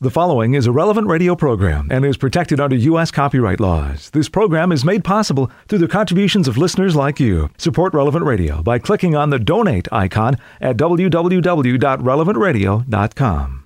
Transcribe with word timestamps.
The 0.00 0.12
following 0.12 0.54
is 0.54 0.68
a 0.68 0.70
relevant 0.70 1.08
radio 1.08 1.34
program 1.34 1.88
and 1.90 2.04
is 2.04 2.16
protected 2.16 2.60
under 2.60 2.76
U.S. 2.76 3.10
copyright 3.10 3.58
laws. 3.58 4.10
This 4.10 4.28
program 4.28 4.70
is 4.70 4.84
made 4.84 5.02
possible 5.02 5.50
through 5.66 5.80
the 5.80 5.88
contributions 5.88 6.46
of 6.46 6.56
listeners 6.56 6.94
like 6.94 7.18
you. 7.18 7.50
Support 7.58 7.94
Relevant 7.94 8.24
Radio 8.24 8.62
by 8.62 8.78
clicking 8.78 9.16
on 9.16 9.30
the 9.30 9.40
donate 9.40 9.88
icon 9.90 10.36
at 10.60 10.76
www.relevantradio.com. 10.76 13.64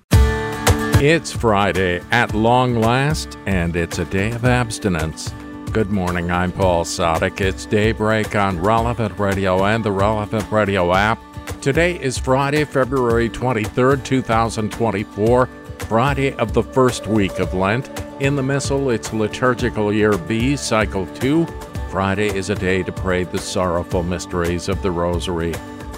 It's 1.03 1.31
Friday 1.31 2.01
at 2.09 2.33
long 2.33 2.79
last, 2.79 3.37
and 3.45 3.75
it's 3.75 3.99
a 3.99 4.05
day 4.05 4.31
of 4.31 4.43
abstinence. 4.43 5.31
Good 5.71 5.91
morning, 5.91 6.31
I'm 6.31 6.51
Paul 6.51 6.83
Sadek. 6.83 7.41
It's 7.41 7.67
daybreak 7.67 8.35
on 8.35 8.59
Relevant 8.59 9.19
Radio 9.19 9.65
and 9.65 9.83
the 9.83 9.91
Relevant 9.91 10.51
Radio 10.51 10.95
app. 10.95 11.19
Today 11.61 12.01
is 12.01 12.17
Friday, 12.17 12.65
February 12.65 13.29
23rd, 13.29 14.03
2024. 14.03 15.47
Friday 15.87 16.33
of 16.35 16.53
the 16.53 16.63
first 16.63 17.07
week 17.07 17.39
of 17.39 17.53
Lent. 17.53 17.89
In 18.19 18.35
the 18.35 18.43
Missal, 18.43 18.89
it's 18.89 19.11
liturgical 19.11 19.91
year 19.91 20.17
B, 20.17 20.55
cycle 20.55 21.05
2. 21.07 21.45
Friday 21.89 22.27
is 22.27 22.49
a 22.49 22.55
day 22.55 22.83
to 22.83 22.91
pray 22.91 23.23
the 23.23 23.37
sorrowful 23.37 24.01
mysteries 24.01 24.69
of 24.69 24.81
the 24.81 24.91
Rosary. 24.91 25.53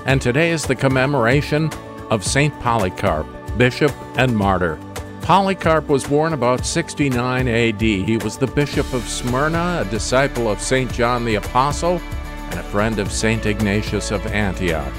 And 0.05 0.21
today 0.21 0.51
is 0.51 0.65
the 0.65 0.75
commemoration 0.75 1.69
of 2.09 2.25
St. 2.25 2.53
Polycarp, 2.61 3.27
bishop 3.57 3.93
and 4.17 4.35
martyr. 4.35 4.79
Polycarp 5.21 5.87
was 5.87 6.03
born 6.03 6.33
about 6.33 6.65
69 6.65 7.47
AD. 7.47 7.81
He 7.81 8.17
was 8.17 8.37
the 8.37 8.47
bishop 8.47 8.91
of 8.93 9.07
Smyrna, 9.07 9.83
a 9.85 9.91
disciple 9.91 10.49
of 10.49 10.59
St. 10.59 10.91
John 10.91 11.25
the 11.25 11.35
Apostle, 11.35 12.01
and 12.49 12.59
a 12.59 12.63
friend 12.63 12.99
of 12.99 13.11
St. 13.11 13.45
Ignatius 13.45 14.11
of 14.11 14.25
Antioch. 14.27 14.93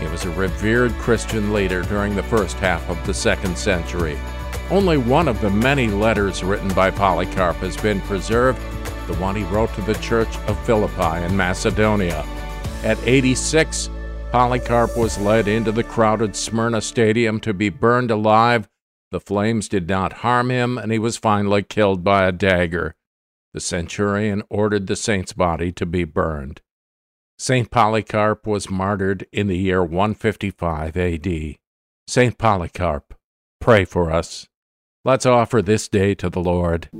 He 0.00 0.06
was 0.06 0.24
a 0.24 0.30
revered 0.30 0.92
Christian 0.92 1.52
leader 1.52 1.82
during 1.82 2.16
the 2.16 2.22
first 2.22 2.56
half 2.56 2.88
of 2.88 3.04
the 3.06 3.12
second 3.14 3.56
century. 3.56 4.18
Only 4.70 4.96
one 4.96 5.28
of 5.28 5.40
the 5.40 5.50
many 5.50 5.88
letters 5.88 6.42
written 6.42 6.72
by 6.72 6.90
Polycarp 6.90 7.56
has 7.56 7.76
been 7.76 8.00
preserved, 8.00 8.58
the 9.06 9.14
one 9.16 9.36
he 9.36 9.44
wrote 9.44 9.74
to 9.74 9.82
the 9.82 9.94
church 9.94 10.34
of 10.46 10.58
Philippi 10.64 11.24
in 11.24 11.36
Macedonia. 11.36 12.24
At 12.82 12.98
86, 13.04 13.90
Polycarp 14.32 14.96
was 14.96 15.18
led 15.18 15.48
into 15.48 15.72
the 15.72 15.84
crowded 15.84 16.34
Smyrna 16.34 16.80
stadium 16.80 17.40
to 17.40 17.52
be 17.52 17.68
burned 17.68 18.10
alive. 18.10 18.68
The 19.10 19.20
flames 19.20 19.68
did 19.68 19.88
not 19.88 20.14
harm 20.14 20.50
him, 20.50 20.78
and 20.78 20.92
he 20.92 20.98
was 20.98 21.16
finally 21.16 21.62
killed 21.62 22.04
by 22.04 22.26
a 22.26 22.32
dagger. 22.32 22.94
The 23.52 23.60
centurion 23.60 24.44
ordered 24.48 24.86
the 24.86 24.94
saint's 24.94 25.32
body 25.32 25.72
to 25.72 25.84
be 25.84 26.04
burned. 26.04 26.62
St. 27.42 27.70
Polycarp 27.70 28.46
was 28.46 28.68
martyred 28.68 29.26
in 29.32 29.46
the 29.46 29.56
year 29.56 29.82
155 29.82 30.94
AD. 30.94 31.56
St. 32.06 32.36
Polycarp, 32.36 33.14
pray 33.62 33.86
for 33.86 34.12
us. 34.12 34.46
Let's 35.06 35.24
offer 35.24 35.62
this 35.62 35.88
day 35.88 36.14
to 36.16 36.28
the 36.28 36.42
Lord. 36.42 36.90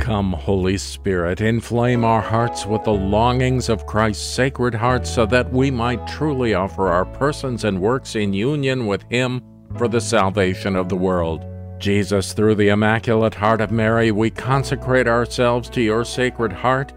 Come, 0.00 0.32
Holy 0.32 0.76
Spirit, 0.76 1.40
inflame 1.40 2.04
our 2.04 2.22
hearts 2.22 2.66
with 2.66 2.82
the 2.82 2.92
longings 2.92 3.68
of 3.68 3.86
Christ's 3.86 4.26
sacred 4.26 4.74
heart 4.74 5.06
so 5.06 5.24
that 5.26 5.52
we 5.52 5.70
might 5.70 6.04
truly 6.08 6.54
offer 6.54 6.88
our 6.88 7.04
persons 7.04 7.62
and 7.62 7.80
works 7.80 8.16
in 8.16 8.32
union 8.32 8.88
with 8.88 9.04
Him 9.10 9.40
for 9.78 9.86
the 9.86 10.00
salvation 10.00 10.74
of 10.74 10.88
the 10.88 10.96
world. 10.96 11.44
Jesus, 11.78 12.32
through 12.32 12.56
the 12.56 12.70
Immaculate 12.70 13.34
Heart 13.34 13.60
of 13.60 13.70
Mary, 13.70 14.10
we 14.10 14.28
consecrate 14.28 15.06
ourselves 15.06 15.70
to 15.70 15.80
your 15.80 16.04
sacred 16.04 16.52
heart 16.52 16.92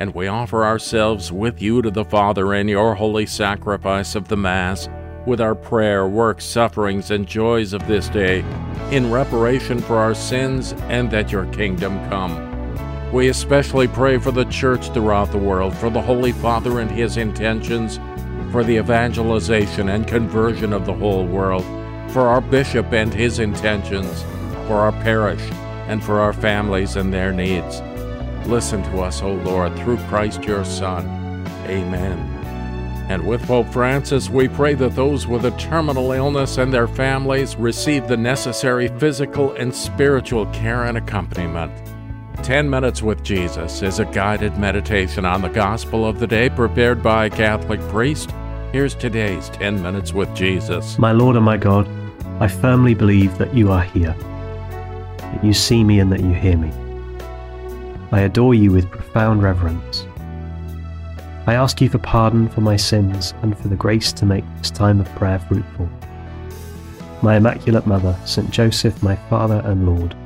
and 0.00 0.14
we 0.14 0.26
offer 0.26 0.64
ourselves 0.64 1.30
with 1.30 1.60
you 1.60 1.82
to 1.82 1.90
the 1.90 2.06
Father 2.06 2.54
in 2.54 2.66
your 2.66 2.94
holy 2.94 3.26
sacrifice 3.26 4.14
of 4.14 4.28
the 4.28 4.36
Mass, 4.36 4.88
with 5.26 5.42
our 5.42 5.54
prayer, 5.54 6.08
works, 6.08 6.46
sufferings, 6.46 7.10
and 7.10 7.26
joys 7.26 7.74
of 7.74 7.86
this 7.86 8.08
day, 8.08 8.40
in 8.90 9.10
reparation 9.10 9.78
for 9.78 9.98
our 9.98 10.14
sins 10.14 10.72
and 10.88 11.10
that 11.10 11.30
your 11.30 11.44
kingdom 11.52 11.98
come. 12.08 12.48
We 13.12 13.28
especially 13.28 13.88
pray 13.88 14.16
for 14.16 14.30
the 14.30 14.46
Church 14.46 14.90
throughout 14.92 15.32
the 15.32 15.38
world, 15.38 15.76
for 15.76 15.90
the 15.90 16.00
Holy 16.00 16.32
Father 16.32 16.80
and 16.80 16.90
his 16.90 17.18
intentions, 17.18 18.00
for 18.50 18.64
the 18.64 18.78
evangelization 18.78 19.90
and 19.90 20.06
conversion 20.06 20.72
of 20.72 20.86
the 20.86 20.94
whole 20.94 21.26
world, 21.26 21.64
for 22.10 22.22
our 22.22 22.40
Bishop 22.40 22.90
and 22.92 23.12
his 23.12 23.38
intentions, 23.38 24.22
for 24.66 24.76
our 24.76 24.92
parish, 24.92 25.42
and 25.88 26.02
for 26.02 26.20
our 26.20 26.32
families 26.32 26.96
and 26.96 27.12
their 27.12 27.32
needs. 27.32 27.82
Listen 28.46 28.82
to 28.84 29.00
us, 29.00 29.22
O 29.22 29.34
Lord, 29.34 29.76
through 29.76 29.98
Christ 30.08 30.44
your 30.44 30.64
Son. 30.64 31.06
Amen. 31.66 32.18
And 33.10 33.26
with 33.26 33.44
Pope 33.46 33.66
Francis, 33.72 34.30
we 34.30 34.48
pray 34.48 34.74
that 34.74 34.94
those 34.94 35.26
with 35.26 35.44
a 35.44 35.50
terminal 35.52 36.12
illness 36.12 36.58
and 36.58 36.72
their 36.72 36.86
families 36.86 37.56
receive 37.56 38.06
the 38.06 38.16
necessary 38.16 38.86
physical 38.98 39.52
and 39.54 39.74
spiritual 39.74 40.46
care 40.46 40.84
and 40.84 40.96
accompaniment. 40.96 41.72
10 42.44 42.70
Minutes 42.70 43.02
with 43.02 43.22
Jesus 43.22 43.82
is 43.82 43.98
a 43.98 44.04
guided 44.06 44.56
meditation 44.58 45.24
on 45.24 45.42
the 45.42 45.48
gospel 45.48 46.06
of 46.06 46.20
the 46.20 46.26
day 46.26 46.48
prepared 46.48 47.02
by 47.02 47.26
a 47.26 47.30
Catholic 47.30 47.80
priest. 47.88 48.30
Here's 48.72 48.94
today's 48.94 49.48
10 49.50 49.82
Minutes 49.82 50.12
with 50.12 50.32
Jesus. 50.34 50.98
My 50.98 51.12
Lord 51.12 51.34
and 51.36 51.44
my 51.44 51.56
God, 51.56 51.88
I 52.40 52.48
firmly 52.48 52.94
believe 52.94 53.36
that 53.38 53.54
you 53.54 53.72
are 53.72 53.82
here, 53.82 54.14
that 55.18 55.44
you 55.44 55.52
see 55.52 55.82
me 55.82 55.98
and 55.98 56.10
that 56.12 56.20
you 56.20 56.32
hear 56.32 56.56
me. 56.56 56.70
I 58.12 58.22
adore 58.22 58.54
you 58.54 58.72
with 58.72 58.90
profound 58.90 59.40
reverence. 59.40 60.04
I 61.46 61.54
ask 61.54 61.80
you 61.80 61.88
for 61.88 61.98
pardon 61.98 62.48
for 62.48 62.60
my 62.60 62.74
sins 62.76 63.34
and 63.42 63.56
for 63.56 63.68
the 63.68 63.76
grace 63.76 64.12
to 64.14 64.26
make 64.26 64.44
this 64.58 64.70
time 64.70 64.98
of 64.98 65.08
prayer 65.14 65.38
fruitful. 65.38 65.88
My 67.22 67.36
Immaculate 67.36 67.86
Mother, 67.86 68.18
St. 68.24 68.50
Joseph, 68.50 69.00
my 69.00 69.14
Father 69.14 69.62
and 69.64 69.86
Lord, 69.86 70.16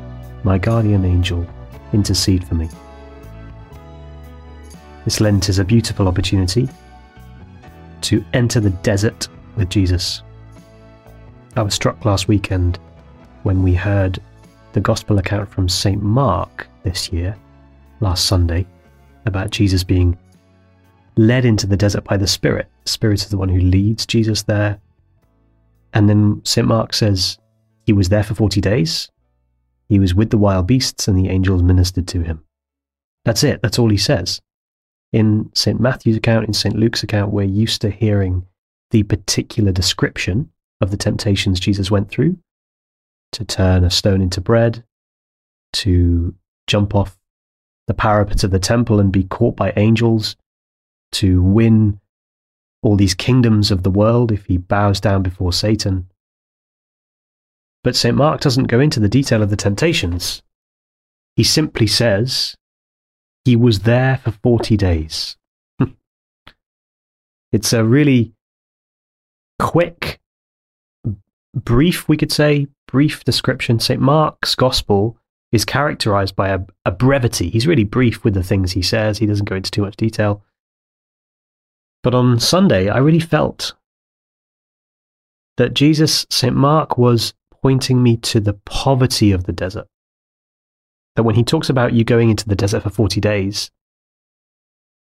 my 0.44 0.56
guardian 0.56 1.04
angel, 1.04 1.46
intercede 1.92 2.46
for 2.48 2.54
me. 2.54 2.70
This 5.04 5.20
Lent 5.20 5.50
is 5.50 5.58
a 5.58 5.64
beautiful 5.64 6.08
opportunity 6.08 6.70
to 8.00 8.24
enter 8.32 8.60
the 8.60 8.70
desert 8.70 9.28
with 9.56 9.68
Jesus. 9.68 10.22
I 11.54 11.60
was 11.60 11.74
struck 11.74 12.06
last 12.06 12.28
weekend 12.28 12.78
when 13.42 13.62
we 13.62 13.74
heard 13.74 14.20
the 14.72 14.80
Gospel 14.80 15.18
account 15.18 15.50
from 15.50 15.68
St. 15.68 16.02
Mark 16.02 16.66
this 16.82 17.12
year 17.12 17.36
last 18.04 18.26
Sunday 18.26 18.66
about 19.26 19.50
Jesus 19.50 19.82
being 19.82 20.16
led 21.16 21.44
into 21.44 21.66
the 21.66 21.76
desert 21.76 22.04
by 22.04 22.16
the 22.16 22.26
Spirit. 22.26 22.68
The 22.84 22.90
Spirit 22.90 23.22
is 23.22 23.30
the 23.30 23.38
one 23.38 23.48
who 23.48 23.58
leads 23.58 24.06
Jesus 24.06 24.42
there. 24.42 24.78
And 25.92 26.08
then 26.08 26.40
St. 26.44 26.66
Mark 26.66 26.92
says 26.92 27.38
he 27.86 27.92
was 27.92 28.10
there 28.10 28.22
for 28.22 28.34
40 28.34 28.60
days. 28.60 29.10
He 29.88 29.98
was 29.98 30.14
with 30.14 30.30
the 30.30 30.38
wild 30.38 30.66
beasts 30.66 31.08
and 31.08 31.18
the 31.18 31.28
angels 31.28 31.62
ministered 31.62 32.06
to 32.08 32.22
him. 32.22 32.44
That's 33.24 33.42
it. 33.42 33.62
That's 33.62 33.78
all 33.78 33.90
he 33.90 33.96
says. 33.96 34.40
In 35.12 35.50
St. 35.54 35.80
Matthew's 35.80 36.16
account, 36.16 36.46
in 36.46 36.52
St. 36.52 36.76
Luke's 36.76 37.02
account, 37.02 37.32
we're 37.32 37.44
used 37.44 37.80
to 37.82 37.90
hearing 37.90 38.44
the 38.90 39.04
particular 39.04 39.72
description 39.72 40.50
of 40.80 40.90
the 40.90 40.96
temptations 40.96 41.60
Jesus 41.60 41.90
went 41.90 42.10
through 42.10 42.36
to 43.32 43.44
turn 43.44 43.84
a 43.84 43.90
stone 43.90 44.20
into 44.20 44.40
bread, 44.40 44.84
to 45.72 46.34
jump 46.66 46.94
off 46.94 47.16
the 47.86 47.94
parapet 47.94 48.44
of 48.44 48.50
the 48.50 48.58
temple 48.58 49.00
and 49.00 49.12
be 49.12 49.24
caught 49.24 49.56
by 49.56 49.72
angels, 49.76 50.36
to 51.12 51.42
win 51.42 52.00
all 52.82 52.96
these 52.96 53.14
kingdoms 53.14 53.70
of 53.70 53.82
the 53.82 53.90
world 53.90 54.32
if 54.32 54.44
he 54.46 54.58
bows 54.58 55.00
down 55.00 55.22
before 55.22 55.52
Satan. 55.52 56.06
But 57.82 57.96
St. 57.96 58.16
Mark 58.16 58.40
doesn't 58.40 58.64
go 58.64 58.80
into 58.80 59.00
the 59.00 59.08
detail 59.08 59.42
of 59.42 59.50
the 59.50 59.56
temptations. 59.56 60.42
He 61.36 61.44
simply 61.44 61.86
says 61.86 62.56
he 63.44 63.56
was 63.56 63.80
there 63.80 64.18
for 64.18 64.30
40 64.30 64.76
days. 64.76 65.36
it's 67.52 67.72
a 67.72 67.84
really 67.84 68.32
quick, 69.58 70.20
brief, 71.54 72.08
we 72.08 72.16
could 72.16 72.32
say, 72.32 72.68
brief 72.88 73.24
description. 73.24 73.78
St. 73.78 74.00
Mark's 74.00 74.54
gospel 74.54 75.18
is 75.54 75.64
characterized 75.64 76.34
by 76.34 76.48
a, 76.48 76.58
a 76.84 76.90
brevity. 76.90 77.48
He's 77.48 77.68
really 77.68 77.84
brief 77.84 78.24
with 78.24 78.34
the 78.34 78.42
things 78.42 78.72
he 78.72 78.82
says, 78.82 79.18
he 79.18 79.26
doesn't 79.26 79.48
go 79.48 79.54
into 79.54 79.70
too 79.70 79.82
much 79.82 79.96
detail. 79.96 80.42
But 82.02 82.12
on 82.12 82.40
Sunday, 82.40 82.88
I 82.88 82.98
really 82.98 83.20
felt 83.20 83.72
that 85.56 85.72
Jesus, 85.72 86.26
St. 86.28 86.56
Mark, 86.56 86.98
was 86.98 87.34
pointing 87.62 88.02
me 88.02 88.16
to 88.16 88.40
the 88.40 88.54
poverty 88.64 89.30
of 89.30 89.44
the 89.44 89.52
desert. 89.52 89.86
That 91.14 91.22
when 91.22 91.36
he 91.36 91.44
talks 91.44 91.70
about 91.70 91.92
you 91.92 92.02
going 92.02 92.30
into 92.30 92.48
the 92.48 92.56
desert 92.56 92.82
for 92.82 92.90
40 92.90 93.20
days 93.20 93.70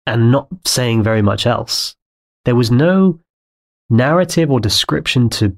and 0.06 0.34
not 0.34 0.50
saying 0.66 1.02
very 1.02 1.22
much 1.22 1.48
else, 1.48 1.96
there 2.44 2.56
was 2.56 2.70
no 2.70 3.22
narrative 3.90 4.52
or 4.52 4.60
description 4.60 5.30
to 5.30 5.56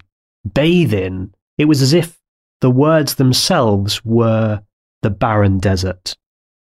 bathe 0.53 0.93
in. 0.93 1.33
It 1.57 1.65
was 1.65 1.81
as 1.81 1.93
if 1.93 2.19
the 2.61 2.69
words 2.69 3.15
themselves 3.15 4.05
were 4.05 4.61
the 5.03 5.09
barren 5.09 5.59
desert. 5.59 6.17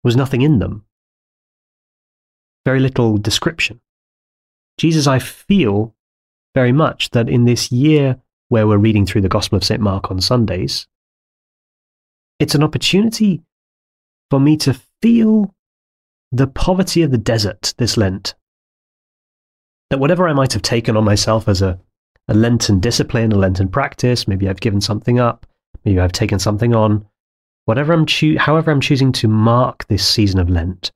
Was 0.04 0.16
nothing 0.16 0.42
in 0.42 0.60
them. 0.60 0.84
Very 2.64 2.78
little 2.78 3.18
description. 3.18 3.80
Jesus, 4.78 5.06
I 5.06 5.18
feel 5.18 5.94
very 6.54 6.72
much 6.72 7.10
that 7.10 7.28
in 7.28 7.44
this 7.44 7.72
year 7.72 8.16
where 8.48 8.66
we're 8.66 8.78
reading 8.78 9.04
through 9.04 9.22
the 9.22 9.28
Gospel 9.28 9.56
of 9.56 9.64
St. 9.64 9.80
Mark 9.80 10.10
on 10.10 10.20
Sundays, 10.20 10.86
it's 12.38 12.54
an 12.54 12.62
opportunity 12.62 13.42
for 14.30 14.38
me 14.38 14.56
to 14.58 14.80
feel 15.02 15.54
the 16.30 16.46
poverty 16.46 17.02
of 17.02 17.10
the 17.10 17.18
desert 17.18 17.74
this 17.78 17.96
Lent. 17.96 18.34
That 19.90 19.98
whatever 19.98 20.28
I 20.28 20.34
might 20.34 20.52
have 20.52 20.62
taken 20.62 20.96
on 20.96 21.04
myself 21.04 21.48
as 21.48 21.62
a, 21.62 21.78
a 22.28 22.34
Lenten 22.34 22.78
discipline, 22.78 23.32
a 23.32 23.36
Lenten 23.36 23.68
practice, 23.68 24.28
maybe 24.28 24.48
I've 24.48 24.60
given 24.60 24.80
something 24.80 25.18
up, 25.18 25.46
maybe 25.84 25.98
I've 25.98 26.12
taken 26.12 26.38
something 26.38 26.74
on, 26.74 27.06
whatever 27.68 27.92
I'm 27.92 28.06
choo- 28.06 28.38
however 28.38 28.70
I'm 28.70 28.80
choosing 28.80 29.12
to 29.12 29.28
mark 29.28 29.86
this 29.88 30.06
season 30.06 30.40
of 30.40 30.48
Lent, 30.48 30.90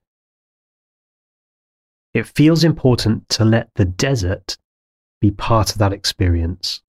it 2.15 2.27
feels 2.27 2.65
important 2.65 3.29
to 3.29 3.45
let 3.45 3.69
the 3.75 3.85
desert 3.85 4.57
be 5.21 5.31
part 5.31 5.73
of 5.73 5.79
that 5.79 5.93
experience 5.93 6.81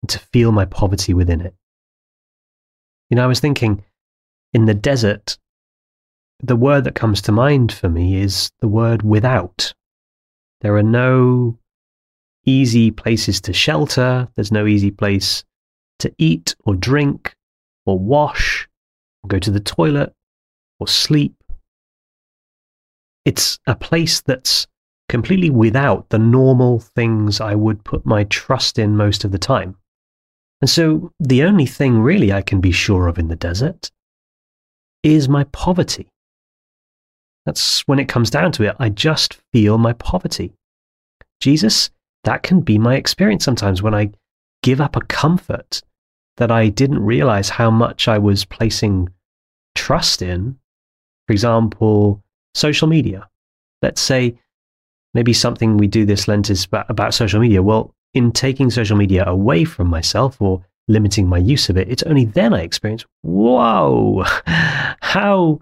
and 0.00 0.08
to 0.08 0.18
feel 0.18 0.52
my 0.52 0.64
poverty 0.64 1.12
within 1.12 1.42
it. 1.42 1.54
You 3.10 3.16
know, 3.16 3.24
I 3.24 3.26
was 3.26 3.40
thinking 3.40 3.84
in 4.54 4.64
the 4.64 4.72
desert, 4.72 5.36
the 6.42 6.56
word 6.56 6.84
that 6.84 6.94
comes 6.94 7.20
to 7.22 7.30
mind 7.32 7.72
for 7.72 7.90
me 7.90 8.22
is 8.22 8.52
the 8.60 8.68
word 8.68 9.02
without. 9.02 9.74
There 10.62 10.76
are 10.76 10.82
no 10.82 11.58
easy 12.46 12.90
places 12.90 13.38
to 13.42 13.52
shelter, 13.52 14.28
there's 14.34 14.50
no 14.50 14.66
easy 14.66 14.90
place 14.90 15.44
to 15.98 16.10
eat 16.16 16.56
or 16.64 16.74
drink 16.74 17.36
or 17.86 17.98
wash 17.98 18.68
or 19.22 19.28
go 19.28 19.38
to 19.38 19.50
the 19.50 19.60
toilet 19.60 20.12
or 20.80 20.88
sleep. 20.88 21.34
It's 23.24 23.58
a 23.66 23.74
place 23.74 24.20
that's 24.20 24.66
completely 25.08 25.50
without 25.50 26.08
the 26.08 26.18
normal 26.18 26.80
things 26.80 27.40
I 27.40 27.54
would 27.54 27.84
put 27.84 28.06
my 28.06 28.24
trust 28.24 28.78
in 28.78 28.96
most 28.96 29.24
of 29.24 29.30
the 29.30 29.38
time. 29.38 29.76
And 30.60 30.70
so 30.70 31.12
the 31.20 31.42
only 31.42 31.66
thing 31.66 32.00
really 32.00 32.32
I 32.32 32.42
can 32.42 32.60
be 32.60 32.72
sure 32.72 33.08
of 33.08 33.18
in 33.18 33.28
the 33.28 33.36
desert 33.36 33.90
is 35.02 35.28
my 35.28 35.44
poverty. 35.44 36.08
That's 37.44 37.80
when 37.88 37.98
it 37.98 38.08
comes 38.08 38.30
down 38.30 38.52
to 38.52 38.64
it. 38.64 38.76
I 38.78 38.88
just 38.88 39.34
feel 39.52 39.76
my 39.76 39.92
poverty. 39.94 40.54
Jesus, 41.40 41.90
that 42.24 42.44
can 42.44 42.60
be 42.60 42.78
my 42.78 42.94
experience 42.94 43.44
sometimes 43.44 43.82
when 43.82 43.94
I 43.94 44.12
give 44.62 44.80
up 44.80 44.94
a 44.94 45.00
comfort 45.00 45.82
that 46.36 46.50
I 46.50 46.68
didn't 46.68 47.04
realize 47.04 47.48
how 47.48 47.70
much 47.70 48.08
I 48.08 48.18
was 48.18 48.44
placing 48.44 49.08
trust 49.74 50.22
in. 50.22 50.58
For 51.26 51.32
example, 51.32 52.22
social 52.54 52.88
media. 52.88 53.28
Let's 53.82 54.00
say 54.00 54.38
maybe 55.14 55.32
something 55.32 55.76
we 55.76 55.86
do 55.86 56.04
this 56.04 56.28
Lent 56.28 56.50
is 56.50 56.64
about, 56.64 56.88
about 56.88 57.14
social 57.14 57.40
media. 57.40 57.62
Well, 57.62 57.94
in 58.14 58.32
taking 58.32 58.70
social 58.70 58.96
media 58.96 59.24
away 59.26 59.64
from 59.64 59.88
myself 59.88 60.40
or 60.40 60.64
limiting 60.88 61.26
my 61.28 61.38
use 61.38 61.68
of 61.68 61.76
it, 61.76 61.88
it's 61.88 62.02
only 62.04 62.24
then 62.24 62.52
I 62.54 62.62
experience, 62.62 63.04
whoa, 63.22 64.24
how 64.46 65.60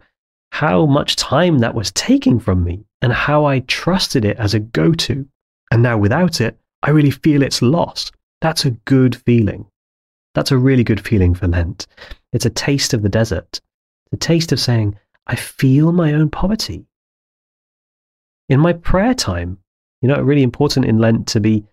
how 0.53 0.85
much 0.85 1.15
time 1.17 1.59
that 1.61 1.75
was 1.75 1.93
taking 1.93 2.41
from 2.41 2.65
me 2.65 2.85
and 3.03 3.13
how 3.13 3.45
I 3.45 3.61
trusted 3.61 4.25
it 4.25 4.37
as 4.37 4.53
a 4.53 4.59
go-to. 4.59 5.27
And 5.71 5.83
now 5.83 5.97
without 5.97 6.41
it, 6.41 6.59
I 6.83 6.91
really 6.91 7.13
feel 7.13 7.43
its 7.43 7.63
loss. 7.63 8.11
That's 8.41 8.65
a 8.65 8.73
good 8.73 9.15
feeling. 9.15 9.70
That's 10.35 10.53
a 10.53 10.59
really 10.59 10.85
good 10.85 11.05
feeling 11.05 11.35
for 11.35 11.49
Lent. 11.49 11.87
It's 12.33 12.47
a 12.47 12.51
taste 12.51 12.95
of 12.95 13.03
the 13.03 13.09
desert, 13.09 13.61
the 14.11 14.17
taste 14.17 14.53
of 14.53 14.61
saying, 14.61 14.99
I 15.27 15.37
feel 15.37 15.93
my 15.93 16.13
own 16.13 16.31
poverty. 16.31 16.87
In 18.49 18.61
my 18.61 18.73
prayer 18.73 19.15
time, 19.15 19.59
you 20.03 20.09
know, 20.09 20.21
really 20.21 20.43
important 20.43 20.87
in 20.87 20.99
Lent 20.99 21.29
to 21.29 21.41
be 21.41 21.65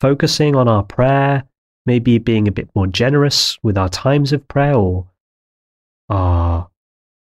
focusing 0.00 0.56
on 0.56 0.68
our 0.68 0.82
prayer, 0.82 1.44
maybe 1.84 2.18
being 2.18 2.48
a 2.48 2.52
bit 2.52 2.68
more 2.74 2.86
generous 2.86 3.62
with 3.62 3.76
our 3.76 3.88
times 3.88 4.32
of 4.32 4.46
prayer 4.48 4.74
or 4.74 5.08
our 6.08 6.68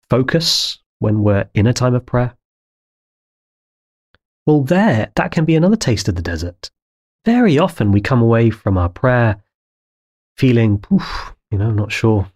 focus 0.09 0.79
when 0.99 1.23
we're 1.23 1.49
in 1.55 1.67
a 1.67 1.73
time 1.73 1.95
of 1.95 2.07
prayer. 2.07 2.37
Well, 4.47 4.63
there, 4.63 5.11
that 5.17 5.33
can 5.33 5.45
be 5.45 5.57
another 5.57 5.77
taste 5.77 6.09
of 6.09 6.15
the 6.15 6.23
desert. 6.23 6.71
Very 7.25 7.59
often 7.59 7.91
we 7.91 8.01
come 8.01 8.23
away 8.23 8.51
from 8.51 8.79
our 8.79 8.89
prayer 8.89 9.43
feeling, 10.37 10.83
you 11.51 11.59
know, 11.59 11.71
not 11.71 11.93
sure, 11.93 12.31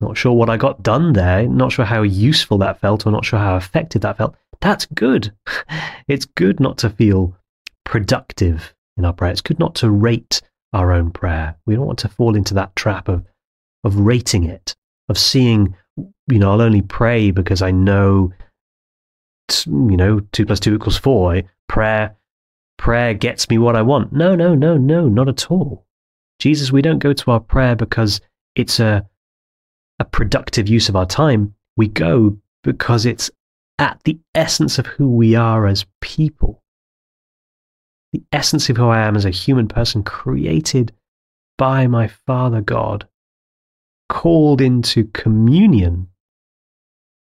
not 0.00 0.16
sure 0.16 0.32
what 0.32 0.50
I 0.50 0.56
got 0.56 0.82
done 0.82 1.12
there, 1.12 1.46
not 1.46 1.72
sure 1.72 1.84
how 1.84 2.02
useful 2.02 2.58
that 2.58 2.80
felt, 2.80 3.06
or 3.06 3.10
not 3.10 3.24
sure 3.24 3.38
how 3.38 3.56
effective 3.56 4.02
that 4.02 4.18
felt. 4.18 4.36
That's 4.60 4.86
good. 4.86 5.32
It's 6.08 6.24
good 6.24 6.58
not 6.58 6.76
to 6.78 6.90
feel 6.90 7.36
productive 7.84 8.74
in 8.96 9.04
our 9.04 9.12
prayer. 9.12 9.30
It's 9.30 9.40
good 9.40 9.60
not 9.60 9.76
to 9.76 9.88
rate 9.88 10.42
our 10.72 10.92
own 10.92 11.12
prayer. 11.12 11.54
We 11.66 11.76
don't 11.76 11.86
want 11.86 12.00
to 12.00 12.08
fall 12.08 12.34
into 12.34 12.54
that 12.54 12.74
trap 12.74 13.08
of, 13.08 13.24
of 13.84 13.96
rating 13.96 14.42
it, 14.42 14.74
of 15.08 15.16
seeing, 15.16 15.76
you 15.96 16.38
know, 16.40 16.50
I'll 16.50 16.62
only 16.62 16.82
pray 16.82 17.30
because 17.30 17.62
I 17.62 17.70
know, 17.70 18.32
you 19.66 19.96
know, 19.96 20.18
two 20.32 20.46
plus 20.46 20.58
two 20.58 20.74
equals 20.74 20.98
four. 20.98 21.42
Prayer, 21.68 22.16
prayer 22.76 23.14
gets 23.14 23.48
me 23.48 23.58
what 23.58 23.76
I 23.76 23.82
want. 23.82 24.12
No, 24.12 24.34
no, 24.34 24.56
no, 24.56 24.76
no, 24.76 25.08
not 25.08 25.28
at 25.28 25.48
all. 25.48 25.86
Jesus, 26.40 26.72
we 26.72 26.82
don't 26.82 26.98
go 26.98 27.12
to 27.12 27.30
our 27.30 27.40
prayer 27.40 27.76
because 27.76 28.20
it's 28.56 28.80
a, 28.80 29.06
a 29.98 30.04
productive 30.04 30.68
use 30.68 30.88
of 30.88 30.96
our 30.96 31.06
time. 31.06 31.54
We 31.76 31.86
go 31.86 32.38
because 32.64 33.06
it's 33.06 33.30
at 33.78 34.00
the 34.04 34.18
essence 34.34 34.78
of 34.78 34.86
who 34.86 35.08
we 35.08 35.34
are 35.34 35.66
as 35.66 35.86
people. 36.00 36.62
The 38.12 38.22
essence 38.32 38.68
of 38.70 38.78
who 38.78 38.88
I 38.88 39.00
am 39.00 39.16
as 39.16 39.24
a 39.26 39.30
human 39.30 39.68
person, 39.68 40.02
created 40.02 40.92
by 41.58 41.86
my 41.86 42.08
Father 42.08 42.62
God, 42.62 43.06
called 44.08 44.60
into 44.60 45.04
communion 45.08 46.08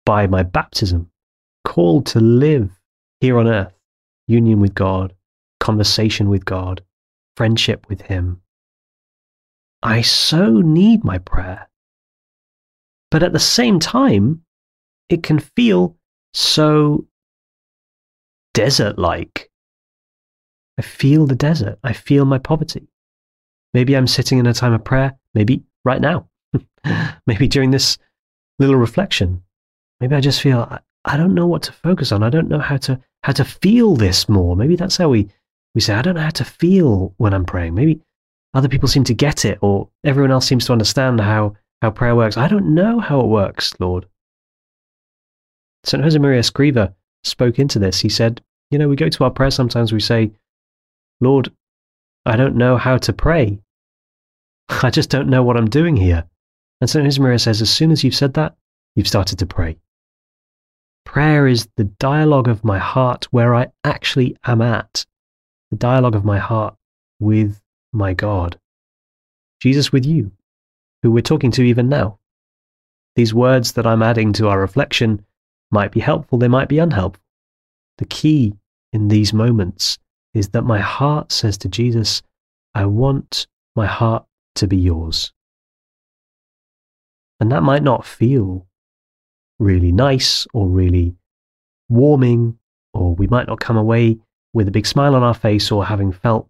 by 0.06 0.26
my 0.28 0.42
baptism, 0.42 1.10
called 1.64 2.06
to 2.06 2.20
live 2.20 2.70
here 3.20 3.38
on 3.38 3.48
earth, 3.48 3.74
union 4.28 4.60
with 4.60 4.74
God, 4.74 5.12
conversation 5.60 6.28
with 6.28 6.44
God, 6.44 6.82
friendship 7.36 7.86
with 7.88 8.02
Him. 8.02 8.41
I 9.82 10.02
so 10.02 10.60
need 10.60 11.04
my 11.04 11.18
prayer. 11.18 11.68
But 13.10 13.22
at 13.22 13.32
the 13.32 13.40
same 13.40 13.78
time, 13.78 14.42
it 15.08 15.22
can 15.22 15.38
feel 15.38 15.96
so 16.32 17.06
desert 18.54 18.98
like 18.98 19.50
I 20.78 20.82
feel 20.82 21.26
the 21.26 21.34
desert. 21.34 21.78
I 21.84 21.92
feel 21.92 22.24
my 22.24 22.38
poverty. 22.38 22.88
Maybe 23.74 23.94
I'm 23.94 24.06
sitting 24.06 24.38
in 24.38 24.46
a 24.46 24.54
time 24.54 24.72
of 24.72 24.84
prayer, 24.84 25.18
maybe 25.34 25.62
right 25.84 26.00
now, 26.00 26.28
maybe 27.26 27.48
during 27.48 27.70
this 27.70 27.98
little 28.58 28.76
reflection. 28.76 29.42
Maybe 30.00 30.14
I 30.14 30.20
just 30.20 30.40
feel 30.40 30.60
I, 30.60 30.80
I 31.04 31.16
don't 31.16 31.34
know 31.34 31.46
what 31.46 31.62
to 31.64 31.72
focus 31.72 32.12
on. 32.12 32.22
I 32.22 32.30
don't 32.30 32.48
know 32.48 32.58
how 32.58 32.76
to 32.78 33.00
how 33.22 33.32
to 33.32 33.44
feel 33.44 33.96
this 33.96 34.28
more. 34.28 34.56
Maybe 34.56 34.76
that's 34.76 34.96
how 34.96 35.08
we 35.08 35.28
we 35.74 35.80
say 35.80 35.94
I 35.94 36.02
don't 36.02 36.16
know 36.16 36.22
how 36.22 36.30
to 36.30 36.44
feel 36.44 37.14
when 37.18 37.34
I'm 37.34 37.44
praying. 37.44 37.74
Maybe 37.74 38.00
other 38.54 38.68
people 38.68 38.88
seem 38.88 39.04
to 39.04 39.14
get 39.14 39.44
it 39.44 39.58
or 39.62 39.88
everyone 40.04 40.30
else 40.30 40.46
seems 40.46 40.66
to 40.66 40.72
understand 40.72 41.20
how 41.20 41.56
how 41.80 41.90
prayer 41.90 42.14
works. 42.14 42.36
I 42.36 42.46
don't 42.46 42.74
know 42.74 43.00
how 43.00 43.20
it 43.20 43.26
works, 43.26 43.74
Lord. 43.80 44.06
St. 45.84 46.02
Josemaria 46.02 46.38
Escriva 46.38 46.94
spoke 47.24 47.58
into 47.58 47.80
this. 47.80 48.00
He 48.00 48.08
said, 48.08 48.40
you 48.70 48.78
know, 48.78 48.88
we 48.88 48.94
go 48.94 49.08
to 49.08 49.24
our 49.24 49.30
prayer 49.30 49.50
sometimes 49.50 49.92
we 49.92 49.98
say, 49.98 50.30
Lord, 51.20 51.50
I 52.24 52.36
don't 52.36 52.56
know 52.56 52.76
how 52.76 52.98
to 52.98 53.12
pray. 53.12 53.58
I 54.68 54.90
just 54.90 55.10
don't 55.10 55.28
know 55.28 55.42
what 55.42 55.56
I'm 55.56 55.68
doing 55.68 55.96
here. 55.96 56.24
And 56.80 56.88
St. 56.88 57.06
Josemaria 57.06 57.40
says, 57.40 57.62
as 57.62 57.70
soon 57.70 57.90
as 57.90 58.04
you've 58.04 58.14
said 58.14 58.34
that, 58.34 58.54
you've 58.94 59.08
started 59.08 59.38
to 59.38 59.46
pray. 59.46 59.76
Prayer 61.04 61.46
is 61.46 61.68
the 61.76 61.84
dialogue 61.84 62.48
of 62.48 62.64
my 62.64 62.78
heart 62.78 63.26
where 63.32 63.54
I 63.54 63.68
actually 63.84 64.36
am 64.44 64.62
at, 64.62 65.04
the 65.70 65.76
dialogue 65.76 66.14
of 66.14 66.24
my 66.24 66.38
heart 66.38 66.76
with 67.18 67.61
my 67.92 68.14
God. 68.14 68.58
Jesus 69.60 69.92
with 69.92 70.04
you, 70.04 70.32
who 71.02 71.10
we're 71.10 71.20
talking 71.20 71.50
to 71.52 71.62
even 71.62 71.88
now. 71.88 72.18
These 73.14 73.34
words 73.34 73.72
that 73.72 73.86
I'm 73.86 74.02
adding 74.02 74.32
to 74.34 74.48
our 74.48 74.58
reflection 74.58 75.24
might 75.70 75.92
be 75.92 76.00
helpful, 76.00 76.38
they 76.38 76.48
might 76.48 76.68
be 76.68 76.78
unhelpful. 76.78 77.22
The 77.98 78.06
key 78.06 78.54
in 78.92 79.08
these 79.08 79.32
moments 79.32 79.98
is 80.34 80.48
that 80.50 80.62
my 80.62 80.78
heart 80.78 81.30
says 81.30 81.58
to 81.58 81.68
Jesus, 81.68 82.22
I 82.74 82.86
want 82.86 83.46
my 83.76 83.86
heart 83.86 84.24
to 84.56 84.66
be 84.66 84.76
yours. 84.76 85.32
And 87.40 87.52
that 87.52 87.62
might 87.62 87.82
not 87.82 88.06
feel 88.06 88.66
really 89.58 89.92
nice 89.92 90.46
or 90.54 90.68
really 90.68 91.16
warming, 91.88 92.58
or 92.94 93.14
we 93.14 93.26
might 93.26 93.46
not 93.46 93.60
come 93.60 93.76
away 93.76 94.18
with 94.54 94.68
a 94.68 94.72
big 94.72 94.86
smile 94.86 95.14
on 95.14 95.22
our 95.22 95.34
face 95.34 95.70
or 95.70 95.84
having 95.84 96.12
felt 96.12 96.48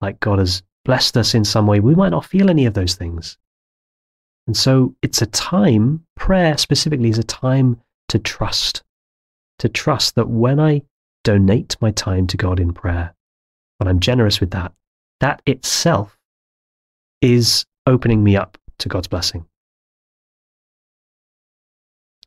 like 0.00 0.20
God 0.20 0.38
has 0.38 0.62
blessed 0.84 1.16
us 1.16 1.34
in 1.34 1.44
some 1.44 1.66
way. 1.66 1.80
We 1.80 1.94
might 1.94 2.10
not 2.10 2.24
feel 2.24 2.50
any 2.50 2.66
of 2.66 2.74
those 2.74 2.94
things. 2.94 3.38
And 4.46 4.56
so 4.56 4.94
it's 5.02 5.22
a 5.22 5.26
time, 5.26 6.04
prayer 6.16 6.58
specifically 6.58 7.08
is 7.08 7.18
a 7.18 7.24
time 7.24 7.80
to 8.08 8.18
trust, 8.18 8.82
to 9.58 9.68
trust 9.68 10.14
that 10.16 10.28
when 10.28 10.60
I 10.60 10.82
donate 11.22 11.76
my 11.80 11.90
time 11.90 12.26
to 12.28 12.36
God 12.36 12.60
in 12.60 12.72
prayer, 12.74 13.14
when 13.78 13.88
I'm 13.88 14.00
generous 14.00 14.40
with 14.40 14.50
that, 14.50 14.72
that 15.20 15.40
itself 15.46 16.18
is 17.22 17.64
opening 17.86 18.22
me 18.22 18.36
up 18.36 18.58
to 18.78 18.88
God's 18.88 19.08
blessing. 19.08 19.46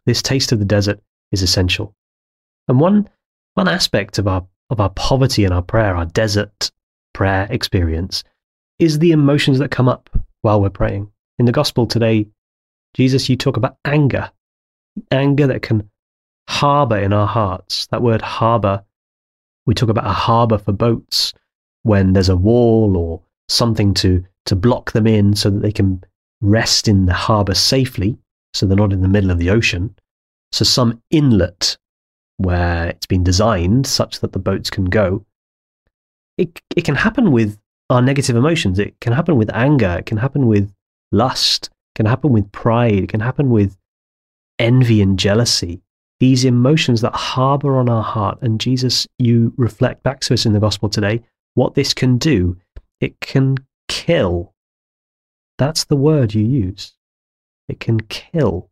This 0.08 0.22
taste 0.22 0.52
of 0.52 0.60
the 0.60 0.66
desert 0.66 1.00
is 1.32 1.44
essential. 1.44 1.94
And 2.68 2.80
one, 2.80 3.10
one 3.54 3.68
aspect 3.68 4.18
of 4.18 4.28
our, 4.28 4.46
of 4.70 4.80
our 4.80 4.90
poverty 4.90 5.46
and 5.46 5.54
our 5.54 5.62
prayer, 5.62 5.96
our 5.96 6.06
desert 6.06 6.72
prayer 7.14 7.48
experience, 7.50 8.24
is 8.80 9.00
the 9.00 9.12
emotions 9.12 9.60
that 9.60 9.72
come 9.72 9.90
up 9.90 10.10
while 10.42 10.62
we're 10.62 10.70
praying. 10.70 11.12
In 11.40 11.46
the 11.46 11.52
gospel 11.52 11.86
today, 11.86 12.28
Jesus, 12.94 13.30
you 13.30 13.36
talk 13.36 13.58
about 13.58 13.78
anger, 13.86 14.32
anger 15.12 15.48
that 15.48 15.62
can 15.62 15.90
harbor 16.48 16.98
in 16.98 17.14
our 17.14 17.28
hearts. 17.28 17.88
That 17.88 18.02
word 18.02 18.22
harbor, 18.22 18.84
we 19.66 19.74
talk 19.74 19.90
about 19.90 20.08
a 20.08 20.14
harbor 20.14 20.58
for 20.58 20.72
boats 20.72 21.34
when 21.84 22.14
there's 22.14 22.30
a 22.30 22.36
wall 22.36 22.98
or 22.98 23.22
something 23.50 23.94
to, 23.96 24.24
to 24.46 24.56
block 24.56 24.92
them 24.92 25.08
in 25.08 25.36
so 25.36 25.50
that 25.50 25.62
they 25.62 25.72
can 25.72 26.04
rest 26.42 26.88
in 26.88 27.06
the 27.06 27.14
harbor 27.14 27.54
safely, 27.54 28.18
so 28.54 28.66
they're 28.66 28.78
not 28.78 28.94
in 28.94 29.02
the 29.02 29.08
middle 29.08 29.32
of 29.32 29.40
the 29.40 29.50
ocean. 29.50 29.96
So, 30.52 30.64
some 30.64 31.02
inlet 31.12 31.78
where 32.38 32.88
it's 32.88 33.06
been 33.06 33.24
designed 33.24 33.88
such 33.88 34.20
that 34.20 34.32
the 34.32 34.40
boats 34.40 34.70
can 34.70 34.86
go. 34.86 35.26
It, 36.38 36.62
it 36.76 36.86
can 36.86 36.96
happen 36.96 37.32
with 37.32 37.58
our 37.90 38.02
negative 38.02 38.36
emotions. 38.36 38.80
It 38.80 39.00
can 39.00 39.14
happen 39.14 39.38
with 39.38 39.54
anger. 39.54 39.98
It 40.00 40.06
can 40.06 40.18
happen 40.18 40.48
with 40.48 40.72
lust. 41.12 41.68
It 41.68 42.00
can 42.00 42.06
happen 42.06 42.32
with 42.32 42.52
pride. 42.52 43.04
It 43.04 43.10
can 43.10 43.22
happen 43.22 43.50
with 43.50 43.78
envy 44.60 45.02
and 45.02 45.18
jealousy. 45.18 45.82
These 46.20 46.46
emotions 46.46 47.02
that 47.02 47.16
harbor 47.16 47.78
on 47.78 47.90
our 47.90 48.04
heart. 48.04 48.40
And 48.42 48.60
Jesus, 48.60 49.08
you 49.20 49.54
reflect 49.58 50.04
back 50.04 50.20
to 50.22 50.34
us 50.34 50.46
in 50.46 50.54
the 50.54 50.60
gospel 50.60 50.90
today 50.90 51.24
what 51.54 51.76
this 51.76 51.94
can 51.94 52.18
do. 52.18 52.58
It 53.00 53.20
can 53.20 53.58
kill. 53.88 54.54
That's 55.58 55.86
the 55.86 55.96
word 55.96 56.34
you 56.34 56.44
use. 56.44 56.94
It 57.68 57.80
can 57.80 58.00
kill. 58.02 58.70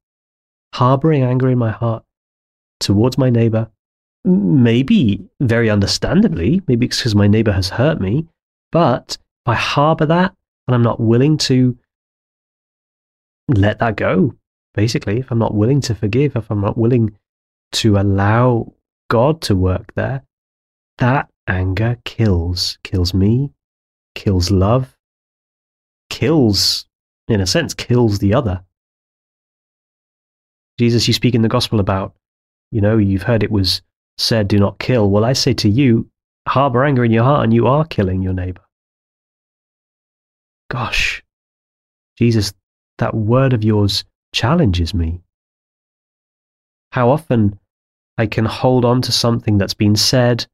Harboring 0.74 1.24
anger 1.24 1.50
in 1.50 1.58
my 1.58 1.72
heart 1.72 2.04
towards 2.80 3.18
my 3.18 3.30
neighbor, 3.30 3.70
maybe 4.24 5.26
very 5.40 5.70
understandably, 5.70 6.62
maybe 6.68 6.88
it's 6.88 6.98
because 6.98 7.16
my 7.16 7.28
neighbor 7.28 7.52
has 7.52 7.70
hurt 7.70 8.02
me, 8.02 8.28
but 8.72 9.18
if 9.46 9.48
I 9.48 9.56
harbor 9.56 10.06
that 10.08 10.34
and 10.68 10.76
I'm 10.76 10.84
not 10.84 11.00
willing 11.00 11.38
to 11.40 11.78
let 13.48 13.80
that 13.80 13.96
go, 13.96 14.36
basically, 14.74 15.20
if 15.20 15.32
I'm 15.32 15.40
not 15.40 15.54
willing 15.54 15.82
to 15.82 15.96
forgive, 15.96 16.36
if 16.36 16.50
I'm 16.50 16.62
not 16.62 16.78
willing 16.78 17.18
to 17.74 17.98
allow 17.98 18.74
God 19.10 19.42
to 19.44 19.56
work 19.56 19.94
there, 19.96 20.24
that 20.98 21.30
anger 21.48 21.98
kills, 22.06 22.78
kills 22.84 23.14
me, 23.14 23.52
kills 24.16 24.50
love, 24.52 24.96
kills, 26.10 26.86
in 27.28 27.42
a 27.42 27.48
sense, 27.48 27.74
kills 27.74 28.20
the 28.20 28.34
other. 28.34 28.64
Jesus, 30.80 31.08
you 31.08 31.14
speak 31.14 31.36
in 31.36 31.42
the 31.42 31.48
gospel 31.48 31.80
about 31.80 32.16
you 32.72 32.82
know, 32.82 32.98
you've 32.98 33.24
heard 33.24 33.42
it 33.42 33.52
was 33.52 33.82
said, 34.18 34.50
do 34.50 34.60
not 34.60 34.80
kill. 34.80 35.10
Well, 35.10 35.26
I 35.26 35.34
say 35.34 35.54
to 35.54 35.70
you, 35.70 36.10
harbor 36.48 36.84
anger 36.84 37.04
in 37.04 37.12
your 37.12 37.24
heart 37.24 37.44
and 37.44 37.54
you 37.54 37.68
are 37.68 37.86
killing 37.86 38.22
your 38.22 38.34
neighbor. 38.34 38.62
Gosh, 40.70 41.24
Jesus, 42.18 42.54
that 42.98 43.14
word 43.14 43.54
of 43.54 43.64
yours 43.64 44.04
challenges 44.34 44.94
me. 44.94 45.22
How 46.92 47.10
often 47.10 47.60
I 48.18 48.28
can 48.28 48.46
hold 48.46 48.86
on 48.86 49.02
to 49.04 49.12
something 49.12 49.58
that's 49.58 49.74
been 49.74 49.96
said, 49.96 50.46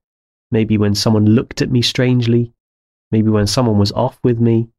maybe 0.50 0.78
when 0.78 0.96
someone 0.96 1.26
looked 1.26 1.62
at 1.62 1.72
me 1.72 1.82
strangely, 1.82 2.52
maybe 3.12 3.30
when 3.30 3.48
someone 3.48 3.78
was 3.78 3.92
off 3.92 4.20
with 4.24 4.40
me, 4.40 4.70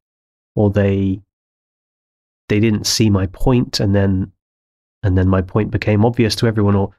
or 0.55 0.71
they 0.71 1.21
they 2.49 2.61
didn't 2.61 2.87
see 2.87 3.09
my 3.09 3.27
point 3.29 3.81
and 3.81 3.95
then 3.95 4.31
and 5.03 5.17
then 5.17 5.29
my 5.29 5.41
point 5.41 5.71
became 5.71 6.05
obvious 6.05 6.37
to 6.37 6.47
everyone 6.47 6.77
or 6.77 6.95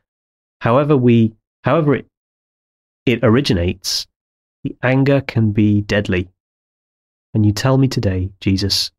however 0.62 0.98
we 0.98 1.34
however 1.64 1.94
it 1.96 2.08
it 3.06 3.20
originates, 3.24 4.08
the 4.64 4.76
anger 4.82 5.22
can 5.22 5.52
be 5.52 5.82
deadly. 5.82 6.30
And 7.34 7.46
you 7.46 7.52
tell 7.52 7.78
me 7.78 7.88
today, 7.88 8.32
Jesus, 8.40 8.92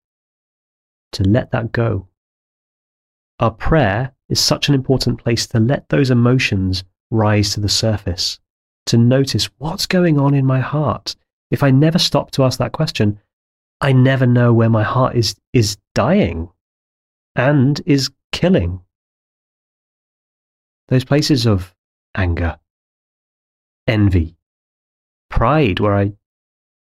to 1.13 1.23
let 1.23 1.53
that 1.53 1.73
go. 1.73 2.09
Our 3.41 3.51
prayer 3.51 4.13
is 4.29 4.41
such 4.41 4.69
an 4.69 4.75
important 4.75 5.23
place 5.23 5.47
to 5.49 5.61
let 5.61 5.89
those 5.89 6.11
emotions 6.11 6.85
rise 7.11 7.55
to 7.55 7.61
the 7.61 7.69
surface, 7.69 8.39
to 8.87 8.99
notice 8.99 9.47
what's 9.59 9.87
going 9.87 10.19
on 10.19 10.35
in 10.35 10.45
my 10.45 10.61
heart. 10.61 11.17
If 11.51 11.63
I 11.63 11.71
never 11.71 11.99
stop 11.99 12.31
to 12.33 12.45
ask 12.45 12.59
that 12.59 12.73
question, 12.73 13.21
I 13.81 13.93
never 13.93 14.27
know 14.27 14.53
where 14.53 14.71
my 14.71 14.83
heart 14.83 15.17
is, 15.17 15.37
is 15.53 15.77
dying 15.95 16.49
and 17.37 17.81
is 17.87 18.11
killing 18.33 18.81
those 20.89 21.05
places 21.05 21.47
of 21.47 21.75
anger, 22.15 22.59
envy, 23.87 24.37
pride, 25.31 25.81
where 25.81 25.95
I 25.95 26.13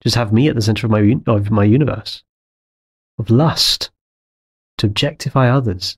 just 0.02 0.16
have 0.16 0.34
me 0.34 0.48
at 0.48 0.56
the 0.56 0.62
center 0.62 0.88
of 0.88 0.92
my, 0.92 1.16
of 1.28 1.52
my 1.52 1.64
universe, 1.64 2.24
of 3.18 3.30
lust, 3.30 3.92
to 4.78 4.88
objectify 4.88 5.50
others. 5.50 5.98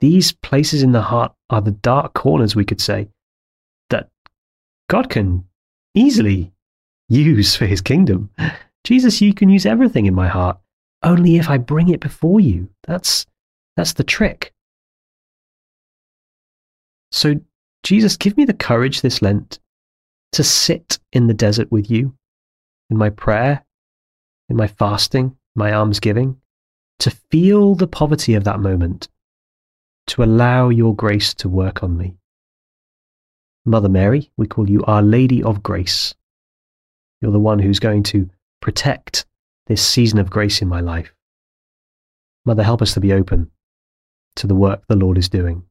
These 0.00 0.32
places 0.32 0.82
in 0.82 0.92
the 0.92 1.02
heart 1.02 1.32
are 1.48 1.62
the 1.62 1.70
dark 1.70 2.12
corners, 2.14 2.54
we 2.54 2.64
could 2.64 2.80
say, 2.80 3.08
that 3.88 4.10
God 4.88 5.08
can 5.08 5.44
easily 5.94 6.52
use 7.08 7.56
for 7.56 7.66
his 7.66 7.80
kingdom. 7.80 8.30
Jesus, 8.84 9.20
you 9.20 9.32
can 9.32 9.48
use 9.48 9.66
everything 9.66 10.06
in 10.06 10.14
my 10.14 10.28
heart, 10.28 10.58
only 11.02 11.36
if 11.36 11.48
I 11.48 11.58
bring 11.58 11.88
it 11.88 12.00
before 12.00 12.40
you. 12.40 12.68
That's, 12.86 13.26
that's 13.76 13.94
the 13.94 14.04
trick. 14.04 14.52
So, 17.10 17.40
Jesus, 17.82 18.16
give 18.16 18.36
me 18.36 18.44
the 18.44 18.52
courage 18.52 19.00
this 19.00 19.22
Lent 19.22 19.58
to 20.32 20.44
sit 20.44 20.98
in 21.12 21.26
the 21.26 21.34
desert 21.34 21.70
with 21.70 21.90
you, 21.90 22.14
in 22.90 22.96
my 22.96 23.10
prayer, 23.10 23.64
in 24.48 24.56
my 24.56 24.66
fasting, 24.66 25.36
my 25.54 25.72
almsgiving, 25.72 26.40
to 26.98 27.10
feel 27.10 27.74
the 27.74 27.86
poverty 27.86 28.34
of 28.34 28.44
that 28.44 28.60
moment, 28.60 29.08
to 30.06 30.22
allow 30.22 30.68
your 30.68 30.94
grace 30.94 31.34
to 31.34 31.48
work 31.48 31.82
on 31.82 31.96
me. 31.96 32.16
Mother 33.64 33.88
Mary, 33.88 34.30
we 34.36 34.46
call 34.46 34.70
you 34.70 34.84
Our 34.84 35.02
Lady 35.02 35.42
of 35.42 35.62
Grace. 35.62 36.14
You're 37.20 37.32
the 37.32 37.40
one 37.40 37.58
who's 37.58 37.80
going 37.80 38.04
to 38.04 38.30
protect 38.60 39.26
this 39.66 39.84
season 39.84 40.18
of 40.18 40.30
grace 40.30 40.62
in 40.62 40.68
my 40.68 40.80
life. 40.80 41.12
Mother, 42.44 42.62
help 42.62 42.80
us 42.80 42.94
to 42.94 43.00
be 43.00 43.12
open 43.12 43.50
to 44.36 44.46
the 44.46 44.54
work 44.54 44.82
the 44.86 44.96
Lord 44.96 45.18
is 45.18 45.28
doing. 45.28 45.64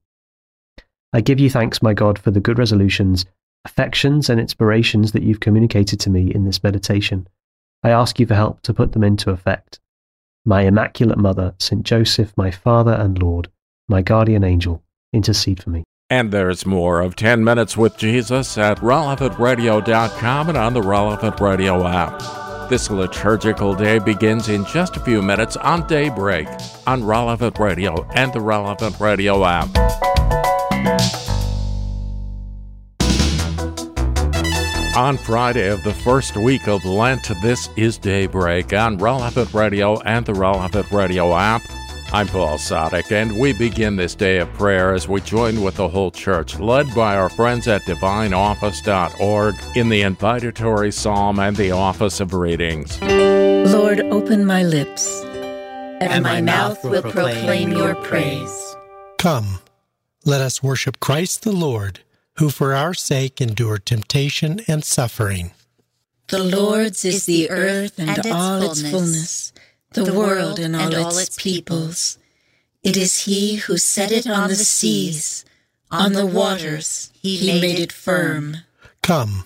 I 1.14 1.22
give 1.22 1.40
you 1.40 1.50
thanks, 1.50 1.82
my 1.82 1.94
God, 1.94 2.20
for 2.20 2.32
the 2.32 2.42
good 2.42 2.60
resolutions, 2.60 3.26
affections, 3.66 4.30
and 4.30 4.40
inspirations 4.40 5.12
that 5.12 5.24
you've 5.24 5.40
communicated 5.40 6.00
to 6.00 6.10
me 6.10 6.34
in 6.34 6.46
this 6.46 6.64
meditation. 6.64 7.28
I 7.84 7.90
ask 7.90 8.20
you 8.20 8.26
for 8.26 8.36
help 8.36 8.62
to 8.62 8.74
put 8.74 8.94
them 8.94 9.04
into 9.04 9.32
effect. 9.32 9.80
My 10.46 10.62
Immaculate 10.62 11.18
Mother, 11.18 11.56
St. 11.60 11.84
Joseph, 11.84 12.34
my 12.38 12.52
Father 12.52 12.94
and 12.94 13.22
Lord, 13.22 13.50
my 13.88 14.02
guardian 14.02 14.44
angel, 14.44 14.84
intercede 15.12 15.62
for 15.62 15.72
me. 15.72 15.84
And 16.10 16.32
there's 16.32 16.66
more 16.66 17.02
of 17.02 17.16
10 17.16 17.44
Minutes 17.44 17.76
with 17.76 17.98
Jesus 17.98 18.58
at 18.58 18.78
relevantradio.com 18.78 20.50
and 20.50 20.58
on 20.58 20.74
the 20.74 20.82
Relevant 20.82 21.40
Radio 21.40 21.86
app. 21.88 22.70
This 22.70 22.90
liturgical 22.90 23.76
day 23.76 24.00
begins 24.00 24.50
in 24.50 24.66
just 24.66 24.98
a 24.98 25.00
few 25.00 25.22
minutes 25.22 25.58
on 25.58 25.88
daybreak 25.88 26.48
on 26.88 27.04
Relevant 27.04 27.58
Radio 27.60 28.08
and 28.14 28.34
the 28.34 28.42
Relevant 28.42 29.00
Radio 29.00 29.44
app. 29.46 30.45
On 34.96 35.18
Friday 35.18 35.68
of 35.68 35.84
the 35.84 35.94
first 35.94 36.38
week 36.38 36.70
of 36.70 36.86
Lent, 36.86 37.30
this 37.42 37.70
is 37.76 37.98
Daybreak 37.98 38.72
on 38.72 38.98
Relevant 38.98 39.54
Radio 39.54 40.00
and 40.04 40.26
the 40.26 40.34
Relevant 40.34 40.90
Radio 40.90 41.36
app. 41.36 41.64
I'm 42.14 42.30
Paul 42.30 42.58
Sadek, 42.58 43.12
and 43.12 43.38
we 43.38 43.52
begin 43.52 43.98
this 43.98 44.16
day 44.16 44.38
of 44.38 44.54
prayer 44.54 44.94
as 44.94 45.06
we 45.06 45.20
join 45.20 45.62
with 45.62 45.76
the 45.76 45.90
whole 45.90 46.12
church, 46.12 46.58
led 46.60 46.96
by 46.96 47.18
our 47.18 47.28
friends 47.28 47.68
at 47.68 47.82
divineoffice.org 47.82 49.56
in 49.76 49.90
the 49.90 50.02
invitatory 50.02 50.94
psalm 50.94 51.40
and 51.40 51.58
the 51.58 51.72
office 51.72 52.22
of 52.22 52.34
readings. 52.34 53.02
Lord, 53.02 54.00
open 54.00 54.46
my 54.46 54.64
lips, 54.64 55.22
and, 55.26 56.04
and 56.04 56.24
my 56.24 56.40
mouth 56.40 56.82
will 56.86 57.02
proclaim 57.02 57.74
your 57.74 57.96
praise. 57.96 58.78
Come, 59.18 59.60
let 60.24 60.40
us 60.40 60.64
worship 60.64 61.02
Christ 61.02 61.44
the 61.44 61.52
Lord 61.52 62.00
who 62.38 62.50
for 62.50 62.74
our 62.74 62.94
sake 62.94 63.42
endured 63.42 63.86
temptation 63.86 64.60
and 64.68 64.84
suffering. 64.84 65.52
The 66.28 66.44
Lord's 66.44 67.06
is 67.06 67.26
the 67.26 67.50
earth 67.50 68.00
and, 68.00 68.10
and 68.10 68.32
all 68.32 68.62
its 68.64 68.82
fullness, 68.90 69.54
the 69.94 70.14
world 70.14 70.60
and 70.60 70.76
all, 70.76 70.82
and 70.82 70.96
all 70.96 71.18
its 71.18 71.38
peoples. 71.38 72.18
It 72.84 72.98
is 72.98 73.26
He 73.26 73.56
who 73.56 73.78
set 73.78 74.12
it 74.12 74.28
on 74.28 74.50
the 74.50 74.56
seas, 74.56 75.46
on 75.92 76.14
the 76.14 76.26
waters 76.26 77.12
He 77.22 77.60
made 77.62 77.80
it 77.80 77.92
firm. 77.92 78.58
Come, 79.02 79.46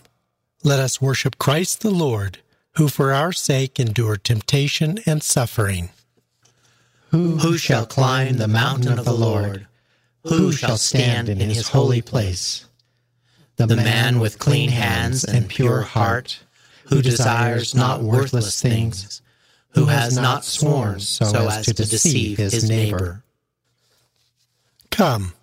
let 0.64 0.80
us 0.80 1.02
worship 1.02 1.38
Christ 1.38 1.82
the 1.82 1.92
Lord 1.92 2.40
who 2.80 2.88
for 2.88 3.12
our 3.12 3.34
sake 3.34 3.78
endured 3.78 4.24
temptation 4.24 5.00
and 5.06 5.22
suffering. 5.22 5.90
Who 7.12 7.58
shall 7.58 7.86
climb 7.86 8.38
the 8.38 8.48
mountain 8.48 8.98
of 8.98 9.04
the 9.04 9.12
Lord? 9.12 9.68
Who 10.24 10.54
shall 10.54 10.78
stand 10.78 11.28
in 11.28 11.40
his 11.40 11.68
holy 11.68 12.02
place? 12.02 12.66
The 13.60 13.76
man 13.76 14.20
with 14.20 14.40
clean 14.40 14.70
hands 14.70 15.26
and 15.26 15.50
pure 15.50 15.82
heart, 15.82 16.40
who 16.86 17.02
desires 17.02 17.76
not 17.76 18.02
worthless 18.02 18.62
things, 18.62 19.22
who 19.72 19.86
has 19.88 20.16
not 20.16 20.46
sworn 20.46 21.02
so 21.02 21.48
as 21.50 21.66
to 21.66 21.74
deceive 21.74 22.38
his 22.38 22.68
neighbor. 22.70 23.22
Come, 24.90 25.34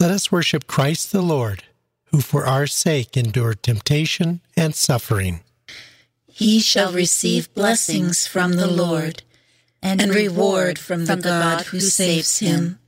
let 0.00 0.10
us 0.10 0.32
worship 0.32 0.66
Christ 0.66 1.12
the 1.12 1.22
Lord, 1.22 1.64
who 2.06 2.20
for 2.20 2.46
our 2.46 2.66
sake 2.66 3.14
endured 3.16 3.62
temptation 3.62 4.40
and 4.56 4.74
suffering. 4.74 5.40
He 6.26 6.60
shall 6.60 6.92
receive 6.92 7.52
blessings 7.54 8.26
from 8.26 8.54
the 8.54 8.66
Lord 8.66 9.22
and 9.82 10.00
reward 10.14 10.78
from 10.78 11.04
the 11.04 11.16
God 11.16 11.66
who 11.66 11.80
saves 11.80 12.38
him. 12.38 12.78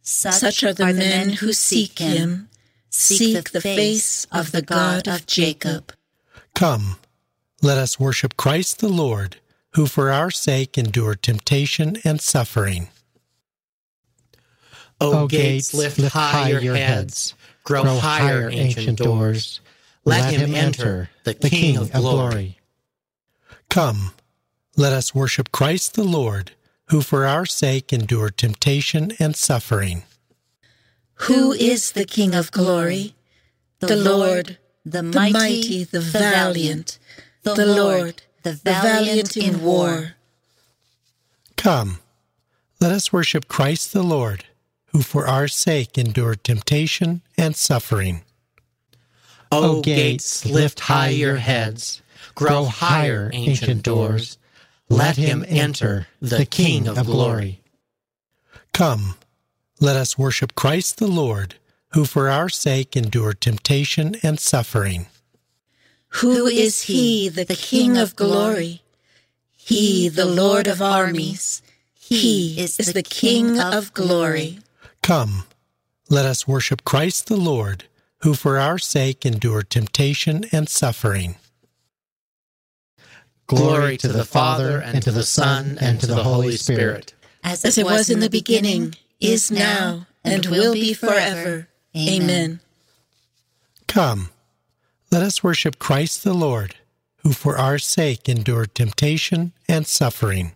Such 0.00 0.62
are 0.62 0.72
the 0.72 0.94
men 0.94 1.30
who 1.34 1.52
seek 1.52 1.98
him, 1.98 2.48
seek 2.90 3.50
the 3.50 3.60
face 3.60 4.26
of 4.32 4.52
the 4.52 4.62
God 4.62 5.08
of 5.08 5.26
Jacob. 5.26 5.92
Come, 6.54 6.96
let 7.62 7.78
us 7.78 7.98
worship 7.98 8.36
Christ 8.36 8.80
the 8.80 8.88
Lord, 8.88 9.36
who 9.70 9.86
for 9.86 10.10
our 10.10 10.30
sake 10.30 10.76
endured 10.76 11.22
temptation 11.22 11.96
and 12.04 12.20
suffering. 12.20 12.88
O 15.00 15.26
gates, 15.26 15.72
lift 15.72 16.00
high 16.12 16.50
your 16.50 16.74
heads, 16.74 17.34
grow 17.64 17.84
higher, 17.84 18.50
ancient 18.50 18.98
doors. 18.98 19.60
Let 20.04 20.34
him 20.34 20.54
enter, 20.54 21.10
the 21.24 21.34
King 21.34 21.76
of 21.76 21.92
glory. 21.92 22.58
Come, 23.68 24.12
let 24.76 24.92
us 24.92 25.14
worship 25.14 25.52
Christ 25.52 25.94
the 25.94 26.04
Lord, 26.04 26.52
who 26.86 27.02
for 27.02 27.24
our 27.24 27.46
sake 27.46 27.92
endured 27.92 28.36
temptation 28.36 29.12
and 29.18 29.36
suffering. 29.36 30.02
Who 31.30 31.52
is 31.52 31.92
the 31.92 32.04
King 32.04 32.34
of 32.34 32.50
glory? 32.50 33.14
The 33.78 33.94
Lord, 33.94 34.58
the 34.84 35.04
mighty, 35.04 35.84
the 35.84 36.00
valiant, 36.00 36.98
the 37.44 37.66
Lord, 37.66 38.22
the 38.42 38.54
valiant 38.54 39.36
in 39.36 39.62
war. 39.62 40.16
Come, 41.56 42.00
let 42.80 42.90
us 42.90 43.12
worship 43.12 43.46
Christ 43.46 43.92
the 43.92 44.02
Lord, 44.02 44.46
who 44.86 45.02
for 45.02 45.28
our 45.28 45.46
sake 45.46 45.96
endured 45.96 46.42
temptation 46.42 47.22
and 47.38 47.54
suffering. 47.54 48.22
O 49.52 49.82
gates, 49.82 50.44
lift 50.44 50.80
high 50.80 51.10
your 51.10 51.36
heads, 51.36 52.02
grow 52.34 52.64
higher, 52.64 53.30
ancient 53.32 53.84
doors. 53.84 54.36
Let 54.88 55.16
him 55.16 55.44
enter, 55.46 56.08
the 56.20 56.44
King 56.44 56.88
of 56.88 57.06
glory. 57.06 57.60
Come, 58.72 59.14
let 59.80 59.96
us 59.96 60.18
worship 60.18 60.54
Christ 60.54 60.98
the 60.98 61.08
Lord, 61.08 61.56
who 61.92 62.04
for 62.04 62.28
our 62.28 62.48
sake 62.48 62.96
endured 62.96 63.40
temptation 63.40 64.14
and 64.22 64.38
suffering. 64.38 65.06
Who 66.14 66.46
is 66.46 66.82
he, 66.82 67.28
the 67.28 67.46
King 67.46 67.96
of 67.96 68.14
glory? 68.14 68.82
He, 69.56 70.08
the 70.08 70.26
Lord 70.26 70.66
of 70.66 70.82
armies. 70.82 71.62
He 71.94 72.60
is 72.60 72.76
the 72.76 73.02
King 73.02 73.58
of 73.60 73.94
glory. 73.94 74.58
Come, 75.02 75.44
let 76.08 76.26
us 76.26 76.46
worship 76.46 76.84
Christ 76.84 77.28
the 77.28 77.36
Lord, 77.36 77.84
who 78.18 78.34
for 78.34 78.58
our 78.58 78.78
sake 78.78 79.24
endured 79.24 79.70
temptation 79.70 80.44
and 80.52 80.68
suffering. 80.68 81.36
Glory 83.46 83.96
to 83.96 84.08
the 84.08 84.24
Father, 84.24 84.78
and 84.78 85.02
to 85.02 85.10
the 85.10 85.22
Son, 85.22 85.78
and 85.80 86.00
to 86.00 86.06
the 86.06 86.22
Holy 86.22 86.56
Spirit. 86.56 87.14
As 87.42 87.78
it 87.78 87.84
was 87.84 88.10
in 88.10 88.20
the 88.20 88.30
beginning, 88.30 88.94
is 89.20 89.50
now, 89.50 90.06
and 90.24 90.46
will 90.46 90.72
be 90.72 90.94
forever. 90.94 91.68
Amen. 91.96 92.60
Come, 93.86 94.30
let 95.10 95.22
us 95.22 95.42
worship 95.42 95.78
Christ 95.78 96.24
the 96.24 96.32
Lord, 96.32 96.76
who 97.22 97.32
for 97.32 97.58
our 97.58 97.78
sake 97.78 98.28
endured 98.28 98.74
temptation 98.74 99.52
and 99.68 99.86
suffering. 99.86 100.52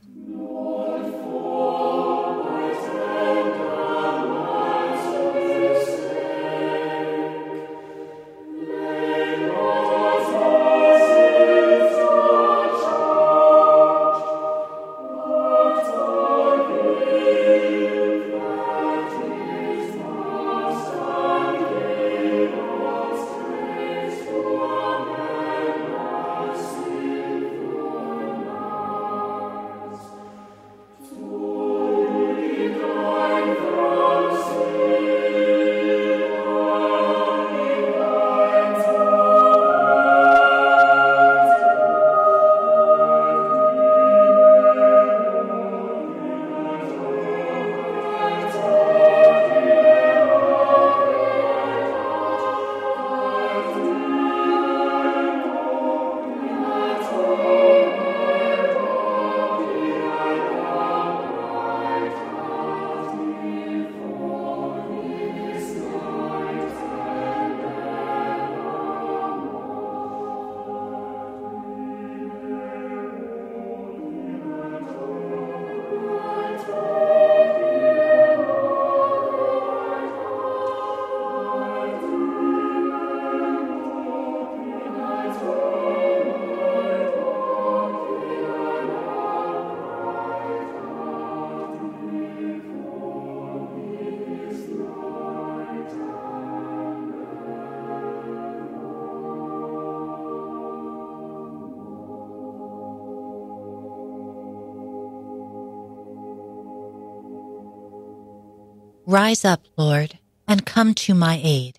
Rise 109.14 109.44
up, 109.44 109.62
Lord, 109.77 110.18
and 110.48 110.66
come 110.66 110.92
to 111.07 111.14
my 111.14 111.40
aid. 111.40 111.79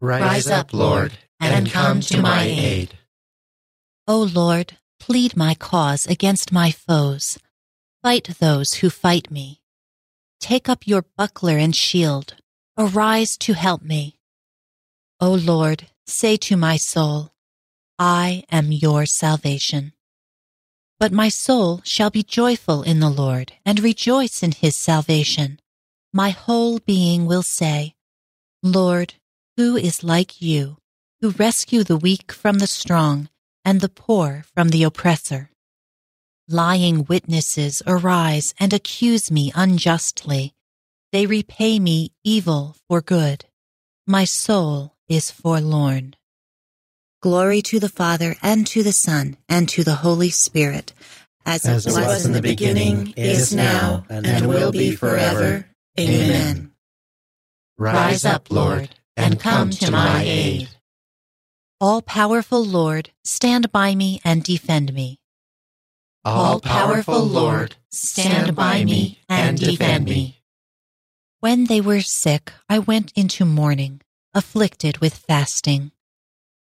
Rise, 0.00 0.48
up, 0.48 0.72
Lord, 0.72 1.12
and 1.38 1.70
come 1.70 2.00
to 2.00 2.22
my 2.22 2.44
aid. 2.44 2.96
O 4.08 4.22
Lord, 4.22 4.78
plead 4.98 5.36
my 5.36 5.54
cause 5.54 6.06
against 6.06 6.50
my 6.50 6.70
foes. 6.70 7.38
Fight 8.02 8.30
those 8.40 8.76
who 8.80 8.88
fight 8.88 9.30
me. 9.30 9.60
Take 10.40 10.70
up 10.70 10.86
your 10.86 11.04
buckler 11.18 11.58
and 11.58 11.76
shield. 11.76 12.36
Arise 12.78 13.36
to 13.40 13.52
help 13.52 13.82
me. 13.82 14.16
O 15.20 15.34
Lord, 15.34 15.88
say 16.06 16.38
to 16.38 16.56
my 16.56 16.78
soul, 16.78 17.34
I 17.98 18.44
am 18.50 18.72
your 18.72 19.04
salvation. 19.04 19.92
But 20.98 21.12
my 21.12 21.28
soul 21.28 21.82
shall 21.84 22.08
be 22.08 22.22
joyful 22.22 22.82
in 22.82 23.00
the 23.00 23.10
Lord 23.10 23.52
and 23.66 23.80
rejoice 23.80 24.42
in 24.42 24.52
his 24.52 24.76
salvation. 24.76 25.58
My 26.14 26.28
whole 26.30 26.78
being 26.78 27.24
will 27.24 27.42
say, 27.42 27.94
Lord, 28.62 29.14
who 29.56 29.76
is 29.76 30.04
like 30.04 30.42
you, 30.42 30.76
who 31.22 31.30
rescue 31.30 31.84
the 31.84 31.96
weak 31.96 32.32
from 32.32 32.58
the 32.58 32.66
strong 32.66 33.30
and 33.64 33.80
the 33.80 33.88
poor 33.88 34.44
from 34.54 34.68
the 34.68 34.82
oppressor? 34.82 35.50
Lying 36.48 37.04
witnesses 37.04 37.80
arise 37.86 38.52
and 38.60 38.74
accuse 38.74 39.30
me 39.30 39.52
unjustly. 39.54 40.52
They 41.12 41.24
repay 41.24 41.78
me 41.78 42.12
evil 42.22 42.76
for 42.88 43.00
good. 43.00 43.46
My 44.06 44.24
soul 44.24 44.94
is 45.08 45.30
forlorn. 45.30 46.14
Glory 47.22 47.62
to 47.62 47.80
the 47.80 47.88
Father, 47.88 48.34
and 48.42 48.66
to 48.66 48.82
the 48.82 48.92
Son, 48.92 49.38
and 49.48 49.68
to 49.70 49.84
the 49.84 49.94
Holy 49.94 50.28
Spirit, 50.28 50.92
as, 51.46 51.64
as 51.64 51.86
it 51.86 51.92
was 51.92 52.26
in 52.26 52.32
the 52.32 52.42
beginning, 52.42 53.14
is 53.16 53.54
now, 53.54 54.04
and, 54.10 54.26
and 54.26 54.48
will 54.48 54.72
be 54.72 54.94
forever. 54.94 55.66
Amen. 55.98 56.72
Rise 57.76 58.24
up, 58.24 58.50
Lord, 58.50 58.88
and 59.16 59.38
come 59.38 59.70
to 59.70 59.90
my 59.90 60.22
aid. 60.24 60.68
All 61.80 62.00
powerful 62.00 62.64
Lord, 62.64 63.10
stand 63.24 63.72
by 63.72 63.94
me 63.94 64.20
and 64.24 64.42
defend 64.42 64.94
me. 64.94 65.18
All 66.24 66.60
powerful 66.60 67.24
Lord, 67.24 67.76
stand 67.90 68.54
by 68.54 68.84
me 68.84 69.18
and 69.28 69.58
defend 69.58 70.04
me. 70.04 70.38
When 71.40 71.64
they 71.64 71.80
were 71.80 72.00
sick, 72.00 72.52
I 72.68 72.78
went 72.78 73.12
into 73.16 73.44
mourning, 73.44 74.00
afflicted 74.32 74.98
with 74.98 75.16
fasting. 75.16 75.90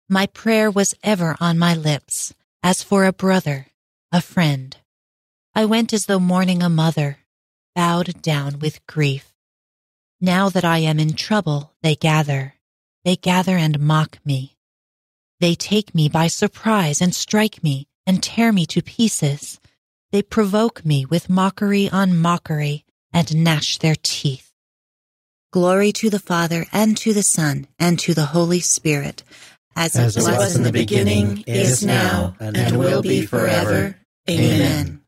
My 0.10 0.26
prayer 0.26 0.72
was 0.72 0.96
ever 1.04 1.38
on 1.40 1.60
my 1.60 1.76
lips, 1.76 2.34
as 2.64 2.82
for 2.82 3.06
a 3.06 3.14
brother, 3.14 3.68
a 4.12 4.20
friend. 4.20 4.76
I 5.54 5.66
went 5.66 5.94
as 5.94 6.08
though 6.08 6.20
mourning 6.20 6.64
a 6.64 6.70
mother, 6.70 7.20
bowed 7.76 8.22
down 8.22 8.60
with 8.60 8.86
grief. 8.88 9.34
Now 10.22 10.50
that 10.50 10.66
I 10.66 10.80
am 10.80 11.00
in 11.00 11.14
trouble, 11.14 11.74
they 11.82 11.96
gather. 11.96 12.56
They 13.04 13.16
gather 13.16 13.58
and 13.58 13.80
mock 13.80 14.20
me. 14.24 14.56
They 15.40 15.56
take 15.56 15.94
me 15.94 16.08
by 16.08 16.28
surprise 16.28 17.02
and 17.02 17.14
strike 17.14 17.64
me 17.64 17.88
and 18.08 18.24
tear 18.24 18.52
me 18.52 18.66
to 18.68 18.82
pieces. 18.82 19.60
They 20.12 20.22
provoke 20.22 20.86
me 20.86 21.06
with 21.06 21.30
mockery 21.30 21.90
on 21.90 22.18
mockery 22.18 22.86
and 23.12 23.44
gnash 23.44 23.80
their 23.80 23.96
teeth. 24.02 24.54
Glory 25.52 25.92
to 25.92 26.10
the 26.10 26.20
Father, 26.20 26.66
and 26.72 26.98
to 26.98 27.14
the 27.14 27.22
Son, 27.22 27.68
and 27.78 28.00
to 28.00 28.16
the 28.16 28.26
Holy 28.26 28.60
Spirit, 28.60 29.22
as, 29.76 29.96
as 29.96 30.18
it 30.18 30.24
was 30.24 30.56
in 30.56 30.64
the 30.64 30.72
beginning, 30.72 31.44
is 31.46 31.86
now, 31.86 32.36
and 32.40 32.80
will 32.80 33.04
be 33.04 33.26
forever. 33.26 33.96
Amen. 34.28 35.02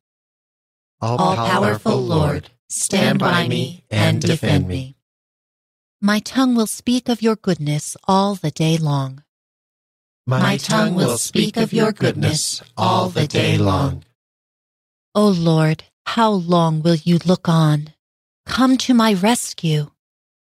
All 1.01 1.35
powerful 1.35 1.97
Lord, 1.97 2.49
stand 2.75 3.19
by 3.19 3.47
me 3.47 3.83
and 3.89 4.21
defend 4.21 4.67
me. 4.67 4.95
My 6.01 6.19
tongue 6.19 6.55
will 6.55 6.67
speak 6.67 7.07
of 7.09 7.21
your 7.21 7.35
goodness 7.35 7.95
all 8.07 8.35
the 8.35 8.51
day 8.51 8.77
long. 8.77 9.23
My 10.27 10.57
tongue 10.57 10.95
will 10.95 11.17
speak 11.17 11.55
of 11.55 11.71
your 11.71 11.91
goodness 11.91 12.61
all 12.75 13.09
the 13.09 13.27
day 13.27 13.57
long. 13.57 14.03
O 15.13 15.27
Lord, 15.27 15.83
how 16.05 16.31
long 16.31 16.81
will 16.81 16.95
you 16.95 17.19
look 17.25 17.47
on? 17.47 17.93
Come 18.45 18.77
to 18.79 18.93
my 18.93 19.13
rescue. 19.13 19.91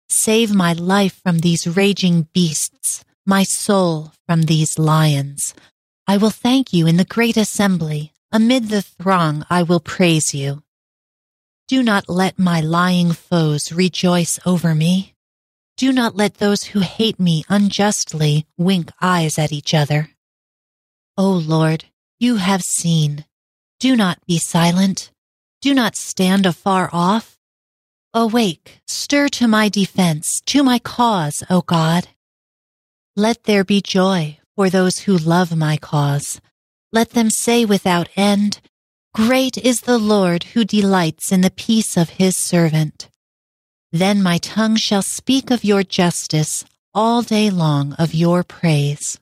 Save 0.09 0.55
my 0.55 0.73
life 0.75 1.21
from 1.23 1.39
these 1.39 1.67
raging 1.67 2.29
beasts, 2.33 3.05
my 3.27 3.43
soul 3.43 4.13
from 4.27 4.43
these 4.43 4.79
lions. 4.79 5.55
I 6.07 6.17
will 6.17 6.31
thank 6.31 6.73
you 6.73 6.87
in 6.87 6.97
the 6.97 7.05
great 7.05 7.37
assembly. 7.37 8.13
Amid 8.31 8.69
the 8.69 8.83
throng, 8.83 9.45
I 9.49 9.63
will 9.63 9.81
praise 9.81 10.35
you. 10.35 10.63
Do 11.69 11.83
not 11.83 12.09
let 12.09 12.39
my 12.39 12.63
lying 12.63 13.13
foes 13.13 13.73
rejoice 13.73 14.41
over 14.47 14.75
me. 14.75 15.15
Do 15.77 15.93
not 15.93 16.17
let 16.17 16.39
those 16.39 16.65
who 16.65 16.81
hate 16.81 17.21
me 17.21 17.45
unjustly 17.51 18.47
wink 18.57 18.91
eyes 19.03 19.39
at 19.39 19.53
each 19.53 19.75
other. 19.75 20.09
O 21.19 21.29
Lord, 21.29 21.85
you 22.19 22.37
have 22.37 22.63
seen. 22.63 23.27
Do 23.81 23.97
not 23.97 24.19
be 24.27 24.39
silent. 24.39 25.11
Do 25.61 25.75
not 25.75 25.95
stand 25.95 26.47
afar 26.47 26.89
off. 26.91 27.37
Awake, 28.15 28.81
stir 28.87 29.29
to 29.29 29.47
my 29.47 29.69
defense, 29.69 30.41
to 30.47 30.65
my 30.65 30.79
cause, 30.79 31.45
O 31.51 31.61
God. 31.61 32.09
Let 33.15 33.45
there 33.45 33.63
be 33.63 33.83
joy 33.83 34.39
for 34.57 34.71
those 34.71 35.01
who 35.01 35.19
love 35.19 35.55
my 35.55 35.77
cause. 35.77 36.41
Let 36.93 37.11
them 37.11 37.29
say 37.29 37.67
without 37.67 38.09
end, 38.17 38.63
Great 39.15 39.59
is 39.59 39.83
the 39.83 39.99
Lord 39.99 40.45
who 40.45 40.65
delights 40.65 41.33
in 41.33 41.41
the 41.41 41.51
peace 41.51 41.97
of 41.97 42.11
his 42.11 42.37
servant. 42.37 43.09
Then 43.91 44.23
my 44.23 44.39
tongue 44.39 44.77
shall 44.77 45.03
speak 45.03 45.51
of 45.51 45.65
your 45.65 45.83
justice 45.83 46.65
all 46.95 47.23
day 47.23 47.51
long 47.51 47.95
of 47.95 48.15
your 48.15 48.45
praise. 48.45 49.19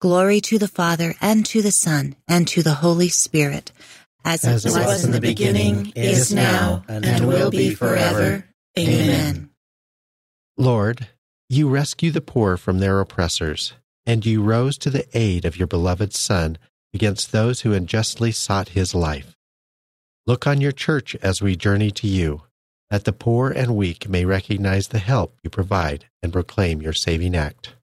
Glory 0.00 0.40
to 0.40 0.58
the 0.58 0.68
Father 0.68 1.14
and 1.20 1.46
to 1.46 1.62
the 1.62 1.70
Son 1.70 2.16
and 2.26 2.48
to 2.48 2.62
the 2.62 2.74
Holy 2.74 3.08
Spirit 3.08 3.70
as, 4.24 4.44
as 4.44 4.64
it 4.64 4.72
was 4.72 5.04
in 5.04 5.10
the 5.10 5.20
beginning, 5.20 5.92
is 5.96 6.32
now, 6.32 6.84
and 6.88 7.26
will 7.26 7.50
be 7.50 7.74
forever. 7.74 8.44
Amen. 8.78 9.50
Lord, 10.56 11.08
you 11.48 11.68
rescue 11.68 12.10
the 12.10 12.20
poor 12.20 12.56
from 12.56 12.78
their 12.78 13.00
oppressors, 13.00 13.74
and 14.06 14.24
you 14.24 14.42
rose 14.42 14.78
to 14.78 14.90
the 14.90 15.06
aid 15.16 15.44
of 15.44 15.56
your 15.56 15.66
beloved 15.66 16.14
Son 16.14 16.58
against 16.94 17.32
those 17.32 17.60
who 17.62 17.72
unjustly 17.72 18.32
sought 18.32 18.70
his 18.70 18.94
life. 18.94 19.36
Look 20.26 20.46
on 20.46 20.60
your 20.60 20.72
church 20.72 21.16
as 21.22 21.42
we 21.42 21.56
journey 21.56 21.90
to 21.92 22.06
you, 22.06 22.42
that 22.90 23.04
the 23.04 23.12
poor 23.12 23.50
and 23.50 23.74
weak 23.76 24.08
may 24.08 24.24
recognize 24.24 24.88
the 24.88 24.98
help 24.98 25.36
you 25.42 25.50
provide 25.50 26.06
and 26.22 26.32
proclaim 26.32 26.80
your 26.80 26.92
saving 26.92 27.34
act. 27.34 27.74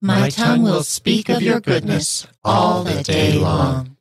My 0.00 0.30
tongue 0.30 0.62
will 0.62 0.82
speak 0.82 1.28
of 1.28 1.42
your 1.42 1.60
goodness 1.60 2.26
all 2.44 2.84
the 2.84 3.02
day 3.02 3.32
long. 3.32 3.96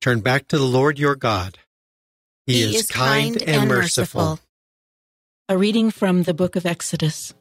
Turn 0.00 0.20
back 0.20 0.48
to 0.48 0.58
the 0.58 0.64
Lord 0.64 0.98
your 0.98 1.16
God. 1.16 1.58
He, 2.46 2.54
he 2.54 2.62
is, 2.62 2.74
is, 2.74 2.86
kind, 2.90 3.40
and, 3.42 3.50
and 3.50 3.68
merciful. 3.68 4.20
merciful. 4.20 4.44
A 5.48 5.58
reading 5.58 5.90
from 5.90 6.22
the 6.22 6.34
book 6.34 6.56
of 6.56 6.66
Exodus. 6.66 7.34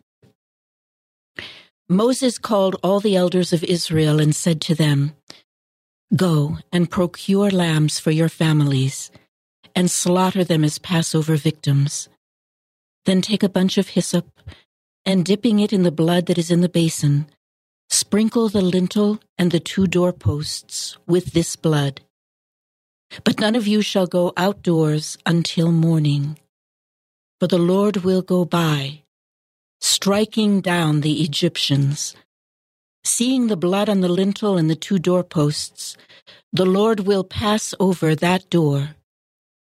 Moses 1.87 2.37
called 2.37 2.77
all 2.83 2.99
the 2.99 3.15
elders 3.15 3.51
of 3.51 3.63
Israel 3.63 4.19
and 4.19 4.35
said 4.35 4.61
to 4.61 4.75
them, 4.75 5.13
Go 6.15 6.57
and 6.71 6.89
procure 6.89 7.49
lambs 7.49 7.99
for 7.99 8.11
your 8.11 8.29
families, 8.29 9.11
and 9.75 9.89
slaughter 9.89 10.43
them 10.43 10.63
as 10.63 10.79
Passover 10.79 11.35
victims. 11.35 12.09
Then 13.05 13.21
take 13.21 13.43
a 13.43 13.49
bunch 13.49 13.77
of 13.77 13.89
hyssop, 13.89 14.27
and 15.05 15.25
dipping 15.25 15.59
it 15.59 15.73
in 15.73 15.83
the 15.83 15.91
blood 15.91 16.27
that 16.27 16.37
is 16.37 16.51
in 16.51 16.61
the 16.61 16.69
basin, 16.69 17.27
sprinkle 17.89 18.49
the 18.49 18.61
lintel 18.61 19.19
and 19.37 19.51
the 19.51 19.59
two 19.59 19.87
doorposts 19.87 20.97
with 21.07 21.33
this 21.33 21.55
blood 21.55 22.01
but 23.23 23.39
none 23.39 23.55
of 23.55 23.67
you 23.67 23.81
shall 23.81 24.07
go 24.07 24.31
outdoors 24.37 25.17
until 25.25 25.71
morning. 25.71 26.37
For 27.39 27.47
the 27.47 27.57
Lord 27.57 27.97
will 27.97 28.21
go 28.21 28.45
by, 28.45 29.03
striking 29.81 30.61
down 30.61 31.01
the 31.01 31.21
Egyptians. 31.21 32.15
Seeing 33.03 33.47
the 33.47 33.57
blood 33.57 33.89
on 33.89 34.01
the 34.01 34.09
lintel 34.09 34.57
and 34.57 34.69
the 34.69 34.75
two 34.75 34.99
doorposts, 34.99 35.97
the 36.53 36.65
Lord 36.65 37.01
will 37.01 37.23
pass 37.23 37.73
over 37.79 38.15
that 38.15 38.49
door 38.49 38.95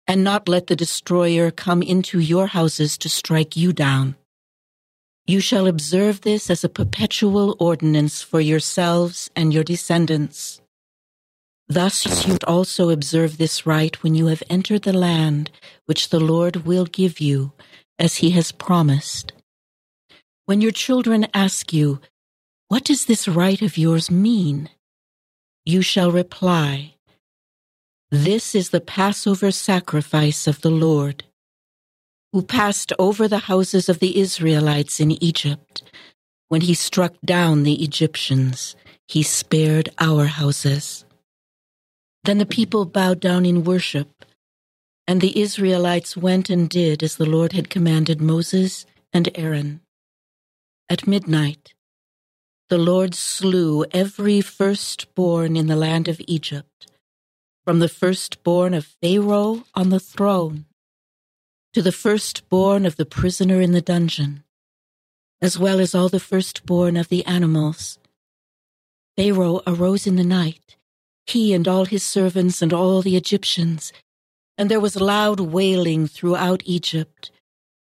and 0.07 0.23
not 0.23 0.49
let 0.49 0.67
the 0.67 0.75
destroyer 0.75 1.51
come 1.51 1.81
into 1.81 2.19
your 2.19 2.47
houses 2.47 2.97
to 2.97 3.07
strike 3.07 3.55
you 3.55 3.71
down. 3.71 4.15
You 5.25 5.39
shall 5.39 5.67
observe 5.67 6.21
this 6.21 6.49
as 6.49 6.63
a 6.63 6.69
perpetual 6.69 7.55
ordinance 7.59 8.21
for 8.21 8.41
yourselves 8.41 9.29
and 9.35 9.53
your 9.53 9.63
descendants. 9.63 10.59
Thus 11.69 12.27
you 12.27 12.37
also 12.45 12.89
observe 12.89 13.37
this 13.37 13.65
rite 13.65 14.03
when 14.03 14.13
you 14.13 14.25
have 14.25 14.43
entered 14.49 14.81
the 14.81 14.91
land 14.91 15.51
which 15.85 16.09
the 16.09 16.19
Lord 16.19 16.65
will 16.65 16.85
give 16.85 17.21
you, 17.21 17.53
as 17.97 18.15
he 18.15 18.31
has 18.31 18.51
promised. 18.51 19.31
When 20.45 20.59
your 20.59 20.71
children 20.71 21.27
ask 21.33 21.71
you, 21.71 22.01
What 22.71 22.85
does 22.85 23.03
this 23.03 23.27
rite 23.27 23.61
of 23.61 23.77
yours 23.77 24.09
mean? 24.09 24.69
You 25.65 25.81
shall 25.81 26.09
reply, 26.09 26.95
This 28.09 28.55
is 28.55 28.69
the 28.69 28.79
Passover 28.79 29.51
sacrifice 29.51 30.47
of 30.47 30.61
the 30.61 30.71
Lord, 30.71 31.25
who 32.31 32.41
passed 32.41 32.93
over 32.97 33.27
the 33.27 33.49
houses 33.51 33.89
of 33.89 33.99
the 33.99 34.17
Israelites 34.17 35.01
in 35.01 35.21
Egypt. 35.21 35.83
When 36.47 36.61
he 36.61 36.73
struck 36.73 37.13
down 37.25 37.63
the 37.63 37.83
Egyptians, 37.83 38.77
he 39.09 39.21
spared 39.21 39.89
our 39.99 40.27
houses. 40.27 41.03
Then 42.23 42.37
the 42.37 42.45
people 42.45 42.85
bowed 42.85 43.19
down 43.19 43.45
in 43.45 43.65
worship, 43.65 44.23
and 45.05 45.19
the 45.19 45.37
Israelites 45.37 46.15
went 46.15 46.49
and 46.49 46.69
did 46.69 47.03
as 47.03 47.17
the 47.17 47.25
Lord 47.25 47.51
had 47.51 47.69
commanded 47.69 48.21
Moses 48.21 48.85
and 49.11 49.27
Aaron. 49.35 49.81
At 50.89 51.05
midnight, 51.05 51.73
the 52.71 52.77
Lord 52.77 53.13
slew 53.13 53.83
every 53.91 54.39
firstborn 54.39 55.57
in 55.57 55.67
the 55.67 55.75
land 55.75 56.07
of 56.07 56.21
Egypt, 56.25 56.87
from 57.65 57.79
the 57.79 57.89
firstborn 57.89 58.73
of 58.73 58.95
Pharaoh 59.01 59.65
on 59.75 59.89
the 59.89 59.99
throne 59.99 60.63
to 61.73 61.81
the 61.81 61.91
firstborn 61.91 62.85
of 62.85 62.95
the 62.95 63.05
prisoner 63.05 63.59
in 63.59 63.73
the 63.73 63.81
dungeon, 63.81 64.45
as 65.41 65.59
well 65.59 65.81
as 65.81 65.93
all 65.93 66.07
the 66.07 66.17
firstborn 66.17 66.95
of 66.95 67.09
the 67.09 67.25
animals. 67.25 67.99
Pharaoh 69.17 69.61
arose 69.67 70.07
in 70.07 70.15
the 70.15 70.23
night 70.23 70.77
he 71.27 71.53
and 71.53 71.67
all 71.67 71.83
his 71.83 72.03
servants 72.03 72.61
and 72.61 72.71
all 72.71 73.01
the 73.01 73.17
Egyptians. 73.17 73.91
And 74.57 74.71
there 74.71 74.79
was 74.79 74.95
loud 74.95 75.41
wailing 75.41 76.07
throughout 76.07 76.63
Egypt, 76.65 77.31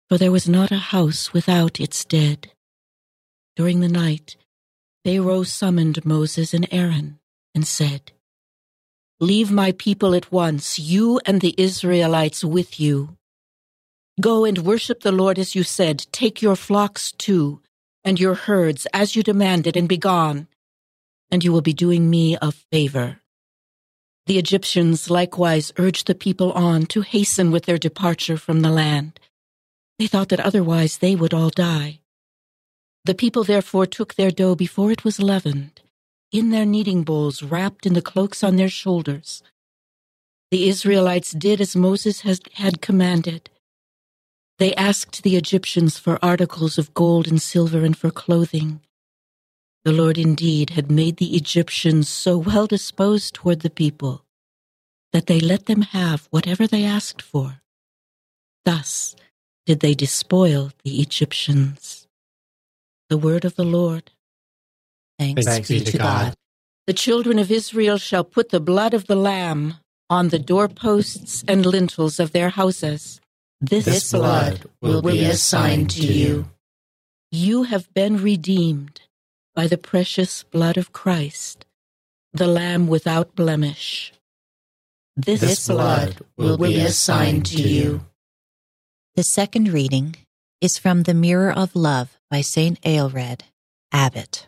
for 0.09 0.17
there 0.17 0.31
was 0.31 0.49
not 0.49 0.71
a 0.71 0.77
house 0.77 1.31
without 1.31 1.79
its 1.79 2.03
dead. 2.03 2.49
During 3.55 3.79
the 3.79 3.87
night, 3.87 4.35
Pharaoh 5.05 5.43
summoned 5.43 6.05
Moses 6.05 6.53
and 6.53 6.65
Aaron 6.71 7.19
and 7.53 7.67
said, 7.67 8.13
Leave 9.19 9.51
my 9.51 9.73
people 9.73 10.15
at 10.15 10.31
once, 10.31 10.79
you 10.79 11.19
and 11.25 11.41
the 11.41 11.55
Israelites 11.57 12.43
with 12.43 12.79
you. 12.79 13.17
Go 14.21 14.45
and 14.45 14.59
worship 14.59 15.01
the 15.01 15.11
Lord 15.11 15.37
as 15.37 15.55
you 15.55 15.63
said. 15.63 16.05
Take 16.11 16.41
your 16.41 16.55
flocks 16.55 17.11
too, 17.11 17.61
and 18.03 18.19
your 18.19 18.33
herds 18.33 18.87
as 18.93 19.15
you 19.15 19.23
demanded, 19.23 19.75
and 19.75 19.89
be 19.89 19.97
gone, 19.97 20.47
and 21.29 21.43
you 21.43 21.51
will 21.51 21.61
be 21.61 21.73
doing 21.73 22.09
me 22.09 22.37
a 22.41 22.51
favor. 22.51 23.19
The 24.25 24.37
Egyptians 24.37 25.09
likewise 25.09 25.73
urged 25.77 26.07
the 26.07 26.15
people 26.15 26.53
on 26.53 26.85
to 26.87 27.01
hasten 27.01 27.51
with 27.51 27.65
their 27.65 27.77
departure 27.77 28.37
from 28.37 28.61
the 28.61 28.69
land. 28.69 29.19
They 29.99 30.07
thought 30.07 30.29
that 30.29 30.39
otherwise 30.39 30.99
they 30.99 31.15
would 31.15 31.33
all 31.33 31.49
die. 31.49 31.99
The 33.05 33.15
people 33.15 33.43
therefore 33.43 33.85
took 33.85 34.15
their 34.15 34.31
dough 34.31 34.55
before 34.55 34.91
it 34.91 35.03
was 35.03 35.19
leavened, 35.19 35.81
in 36.31 36.51
their 36.51 36.65
kneading 36.65 37.03
bowls 37.03 37.43
wrapped 37.43 37.85
in 37.85 37.93
the 37.93 38.01
cloaks 38.01 38.43
on 38.43 38.55
their 38.55 38.69
shoulders. 38.69 39.43
The 40.51 40.69
Israelites 40.69 41.31
did 41.31 41.59
as 41.59 41.75
Moses 41.75 42.21
had 42.21 42.81
commanded. 42.81 43.49
They 44.59 44.73
asked 44.75 45.23
the 45.23 45.35
Egyptians 45.35 45.97
for 45.97 46.23
articles 46.23 46.77
of 46.77 46.93
gold 46.93 47.27
and 47.27 47.41
silver 47.41 47.83
and 47.83 47.97
for 47.97 48.11
clothing. 48.11 48.79
The 49.83 49.91
Lord 49.91 50.17
indeed 50.17 50.69
had 50.69 50.89
made 50.89 51.17
the 51.17 51.35
Egyptians 51.35 52.07
so 52.07 52.37
well 52.37 52.67
disposed 52.67 53.33
toward 53.33 53.61
the 53.61 53.69
people 53.69 54.23
that 55.11 55.27
they 55.27 55.41
let 55.41 55.65
them 55.65 55.81
have 55.81 56.27
whatever 56.31 56.67
they 56.67 56.85
asked 56.85 57.21
for. 57.21 57.61
Thus 58.63 59.15
did 59.65 59.81
they 59.81 59.93
despoil 59.93 60.71
the 60.83 61.01
Egyptians. 61.01 62.02
The 63.13 63.19
word 63.19 63.45
of 63.45 63.55
the 63.55 63.63
Lord. 63.63 64.09
Thanks, 65.19 65.45
Thanks 65.45 65.69
be 65.69 65.81
to 65.81 65.97
God. 65.99 66.33
The 66.87 66.93
children 66.93 67.37
of 67.37 67.51
Israel 67.51 67.99
shall 67.99 68.23
put 68.23 68.49
the 68.49 68.59
blood 68.59 68.95
of 68.95 69.05
the 69.05 69.15
Lamb 69.15 69.75
on 70.09 70.29
the 70.29 70.39
doorposts 70.39 71.43
and 71.47 71.63
lintels 71.63 72.19
of 72.19 72.31
their 72.31 72.49
houses. 72.49 73.21
This, 73.61 73.85
this 73.85 74.11
blood 74.11 74.65
will 74.81 75.03
be 75.03 75.23
a 75.25 75.35
sign 75.35 75.85
to 75.89 76.01
you. 76.01 76.49
You 77.31 77.69
have 77.69 77.93
been 77.93 78.17
redeemed 78.17 79.01
by 79.53 79.67
the 79.67 79.77
precious 79.77 80.41
blood 80.41 80.75
of 80.75 80.91
Christ, 80.91 81.67
the 82.33 82.47
Lamb 82.47 82.87
without 82.87 83.35
blemish. 83.35 84.11
This, 85.15 85.41
this 85.41 85.67
blood 85.67 86.17
will 86.35 86.57
be 86.57 86.79
a 86.79 86.89
sign 86.89 87.43
to 87.43 87.61
you. 87.61 88.07
The 89.15 89.21
second 89.21 89.71
reading 89.71 90.15
is 90.63 90.77
from 90.77 91.03
The 91.03 91.13
Mirror 91.13 91.51
of 91.51 91.75
Love 91.75 92.17
by 92.31 92.39
St. 92.39 92.79
Aelred, 92.83 93.41
Abbot. 93.91 94.47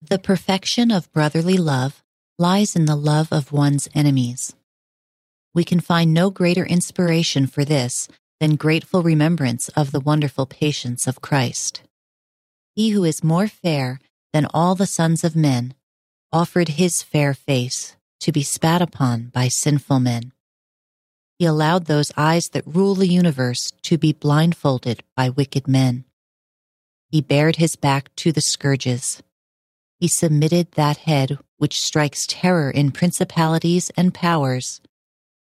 The 0.00 0.20
perfection 0.20 0.92
of 0.92 1.12
brotherly 1.12 1.56
love 1.56 2.04
lies 2.38 2.76
in 2.76 2.84
the 2.84 2.94
love 2.94 3.32
of 3.32 3.50
one's 3.50 3.88
enemies. 3.92 4.54
We 5.52 5.64
can 5.64 5.80
find 5.80 6.14
no 6.14 6.30
greater 6.30 6.64
inspiration 6.64 7.48
for 7.48 7.64
this 7.64 8.06
than 8.38 8.54
grateful 8.54 9.02
remembrance 9.02 9.68
of 9.70 9.90
the 9.90 9.98
wonderful 9.98 10.46
patience 10.46 11.08
of 11.08 11.20
Christ. 11.20 11.82
He 12.76 12.90
who 12.90 13.02
is 13.02 13.24
more 13.24 13.48
fair 13.48 13.98
than 14.32 14.46
all 14.54 14.76
the 14.76 14.86
sons 14.86 15.24
of 15.24 15.34
men 15.34 15.74
offered 16.32 16.68
his 16.68 17.02
fair 17.02 17.34
face 17.34 17.96
to 18.20 18.30
be 18.30 18.44
spat 18.44 18.80
upon 18.80 19.32
by 19.34 19.48
sinful 19.48 19.98
men. 19.98 20.30
He 21.40 21.46
allowed 21.46 21.86
those 21.86 22.12
eyes 22.18 22.50
that 22.50 22.66
rule 22.66 22.94
the 22.94 23.08
universe 23.08 23.72
to 23.84 23.96
be 23.96 24.12
blindfolded 24.12 25.02
by 25.16 25.30
wicked 25.30 25.66
men. 25.66 26.04
He 27.08 27.22
bared 27.22 27.56
his 27.56 27.76
back 27.76 28.14
to 28.16 28.30
the 28.30 28.42
scourges. 28.42 29.22
He 29.98 30.06
submitted 30.06 30.72
that 30.72 30.98
head 30.98 31.38
which 31.56 31.80
strikes 31.80 32.26
terror 32.28 32.70
in 32.70 32.92
principalities 32.92 33.90
and 33.96 34.12
powers 34.12 34.82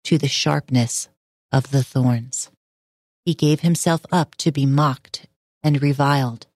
to 0.05 0.19
the 0.19 0.29
sharpness 0.29 1.09
of 1.51 1.71
the 1.71 1.83
thorns. 1.83 2.51
He 3.25 3.33
gave 3.33 3.61
himself 3.61 4.03
up 4.13 4.35
to 4.35 4.53
be 4.53 4.67
mocked 4.67 5.27
and 5.63 5.81
reviled 5.81 6.47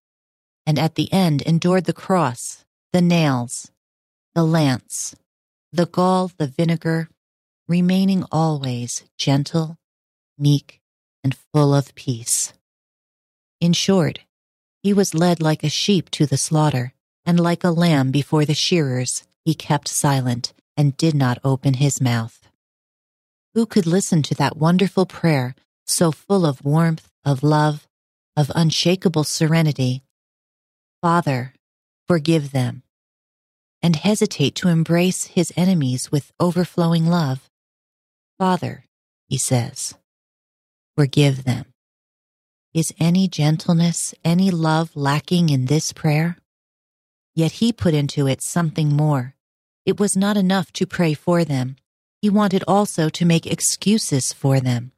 and 0.66 0.78
at 0.78 0.96
the 0.96 1.10
end 1.14 1.40
endured 1.40 1.86
the 1.86 1.94
cross, 1.94 2.66
the 2.92 3.00
nails, 3.00 3.70
the 4.34 4.44
lance, 4.44 5.16
the 5.72 5.86
gall, 5.86 6.30
the 6.36 6.46
vinegar, 6.46 7.08
remaining 7.70 8.24
always 8.32 9.04
gentle, 9.16 9.78
meek, 10.36 10.80
and 11.22 11.36
full 11.54 11.72
of 11.72 11.94
peace. 11.94 12.52
In 13.60 13.72
short, 13.72 14.18
he 14.82 14.92
was 14.92 15.14
led 15.14 15.40
like 15.40 15.62
a 15.62 15.68
sheep 15.68 16.10
to 16.10 16.26
the 16.26 16.36
slaughter, 16.36 16.94
and 17.24 17.38
like 17.38 17.62
a 17.62 17.70
lamb 17.70 18.10
before 18.10 18.44
the 18.44 18.54
shearers, 18.54 19.22
he 19.44 19.54
kept 19.54 19.86
silent 19.86 20.52
and 20.76 20.96
did 20.96 21.14
not 21.14 21.38
open 21.44 21.74
his 21.74 22.00
mouth. 22.00 22.40
Who 23.54 23.66
could 23.66 23.86
listen 23.86 24.22
to 24.24 24.34
that 24.34 24.56
wonderful 24.56 25.06
prayer 25.06 25.54
so 25.86 26.10
full 26.10 26.44
of 26.44 26.64
warmth, 26.64 27.08
of 27.24 27.44
love, 27.44 27.86
of 28.36 28.50
unshakable 28.56 29.24
serenity, 29.24 30.02
Father, 31.02 31.54
forgive 32.08 32.50
them, 32.50 32.82
and 33.80 33.94
hesitate 33.94 34.54
to 34.56 34.68
embrace 34.68 35.26
his 35.26 35.52
enemies 35.56 36.10
with 36.10 36.32
overflowing 36.40 37.06
love. 37.06 37.49
Father, 38.40 38.86
he 39.28 39.36
says, 39.36 39.94
forgive 40.96 41.44
them. 41.44 41.66
Is 42.72 42.94
any 42.98 43.28
gentleness, 43.28 44.14
any 44.24 44.50
love 44.50 44.96
lacking 44.96 45.50
in 45.50 45.66
this 45.66 45.92
prayer? 45.92 46.38
Yet 47.34 47.52
he 47.52 47.70
put 47.70 47.92
into 47.92 48.26
it 48.26 48.40
something 48.40 48.96
more. 48.96 49.34
It 49.84 50.00
was 50.00 50.16
not 50.16 50.38
enough 50.38 50.72
to 50.72 50.86
pray 50.86 51.12
for 51.12 51.44
them. 51.44 51.76
He 52.22 52.30
wanted 52.30 52.64
also 52.66 53.10
to 53.10 53.26
make 53.26 53.46
excuses 53.46 54.32
for 54.32 54.58
them. 54.58 54.92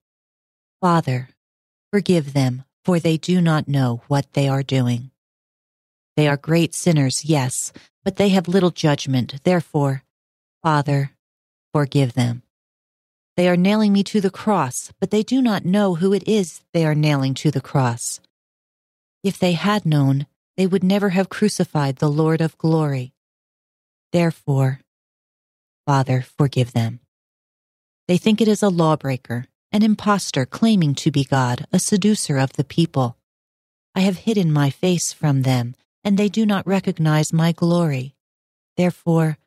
Father, 0.81 1.29
forgive 1.93 2.35
them, 2.35 2.63
for 2.85 3.01
they 3.01 3.17
do 3.17 3.41
not 3.41 3.67
know 3.67 4.03
what 4.07 4.35
they 4.35 4.49
are 4.49 4.63
doing. 4.63 5.11
They 6.17 6.29
are 6.29 6.37
great 6.37 6.77
sinners, 6.77 7.25
yes, 7.25 7.73
but 8.05 8.19
they 8.19 8.29
have 8.29 8.47
little 8.47 8.71
judgment. 8.71 9.43
Therefore, 9.43 10.05
Father, 10.63 11.11
forgive 11.75 12.13
them. 12.13 12.45
They 13.37 13.49
are 13.49 13.57
nailing 13.57 13.93
me 13.93 14.03
to 14.05 14.21
the 14.21 14.31
cross, 14.31 14.93
but 15.01 15.11
they 15.11 15.23
do 15.23 15.41
not 15.41 15.65
know 15.65 15.95
who 15.95 16.13
it 16.13 16.27
is 16.29 16.61
they 16.73 16.85
are 16.85 16.95
nailing 16.95 17.35
to 17.35 17.51
the 17.51 17.61
cross. 17.61 18.21
If 19.25 19.39
they 19.39 19.53
had 19.53 19.87
known, 19.87 20.27
they 20.57 20.67
would 20.67 20.85
never 20.85 21.11
have 21.11 21.29
crucified 21.29 21.97
the 21.97 22.11
Lord 22.11 22.41
of 22.41 22.59
glory. 22.59 23.15
Therefore, 24.13 24.81
Father, 25.87 26.23
forgive 26.37 26.73
them. 26.73 27.01
They 28.07 28.19
think 28.19 28.41
it 28.41 28.49
is 28.49 28.63
a 28.63 28.69
lawbreaker, 28.69 29.47
an 29.71 29.83
impostor 29.83 30.45
claiming 30.45 30.95
to 30.97 31.11
be 31.11 31.25
God, 31.25 31.67
a 31.73 31.79
seducer 31.79 32.37
of 32.37 32.53
the 32.55 32.65
people. 32.65 33.17
I 33.95 34.01
have 34.01 34.19
hidden 34.19 34.53
my 34.53 34.71
face 34.71 35.13
from 35.13 35.43
them 35.43 35.75
and 36.05 36.19
they 36.19 36.29
do 36.29 36.45
not 36.45 36.67
recognize 36.67 37.33
my 37.33 37.53
glory. 37.53 38.15
Therefore, 38.77 39.39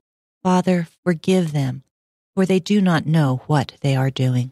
Father, 0.43 0.87
forgive 1.03 1.51
them, 1.51 1.83
for 2.35 2.45
they 2.45 2.59
do 2.59 2.81
not 2.81 3.05
know 3.05 3.41
what 3.47 3.73
they 3.81 3.95
are 3.95 4.11
doing. 4.11 4.51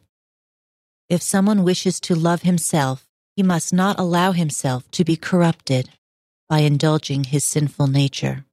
If 1.10 1.22
someone 1.22 1.64
wishes 1.64 2.00
to 2.02 2.16
love 2.16 2.42
himself, 2.44 3.06
he 3.36 3.44
must 3.44 3.74
not 3.74 4.00
allow 4.00 4.32
himself 4.32 4.90
to 4.92 5.04
be 5.04 5.18
corrupted 5.18 5.90
by 6.48 6.60
indulging 6.60 7.26
his 7.26 7.46
sinful 7.46 7.88
nature. 7.88 8.46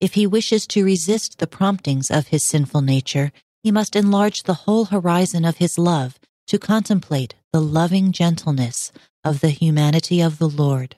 If 0.00 0.14
he 0.14 0.26
wishes 0.26 0.66
to 0.68 0.84
resist 0.84 1.38
the 1.38 1.46
promptings 1.46 2.10
of 2.10 2.28
his 2.28 2.42
sinful 2.42 2.80
nature, 2.80 3.32
he 3.62 3.70
must 3.70 3.94
enlarge 3.94 4.42
the 4.42 4.64
whole 4.64 4.86
horizon 4.86 5.44
of 5.44 5.58
his 5.58 5.78
love 5.78 6.18
to 6.48 6.58
contemplate 6.58 7.34
the 7.52 7.60
loving 7.60 8.12
gentleness 8.12 8.92
of 9.22 9.40
the 9.40 9.50
humanity 9.50 10.20
of 10.20 10.38
the 10.38 10.48
Lord. 10.48 10.96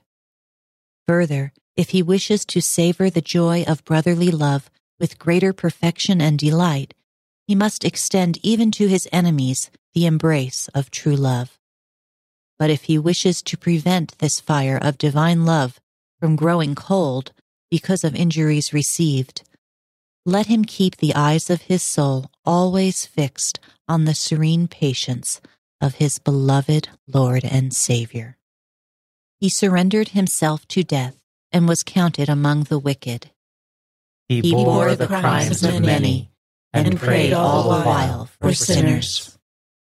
Further, 1.07 1.53
if 1.77 1.91
he 1.91 2.03
wishes 2.03 2.45
to 2.47 2.63
savor 2.63 3.11
the 3.11 3.21
joy 3.21 3.65
of 3.67 3.85
brotherly 3.85 4.31
love 4.31 4.71
with 4.99 5.19
greater 5.19 5.53
perfection 5.53 6.21
and 6.21 6.39
delight, 6.39 6.95
he 7.47 7.55
must 7.55 7.85
extend 7.85 8.39
even 8.43 8.71
to 8.73 8.89
his 8.89 9.09
enemies 9.13 9.71
the 9.93 10.07
embrace 10.07 10.69
of 10.75 10.91
true 10.91 11.17
love. 11.17 11.59
But 12.59 12.71
if 12.71 12.85
he 12.85 12.99
wishes 12.99 13.43
to 13.43 13.59
prevent 13.59 14.19
this 14.19 14.41
fire 14.41 14.79
of 14.81 14.99
divine 14.99 15.45
love 15.45 15.81
from 16.21 16.37
growing 16.37 16.75
cold 16.75 17.33
because 17.71 18.05
of 18.05 18.15
injuries 18.15 18.73
received, 18.73 19.43
let 20.25 20.47
him 20.47 20.65
keep 20.65 20.97
the 20.97 21.15
eyes 21.15 21.51
of 21.51 21.63
his 21.63 21.83
soul 21.83 22.31
always 22.45 23.05
fixed 23.05 23.59
on 23.89 24.05
the 24.05 24.15
serene 24.15 24.69
patience 24.69 25.41
of 25.81 25.97
his 25.97 26.19
beloved 26.19 26.89
Lord 27.07 27.45
and 27.45 27.75
Savior. 27.75 28.39
He 29.39 29.51
surrendered 29.51 30.11
himself 30.11 30.67
to 30.69 30.83
death 30.83 31.21
and 31.53 31.69
was 31.69 31.83
counted 31.83 32.31
among 32.31 32.65
the 32.65 32.79
wicked. 32.79 33.31
He, 34.29 34.41
he 34.41 34.53
bore 34.53 34.95
the 34.95 35.07
crimes 35.07 35.63
of 35.63 35.81
many 35.83 36.31
and 36.75 36.99
prayed 36.99 37.33
all 37.33 37.63
the 37.71 37.85
while 37.85 38.29
for 38.41 38.53
sinners. 38.53 39.39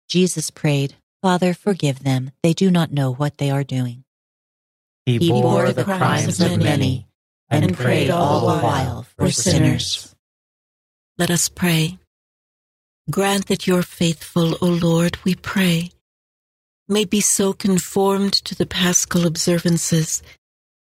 Jesus 0.08 0.50
prayed, 0.50 0.96
Father, 1.22 1.54
forgive 1.54 2.02
them. 2.02 2.32
They 2.42 2.52
do 2.52 2.70
not 2.70 2.92
know 2.92 3.12
what 3.12 3.38
they 3.38 3.50
are 3.50 3.62
doing. 3.62 4.04
He 5.06 5.30
bore 5.30 5.72
the 5.72 5.84
crimes 5.84 6.40
of 6.40 6.58
many 6.58 7.06
and 7.48 7.76
prayed 7.76 8.10
all 8.10 8.40
the 8.40 8.62
while 8.62 9.06
for 9.16 9.30
sinners. 9.30 10.14
Let 11.18 11.30
us 11.30 11.48
pray. 11.48 11.98
Grant 13.10 13.46
that 13.46 13.66
your 13.66 13.82
faithful, 13.82 14.56
O 14.60 14.66
Lord, 14.66 15.18
we 15.24 15.34
pray, 15.34 15.90
may 16.88 17.04
be 17.04 17.20
so 17.20 17.52
conformed 17.52 18.32
to 18.32 18.54
the 18.54 18.66
paschal 18.66 19.26
observances 19.26 20.22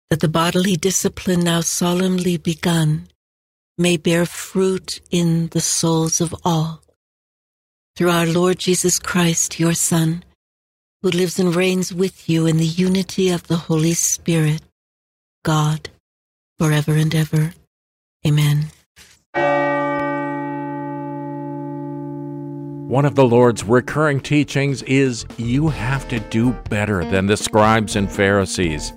that 0.08 0.20
the 0.20 0.28
bodily 0.28 0.76
discipline 0.76 1.40
now 1.40 1.60
solemnly 1.60 2.36
begun 2.36 3.08
may 3.80 3.96
bear 3.96 4.26
fruit 4.26 5.00
in 5.10 5.48
the 5.48 5.60
souls 5.60 6.20
of 6.20 6.34
all. 6.44 6.82
Through 7.96 8.10
our 8.10 8.26
Lord 8.26 8.58
Jesus 8.58 8.98
Christ, 8.98 9.58
your 9.58 9.72
Son, 9.72 10.22
who 11.02 11.08
lives 11.08 11.38
and 11.38 11.56
reigns 11.56 11.92
with 11.92 12.28
you 12.28 12.46
in 12.46 12.58
the 12.58 12.66
unity 12.66 13.30
of 13.30 13.46
the 13.48 13.56
Holy 13.56 13.94
Spirit, 13.94 14.60
God, 15.44 15.88
forever 16.58 16.92
and 16.92 17.14
ever. 17.14 17.54
Amen. 18.26 18.66
One 22.86 23.06
of 23.06 23.14
the 23.14 23.24
Lord's 23.24 23.64
recurring 23.64 24.20
teachings 24.20 24.82
is 24.82 25.24
you 25.38 25.68
have 25.68 26.06
to 26.10 26.20
do 26.20 26.52
better 26.68 27.02
than 27.02 27.26
the 27.26 27.36
scribes 27.36 27.96
and 27.96 28.12
Pharisees. 28.12 28.92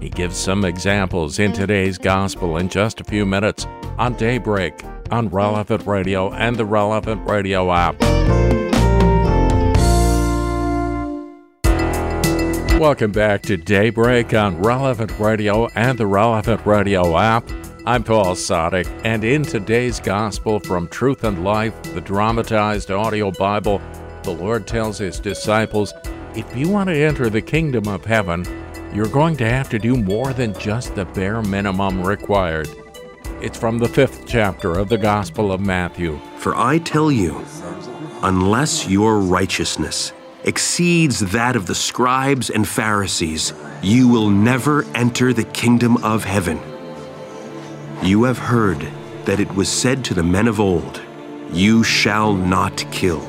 He 0.00 0.08
gives 0.08 0.36
some 0.36 0.64
examples 0.64 1.40
in 1.40 1.52
today's 1.52 1.98
gospel 1.98 2.58
in 2.58 2.68
just 2.68 3.00
a 3.00 3.04
few 3.04 3.26
minutes 3.26 3.66
on 4.00 4.14
Daybreak, 4.14 4.82
on 5.10 5.28
Relevant 5.28 5.86
Radio, 5.86 6.32
and 6.32 6.56
the 6.56 6.64
Relevant 6.64 7.28
Radio 7.28 7.70
app. 7.70 8.00
Welcome 12.80 13.12
back 13.12 13.42
to 13.42 13.58
Daybreak 13.58 14.32
on 14.32 14.56
Relevant 14.62 15.12
Radio 15.18 15.66
and 15.74 15.98
the 15.98 16.06
Relevant 16.06 16.64
Radio 16.64 17.18
app. 17.18 17.46
I'm 17.84 18.02
Paul 18.02 18.34
Sadek, 18.36 18.88
and 19.04 19.22
in 19.22 19.42
today's 19.42 20.00
Gospel 20.00 20.60
from 20.60 20.88
Truth 20.88 21.24
and 21.24 21.44
Life, 21.44 21.74
the 21.92 22.00
dramatized 22.00 22.90
audio 22.90 23.30
Bible, 23.32 23.82
the 24.22 24.32
Lord 24.32 24.66
tells 24.66 24.96
his 24.96 25.20
disciples 25.20 25.92
if 26.34 26.56
you 26.56 26.70
want 26.70 26.88
to 26.88 26.96
enter 26.96 27.28
the 27.28 27.42
kingdom 27.42 27.86
of 27.86 28.06
heaven, 28.06 28.46
you're 28.94 29.08
going 29.08 29.36
to 29.36 29.48
have 29.48 29.68
to 29.68 29.78
do 29.78 29.94
more 29.94 30.32
than 30.32 30.58
just 30.58 30.94
the 30.94 31.04
bare 31.04 31.42
minimum 31.42 32.02
required. 32.02 32.66
It's 33.42 33.58
from 33.58 33.78
the 33.78 33.88
fifth 33.88 34.26
chapter 34.26 34.78
of 34.78 34.90
the 34.90 34.98
Gospel 34.98 35.50
of 35.50 35.62
Matthew. 35.62 36.20
For 36.36 36.54
I 36.54 36.76
tell 36.76 37.10
you, 37.10 37.42
unless 38.22 38.86
your 38.86 39.18
righteousness 39.18 40.12
exceeds 40.44 41.20
that 41.20 41.56
of 41.56 41.64
the 41.64 41.74
scribes 41.74 42.50
and 42.50 42.68
Pharisees, 42.68 43.54
you 43.82 44.08
will 44.08 44.28
never 44.28 44.84
enter 44.94 45.32
the 45.32 45.44
kingdom 45.44 45.96
of 46.04 46.24
heaven. 46.24 46.60
You 48.02 48.24
have 48.24 48.36
heard 48.36 48.86
that 49.24 49.40
it 49.40 49.54
was 49.54 49.70
said 49.70 50.04
to 50.04 50.14
the 50.14 50.22
men 50.22 50.46
of 50.46 50.60
old, 50.60 51.00
You 51.50 51.82
shall 51.82 52.34
not 52.34 52.84
kill, 52.92 53.22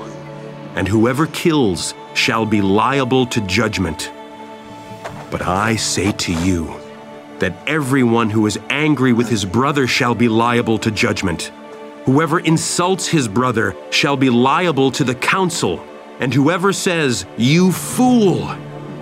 and 0.75 0.89
whoever 0.89 1.27
kills 1.27 1.93
shall 2.15 2.45
be 2.45 2.61
liable 2.61 3.27
to 3.27 3.39
judgment. 3.47 4.11
But 5.31 5.41
I 5.43 5.77
say 5.77 6.11
to 6.11 6.33
you, 6.33 6.80
that 7.41 7.53
everyone 7.67 8.29
who 8.29 8.45
is 8.45 8.57
angry 8.69 9.13
with 9.13 9.27
his 9.27 9.43
brother 9.43 9.85
shall 9.85 10.15
be 10.15 10.29
liable 10.29 10.77
to 10.77 10.89
judgment. 10.89 11.51
Whoever 12.05 12.39
insults 12.39 13.07
his 13.07 13.27
brother 13.27 13.75
shall 13.89 14.15
be 14.15 14.29
liable 14.29 14.91
to 14.91 15.03
the 15.03 15.15
council, 15.15 15.85
and 16.19 16.33
whoever 16.33 16.71
says, 16.71 17.25
You 17.37 17.71
fool, 17.71 18.55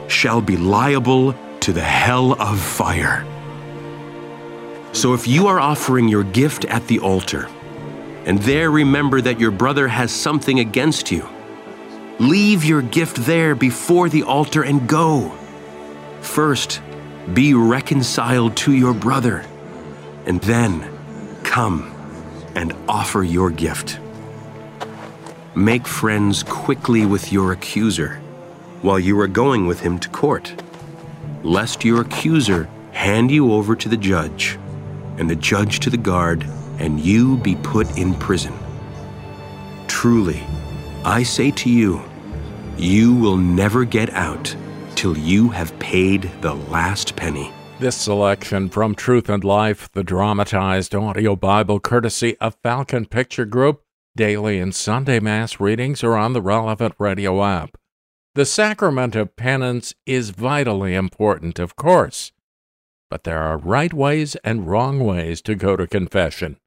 shall 0.08 0.42
be 0.42 0.58
liable 0.58 1.36
to 1.60 1.74
the 1.74 1.82
hell 1.82 2.34
of 2.42 2.60
fire. 2.60 3.26
So 4.94 5.14
if 5.14 5.28
you 5.28 5.48
are 5.48 5.60
offering 5.60 6.08
your 6.08 6.24
gift 6.24 6.66
at 6.66 6.88
the 6.88 7.00
altar, 7.00 7.48
and 8.26 8.40
there 8.40 8.72
remember 8.72 9.22
that 9.22 9.40
your 9.40 9.52
brother 9.52 9.88
has 9.88 10.12
something 10.12 10.60
against 10.60 11.12
you, 11.12 11.28
leave 12.20 12.64
your 12.64 12.82
gift 12.82 13.18
there 13.18 13.54
before 13.54 14.10
the 14.10 14.24
altar 14.24 14.64
and 14.64 14.88
go. 14.88 15.30
First, 16.22 16.82
be 17.34 17.54
reconciled 17.54 18.58
to 18.58 18.74
your 18.74 18.94
brother, 18.94 19.46
and 20.26 20.42
then 20.42 20.90
come 21.44 21.94
and 22.56 22.74
offer 22.88 23.24
your 23.24 23.50
gift. 23.50 24.00
Make 25.56 25.88
friends 25.88 26.44
quickly 26.44 27.06
with 27.06 27.32
your 27.32 27.52
accuser 27.52 28.20
while 28.82 29.00
you 29.00 29.20
are 29.20 29.28
going 29.28 29.68
with 29.68 29.82
him 29.82 30.00
to 30.00 30.10
court, 30.10 30.62
lest 31.44 31.84
your 31.84 32.02
accuser 32.02 32.70
hand 32.92 33.30
you 33.30 33.54
over 33.54 33.76
to 33.76 33.90
the 33.90 33.98
judge, 33.98 34.58
and 35.18 35.30
the 35.30 35.36
judge 35.36 35.80
to 35.82 35.90
the 35.90 35.98
guard, 35.98 36.46
and 36.80 37.00
you 37.00 37.38
be 37.38 37.56
put 37.58 37.98
in 37.98 38.14
prison. 38.16 38.54
Truly, 39.88 40.42
I 41.04 41.24
say 41.24 41.52
to 41.52 41.70
you, 41.70 42.02
you 42.78 43.14
will 43.14 43.38
never 43.38 43.84
get 43.84 44.14
out 44.14 44.56
till 45.00 45.18
you 45.18 45.48
have 45.48 45.80
paid 45.80 46.30
the 46.42 46.54
last 46.54 47.16
penny. 47.16 47.54
This 47.80 47.96
selection 47.96 48.68
from 48.68 48.94
Truth 48.94 49.30
and 49.30 49.46
Life, 49.46 49.90
the 49.94 50.04
dramatized 50.04 50.94
audio 50.94 51.38
Bible 51.38 51.80
courtesy 51.80 52.36
of 52.42 52.58
Falcon 52.62 53.06
Picture 53.06 53.46
Group, 53.46 53.82
daily 54.18 54.60
and 54.60 54.76
Sunday 54.76 55.22
Mass 55.22 55.58
readings 55.58 56.04
are 56.04 56.18
on 56.18 56.34
the 56.34 56.42
relevant 56.42 56.96
radio 57.00 57.42
app. 57.46 57.78
The 58.36 58.46
sacrament 58.46 59.16
of 59.16 59.38
penance 59.38 59.94
is 60.06 60.32
vitally 60.32 60.96
important, 60.96 61.60
of 61.60 61.78
course, 61.78 62.34
but 63.10 63.24
there 63.24 63.42
are 63.42 63.58
right 63.58 63.94
ways 63.94 64.36
and 64.44 64.68
wrong 64.68 65.00
ways 65.00 65.42
to 65.44 65.56
go 65.56 65.78
to 65.78 65.88
confession. 65.88 66.58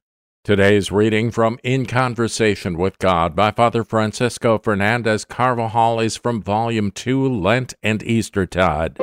Today's 0.45 0.91
reading 0.91 1.31
from 1.31 1.57
In 1.63 1.85
Conversation 1.85 2.77
with 2.77 2.99
God 2.99 3.33
by 3.33 3.51
Father 3.51 3.85
Francisco 3.85 4.57
Fernandez 4.57 5.23
Carvajal 5.23 6.01
is 6.01 6.17
from 6.17 6.41
Volume 6.41 6.91
2, 6.91 7.29
Lent 7.29 7.75
and 7.81 8.03
Eastertide. 8.03 8.97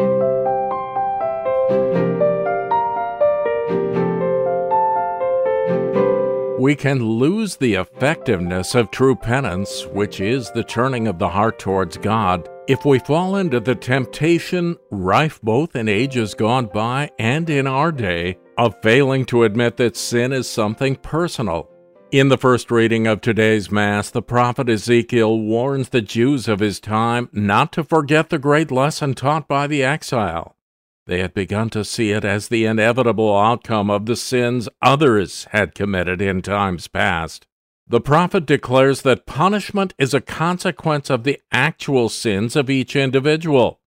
We 6.61 6.77
can 6.77 7.03
lose 7.03 7.57
the 7.57 7.77
effectiveness 7.77 8.75
of 8.75 8.91
true 8.91 9.17
penance, 9.17 9.87
which 9.87 10.21
is 10.21 10.51
the 10.51 10.63
turning 10.63 11.09
of 11.09 11.19
the 11.19 11.31
heart 11.31 11.59
towards 11.59 11.97
God, 11.97 12.47
if 12.69 12.85
we 12.85 12.99
fall 13.01 13.37
into 13.37 13.59
the 13.59 13.75
temptation, 13.75 14.77
rife 14.91 15.41
both 15.43 15.75
in 15.75 15.89
ages 15.89 16.35
gone 16.35 16.67
by 16.67 17.11
and 17.19 17.51
in 17.51 17.67
our 17.67 17.91
day, 17.91 18.39
of 18.61 18.77
failing 18.83 19.25
to 19.25 19.43
admit 19.43 19.79
that 19.79 19.97
sin 19.97 20.35
is 20.35 20.47
something 20.47 20.95
personal. 20.95 21.67
In 22.13 22.29
the 22.29 22.37
first 22.37 22.71
reading 22.71 23.07
of 23.07 23.23
today's 23.23 23.71
Mass, 23.71 24.11
the 24.11 24.21
prophet 24.21 24.69
Ezekiel 24.69 25.41
warns 25.41 25.89
the 25.89 26.03
Jews 26.03 26.47
of 26.47 26.61
his 26.61 26.79
time 26.79 27.31
not 27.33 27.73
to 27.73 27.83
forget 27.83 28.29
the 28.29 28.39
great 28.39 28.71
lesson 28.71 29.15
taught 29.15 29.49
by 29.49 29.67
the 29.67 29.83
exile. 29.83 30.57
They 31.07 31.21
had 31.21 31.33
begun 31.33 31.71
to 31.71 31.87
see 31.87 32.11
it 32.11 32.23
as 32.23 32.49
the 32.49 32.67
inevitable 32.67 33.35
outcome 33.35 33.89
of 33.89 34.05
the 34.05 34.17
sins 34.17 34.69
others 34.83 35.47
had 35.53 35.75
committed 35.75 36.21
in 36.21 36.43
times 36.43 36.87
past. 36.87 37.47
The 37.89 38.03
prophet 38.03 38.45
declares 38.45 39.01
that 39.03 39.25
punishment 39.25 39.95
is 39.97 40.13
a 40.13 40.21
consequence 40.21 41.09
of 41.09 41.25
the 41.25 41.41
actual 41.51 42.11
sins 42.11 42.57
of 42.57 42.69
each 42.69 42.95
individual. 42.95 43.80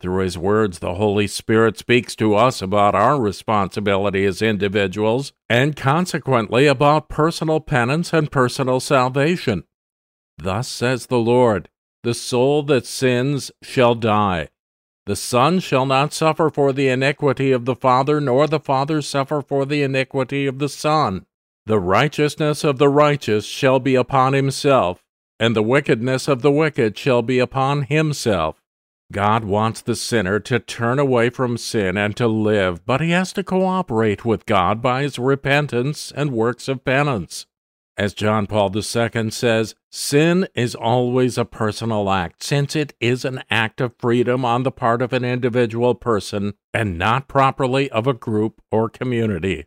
Through 0.00 0.22
his 0.22 0.36
words, 0.36 0.80
the 0.80 0.94
Holy 0.94 1.26
Spirit 1.26 1.78
speaks 1.78 2.14
to 2.16 2.34
us 2.34 2.60
about 2.60 2.94
our 2.94 3.20
responsibility 3.20 4.24
as 4.24 4.42
individuals 4.42 5.32
and 5.48 5.76
consequently 5.76 6.66
about 6.66 7.08
personal 7.08 7.60
penance 7.60 8.12
and 8.12 8.30
personal 8.30 8.80
salvation. 8.80 9.64
Thus 10.36 10.68
says 10.68 11.06
the 11.06 11.18
Lord 11.18 11.68
The 12.02 12.14
soul 12.14 12.62
that 12.64 12.86
sins 12.86 13.50
shall 13.62 13.94
die. 13.94 14.48
The 15.06 15.16
Son 15.16 15.60
shall 15.60 15.84
not 15.84 16.12
suffer 16.12 16.50
for 16.50 16.72
the 16.72 16.88
iniquity 16.88 17.52
of 17.52 17.66
the 17.66 17.76
Father, 17.76 18.20
nor 18.20 18.46
the 18.46 18.60
Father 18.60 19.02
suffer 19.02 19.42
for 19.42 19.66
the 19.66 19.82
iniquity 19.82 20.46
of 20.46 20.58
the 20.58 20.68
Son. 20.68 21.26
The 21.66 21.78
righteousness 21.78 22.64
of 22.64 22.78
the 22.78 22.88
righteous 22.88 23.46
shall 23.46 23.80
be 23.80 23.94
upon 23.94 24.32
himself, 24.32 25.02
and 25.38 25.54
the 25.54 25.62
wickedness 25.62 26.28
of 26.28 26.42
the 26.42 26.50
wicked 26.50 26.98
shall 26.98 27.22
be 27.22 27.38
upon 27.38 27.82
himself. 27.82 28.60
God 29.14 29.44
wants 29.44 29.80
the 29.80 29.94
sinner 29.94 30.40
to 30.40 30.58
turn 30.58 30.98
away 30.98 31.30
from 31.30 31.56
sin 31.56 31.96
and 31.96 32.16
to 32.16 32.26
live, 32.26 32.84
but 32.84 33.00
he 33.00 33.12
has 33.12 33.32
to 33.34 33.44
cooperate 33.44 34.24
with 34.24 34.44
God 34.44 34.82
by 34.82 35.02
his 35.02 35.20
repentance 35.20 36.12
and 36.16 36.32
works 36.32 36.66
of 36.66 36.84
penance. 36.84 37.46
As 37.96 38.12
John 38.12 38.48
Paul 38.48 38.76
II 38.76 39.30
says, 39.30 39.76
sin 39.88 40.48
is 40.56 40.74
always 40.74 41.38
a 41.38 41.44
personal 41.44 42.10
act, 42.10 42.42
since 42.42 42.74
it 42.74 42.92
is 43.00 43.24
an 43.24 43.44
act 43.52 43.80
of 43.80 43.94
freedom 44.00 44.44
on 44.44 44.64
the 44.64 44.72
part 44.72 45.00
of 45.00 45.12
an 45.12 45.24
individual 45.24 45.94
person 45.94 46.54
and 46.72 46.98
not 46.98 47.28
properly 47.28 47.88
of 47.92 48.08
a 48.08 48.14
group 48.14 48.60
or 48.72 48.88
community. 48.88 49.66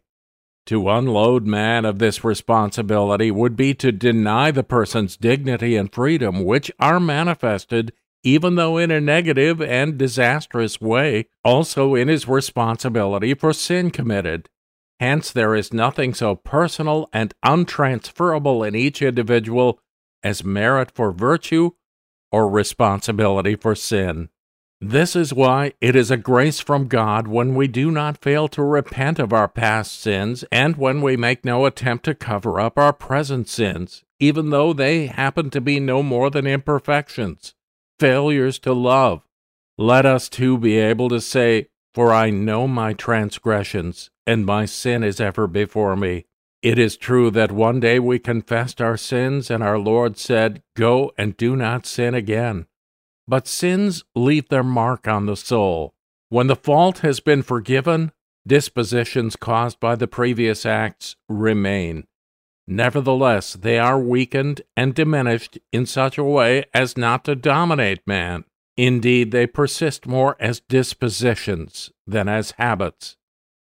To 0.66 0.90
unload 0.90 1.48
man 1.48 1.86
of 1.86 2.00
this 2.00 2.26
responsibility 2.26 3.32
would 3.32 3.56
be 3.56 3.74
to 3.76 3.94
deny 3.94 4.52
the 4.52 4.66
person's 4.66 5.16
dignity 5.16 5.78
and 5.78 5.90
freedom, 5.90 6.44
which 6.44 6.70
are 6.82 7.00
manifested 7.00 7.94
even 8.28 8.56
though 8.56 8.78
in 8.78 8.92
a 8.92 9.00
negative 9.00 9.62
and 9.62 9.98
disastrous 9.98 10.82
way, 10.82 11.26
also 11.46 11.96
in 11.96 12.10
his 12.10 12.28
responsibility 12.28 13.34
for 13.34 13.54
sin 13.54 13.90
committed. 13.90 14.50
Hence, 15.00 15.32
there 15.32 15.56
is 15.56 15.72
nothing 15.72 16.14
so 16.14 16.36
personal 16.36 17.08
and 17.14 17.34
untransferable 17.42 18.68
in 18.68 18.76
each 18.76 19.02
individual 19.02 19.80
as 20.24 20.44
merit 20.44 20.92
for 20.92 21.14
virtue 21.14 21.72
or 22.30 22.50
responsibility 22.50 23.56
for 23.56 23.76
sin. 23.76 24.28
This 24.82 25.16
is 25.16 25.34
why 25.34 25.72
it 25.80 25.96
is 25.96 26.12
a 26.12 26.18
grace 26.18 26.60
from 26.60 26.90
God 26.90 27.30
when 27.30 27.56
we 27.56 27.70
do 27.70 27.90
not 27.92 28.22
fail 28.22 28.50
to 28.50 28.62
repent 28.62 29.20
of 29.20 29.32
our 29.32 29.48
past 29.48 30.02
sins 30.02 30.44
and 30.52 30.76
when 30.76 31.02
we 31.02 31.16
make 31.16 31.46
no 31.46 31.66
attempt 31.66 32.04
to 32.06 32.14
cover 32.14 32.60
up 32.60 32.78
our 32.78 32.92
present 32.92 33.48
sins, 33.48 34.04
even 34.20 34.50
though 34.50 34.74
they 34.74 35.06
happen 35.06 35.50
to 35.52 35.62
be 35.62 35.80
no 35.80 36.04
more 36.04 36.30
than 36.30 36.46
imperfections, 36.46 37.54
failures 38.00 38.60
to 38.60 38.74
love. 38.74 39.22
Let 39.78 40.06
us 40.06 40.30
too 40.30 40.58
be 40.58 40.78
able 40.78 41.10
to 41.10 41.22
say, 41.22 41.70
For 41.94 42.14
I 42.14 42.30
know 42.30 42.68
my 42.68 42.94
transgressions, 42.94 44.10
and 44.26 44.46
my 44.46 44.66
sin 44.66 45.04
is 45.04 45.20
ever 45.20 45.48
before 45.48 45.96
me. 45.96 46.26
It 46.62 46.80
is 46.80 46.98
true 46.98 47.30
that 47.32 47.52
one 47.52 47.80
day 47.80 48.00
we 48.00 48.18
confessed 48.20 48.82
our 48.82 48.98
sins, 48.98 49.52
and 49.52 49.64
our 49.64 49.78
Lord 49.78 50.18
said, 50.18 50.64
Go 50.76 51.12
and 51.18 51.38
do 51.38 51.56
not 51.56 51.86
sin 51.86 52.16
again. 52.16 52.66
But 53.28 53.48
sins 53.48 54.04
leave 54.16 54.50
their 54.50 54.64
mark 54.64 55.08
on 55.08 55.26
the 55.26 55.36
soul. 55.36 55.94
When 56.30 56.48
the 56.48 56.56
fault 56.56 57.00
has 57.00 57.20
been 57.20 57.44
forgiven, 57.44 58.12
dispositions 58.46 59.36
caused 59.36 59.80
by 59.80 59.96
the 59.96 60.08
previous 60.08 60.66
acts 60.66 61.16
remain. 61.30 62.08
Nevertheless, 62.68 63.54
they 63.54 63.80
are 63.80 63.98
weakened 63.98 64.62
and 64.76 64.94
diminished 64.94 65.58
in 65.72 65.86
such 65.86 66.18
a 66.18 66.24
way 66.24 66.66
as 66.74 66.98
not 66.98 67.24
to 67.26 67.36
dominate 67.36 68.06
man. 68.06 68.44
Indeed, 68.76 69.32
they 69.32 69.48
persist 69.48 70.06
more 70.06 70.36
as 70.40 70.60
dispositions 70.60 71.92
than 72.06 72.28
as 72.28 72.52
habits. 72.52 73.16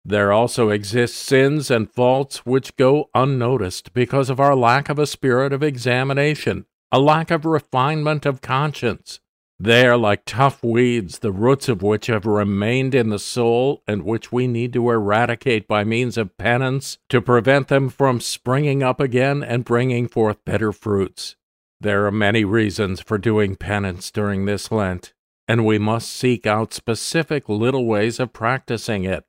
There 0.04 0.32
also 0.32 0.70
exist 0.70 1.16
sins 1.16 1.70
and 1.70 1.92
faults 1.92 2.46
which 2.46 2.76
go 2.76 3.10
unnoticed 3.14 3.92
because 3.92 4.30
of 4.30 4.40
our 4.40 4.56
lack 4.56 4.88
of 4.88 4.98
a 4.98 5.06
spirit 5.06 5.52
of 5.52 5.62
examination, 5.62 6.64
a 6.90 6.98
lack 6.98 7.30
of 7.30 7.44
refinement 7.44 8.24
of 8.24 8.40
conscience, 8.40 9.20
they 9.58 9.86
are 9.86 9.96
like 9.96 10.24
tough 10.26 10.62
weeds, 10.62 11.20
the 11.20 11.32
roots 11.32 11.68
of 11.68 11.82
which 11.82 12.08
have 12.08 12.26
remained 12.26 12.94
in 12.94 13.08
the 13.08 13.18
soul 13.18 13.82
and 13.86 14.04
which 14.04 14.30
we 14.30 14.46
need 14.46 14.74
to 14.74 14.90
eradicate 14.90 15.66
by 15.66 15.82
means 15.82 16.18
of 16.18 16.36
penance 16.36 16.98
to 17.08 17.22
prevent 17.22 17.68
them 17.68 17.88
from 17.88 18.20
springing 18.20 18.82
up 18.82 19.00
again 19.00 19.42
and 19.42 19.64
bringing 19.64 20.08
forth 20.08 20.44
better 20.44 20.72
fruits. 20.72 21.36
There 21.80 22.06
are 22.06 22.12
many 22.12 22.44
reasons 22.44 23.00
for 23.00 23.16
doing 23.16 23.56
penance 23.56 24.10
during 24.10 24.44
this 24.44 24.70
Lent, 24.70 25.14
and 25.48 25.64
we 25.64 25.78
must 25.78 26.12
seek 26.12 26.46
out 26.46 26.74
specific 26.74 27.48
little 27.48 27.86
ways 27.86 28.20
of 28.20 28.34
practicing 28.34 29.04
it. 29.04 29.24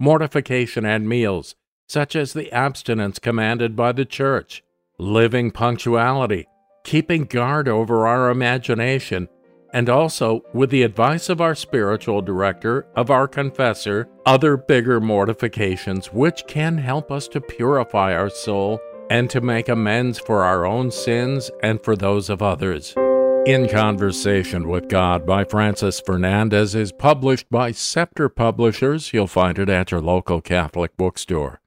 Mortification 0.00 0.84
and 0.84 1.08
meals, 1.08 1.54
such 1.88 2.16
as 2.16 2.32
the 2.32 2.50
abstinence 2.52 3.18
commanded 3.18 3.76
by 3.76 3.92
the 3.92 4.04
Church, 4.04 4.64
living 4.98 5.50
punctuality, 5.50 6.46
keeping 6.84 7.24
guard 7.24 7.68
over 7.68 8.06
our 8.06 8.30
imagination, 8.30 9.28
and 9.72 9.88
also, 9.88 10.42
with 10.52 10.70
the 10.70 10.82
advice 10.82 11.28
of 11.28 11.40
our 11.40 11.54
spiritual 11.54 12.22
director, 12.22 12.86
of 12.96 13.10
our 13.10 13.28
confessor, 13.28 14.08
other 14.26 14.56
bigger 14.56 15.00
mortifications 15.00 16.12
which 16.12 16.44
can 16.46 16.78
help 16.78 17.10
us 17.10 17.28
to 17.28 17.40
purify 17.40 18.14
our 18.14 18.30
soul 18.30 18.80
and 19.10 19.28
to 19.30 19.40
make 19.40 19.68
amends 19.68 20.18
for 20.18 20.44
our 20.44 20.64
own 20.64 20.90
sins 20.90 21.50
and 21.62 21.82
for 21.82 21.96
those 21.96 22.30
of 22.30 22.42
others. 22.42 22.94
In 23.46 23.68
Conversation 23.68 24.68
with 24.68 24.88
God 24.88 25.26
by 25.26 25.44
Francis 25.44 25.98
Fernandez 25.98 26.74
is 26.74 26.92
published 26.92 27.48
by 27.50 27.72
Scepter 27.72 28.28
Publishers. 28.28 29.12
You'll 29.12 29.26
find 29.26 29.58
it 29.58 29.68
at 29.68 29.90
your 29.90 30.00
local 30.02 30.40
Catholic 30.40 30.96
bookstore. 30.96 31.60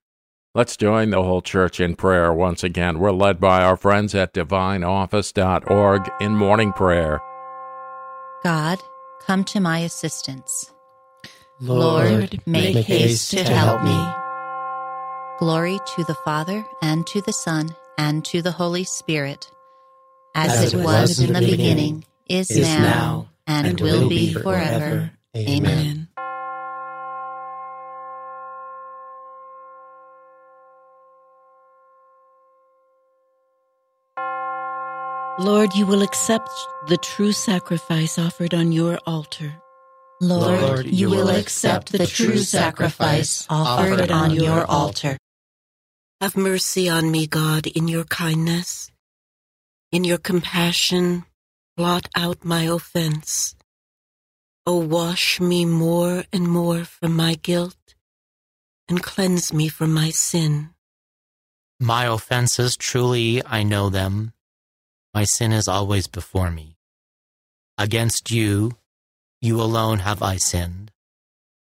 Let's 0.56 0.78
join 0.78 1.10
the 1.10 1.24
whole 1.24 1.42
church 1.42 1.80
in 1.80 1.96
prayer 1.96 2.32
once 2.32 2.64
again. 2.64 3.00
We're 3.00 3.12
led 3.12 3.40
by 3.40 3.64
our 3.64 3.76
friends 3.76 4.14
at 4.14 4.36
divineoffice.org 4.36 6.12
in 6.22 6.36
morning 6.36 6.74
prayer. 6.74 7.20
God, 8.44 8.80
come 9.26 9.44
to 9.46 9.60
my 9.60 9.80
assistance. 9.80 10.72
Lord, 11.62 12.42
make 12.46 12.76
haste 12.86 13.32
to 13.32 13.44
help 13.44 13.84
me. 13.84 13.98
Glory 15.40 15.80
to 15.96 16.04
the 16.04 16.16
Father, 16.26 16.66
and 16.82 17.08
to 17.08 17.22
the 17.22 17.32
Son, 17.34 17.76
and 17.98 18.24
to 18.26 18.42
the 18.42 18.52
Holy 18.52 18.84
Spirit, 18.84 19.50
as, 20.36 20.52
As 20.52 20.74
it 20.74 20.84
was 20.84 21.20
in 21.20 21.34
the 21.34 21.40
beginning, 21.40 22.06
is, 22.28 22.52
is 22.52 22.68
now, 22.68 22.80
now, 22.80 23.30
and, 23.48 23.68
and 23.68 23.82
will 23.82 24.02
will 24.02 24.10
be 24.10 24.28
be 24.28 24.34
forever. 24.34 24.80
forever. 24.80 25.12
Amen. 25.36 25.66
Amen. 25.66 26.03
Lord, 35.40 35.74
you 35.74 35.88
will 35.88 36.04
accept 36.04 36.52
the 36.88 36.98
true 36.98 37.32
sacrifice 37.32 38.20
offered 38.20 38.54
on 38.54 38.72
your 38.72 39.00
altar. 39.08 39.56
Lord, 40.22 40.62
Lord, 40.62 40.86
you 40.86 41.10
will 41.10 41.30
accept 41.30 41.92
the 41.92 42.06
true 42.06 42.38
sacrifice 42.38 43.48
offered 43.50 44.12
on 44.12 44.36
your 44.36 44.64
altar. 44.66 45.18
Have 46.22 46.38
mercy 46.38 46.88
on 46.88 47.10
me, 47.10 47.26
God, 47.26 47.66
in 47.66 47.88
your 47.88 48.04
kindness. 48.04 48.92
In 49.92 50.04
your 50.04 50.20
compassion, 50.20 51.26
blot 51.76 52.08
out 52.16 52.46
my 52.46 52.64
offense. 52.64 53.56
O 54.68 54.78
wash 54.78 55.42
me 55.42 55.66
more 55.66 56.26
and 56.32 56.48
more 56.48 56.86
from 56.86 57.16
my 57.16 57.34
guilt, 57.34 57.96
and 58.88 59.02
cleanse 59.02 59.52
me 59.52 59.68
from 59.68 59.94
my 59.94 60.12
sin. 60.12 60.70
My 61.80 62.06
offenses, 62.06 62.78
truly 62.78 63.44
I 63.44 63.64
know 63.64 63.90
them. 63.90 64.32
My 65.14 65.26
sin 65.26 65.52
is 65.54 65.68
always 65.68 66.08
before 66.08 66.50
me. 66.52 66.78
Against 67.78 68.32
you, 68.32 68.78
you 69.42 69.62
alone 69.62 70.00
have 70.00 70.22
I 70.24 70.38
sinned. 70.38 70.92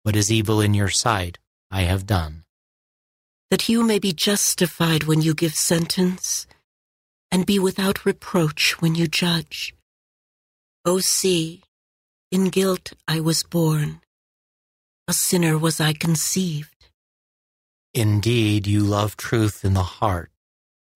What 0.02 0.16
is 0.16 0.32
evil 0.32 0.60
in 0.60 0.74
your 0.74 0.88
sight, 0.88 1.38
I 1.70 1.82
have 1.82 2.06
done. 2.06 2.44
that 3.50 3.68
you 3.68 3.82
may 3.82 3.98
be 3.98 4.12
justified 4.12 5.04
when 5.04 5.22
you 5.22 5.34
give 5.34 5.54
sentence, 5.54 6.46
and 7.30 7.46
be 7.46 7.58
without 7.58 8.04
reproach 8.04 8.80
when 8.80 8.94
you 8.94 9.06
judge. 9.06 9.74
O 10.84 10.98
see, 10.98 11.62
in 12.30 12.50
guilt 12.50 12.92
I 13.06 13.20
was 13.20 13.42
born, 13.42 14.00
a 15.06 15.14
sinner 15.14 15.56
was 15.56 15.80
I 15.80 15.92
conceived. 15.94 16.90
Indeed, 17.94 18.66
you 18.66 18.80
love 18.84 19.16
truth 19.16 19.64
in 19.64 19.72
the 19.74 19.82
heart. 20.00 20.30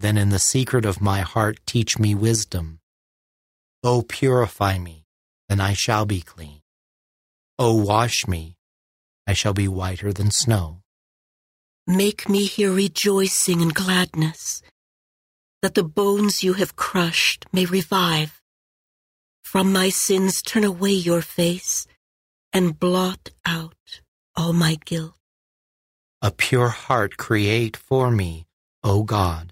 Then 0.02 0.18
in 0.18 0.30
the 0.30 0.40
secret 0.40 0.84
of 0.84 1.00
my 1.00 1.20
heart 1.20 1.60
teach 1.64 1.96
me 1.96 2.12
wisdom. 2.12 2.80
O 3.84 4.02
purify 4.02 4.76
me, 4.76 5.04
then 5.48 5.60
I 5.60 5.74
shall 5.74 6.06
be 6.06 6.20
clean. 6.20 6.60
O 7.56 7.80
wash 7.80 8.26
me, 8.26 8.56
I 9.28 9.32
shall 9.32 9.54
be 9.54 9.68
whiter 9.68 10.12
than 10.12 10.32
snow. 10.32 10.82
Make 11.86 12.28
me 12.28 12.46
hear 12.46 12.72
rejoicing 12.72 13.62
and 13.62 13.72
gladness, 13.72 14.60
that 15.62 15.76
the 15.76 15.84
bones 15.84 16.42
you 16.42 16.54
have 16.54 16.74
crushed 16.74 17.46
may 17.52 17.64
revive. 17.64 18.42
From 19.44 19.72
my 19.72 19.88
sins 19.90 20.42
turn 20.42 20.64
away 20.64 20.94
your 20.94 21.22
face, 21.22 21.86
and 22.52 22.76
blot 22.76 23.30
out 23.46 24.00
all 24.34 24.52
my 24.52 24.78
guilt. 24.84 25.14
A 26.20 26.32
pure 26.32 26.70
heart 26.70 27.16
create 27.16 27.76
for 27.76 28.10
me, 28.10 28.46
O 28.82 29.04
God. 29.04 29.51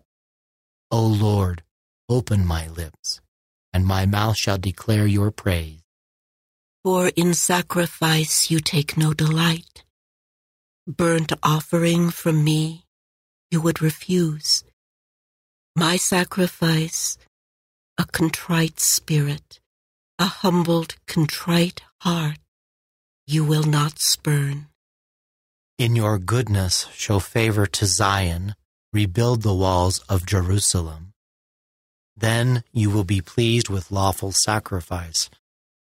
O 0.91 1.01
Lord, 1.05 1.63
open 2.09 2.45
my 2.45 2.67
lips, 2.67 3.21
and 3.71 3.85
my 3.85 4.05
mouth 4.05 4.35
shall 4.35 4.57
declare 4.57 5.07
your 5.07 5.31
praise. 5.31 5.79
For 6.83 7.11
in 7.15 7.33
sacrifice 7.33 8.51
you 8.51 8.59
take 8.59 8.97
no 8.97 9.13
delight. 9.13 9.83
Burnt 10.87 11.31
offering 11.43 12.09
from 12.09 12.43
me 12.43 12.85
you 13.51 13.61
would 13.61 13.81
refuse. 13.81 14.63
My 15.75 15.95
sacrifice, 15.95 17.17
a 17.97 18.05
contrite 18.05 18.79
spirit, 18.79 19.61
a 20.19 20.25
humbled, 20.25 20.95
contrite 21.07 21.81
heart, 22.01 22.39
you 23.27 23.45
will 23.45 23.63
not 23.63 23.99
spurn. 23.99 24.67
In 25.77 25.95
your 25.95 26.17
goodness, 26.17 26.87
show 26.93 27.19
favor 27.19 27.65
to 27.65 27.85
Zion, 27.85 28.55
rebuild 28.93 29.41
the 29.41 29.53
walls 29.53 29.99
of 30.09 30.25
Jerusalem. 30.25 31.13
Then 32.15 32.63
you 32.71 32.89
will 32.89 33.03
be 33.03 33.21
pleased 33.21 33.69
with 33.69 33.91
lawful 33.91 34.31
sacrifice, 34.31 35.29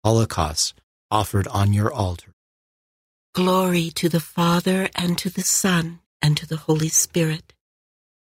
holocausts 0.04 0.74
offered 1.12 1.48
on 1.48 1.74
your 1.74 1.92
altar. 1.92 2.34
Glory 3.34 3.90
to 3.92 4.10
the 4.10 4.20
Father, 4.20 4.90
and 4.96 5.18
to 5.18 5.30
the 5.30 5.44
Son, 5.44 6.00
and 6.22 6.38
to 6.38 6.48
the 6.48 6.58
Holy 6.58 6.90
Spirit. 6.90 7.54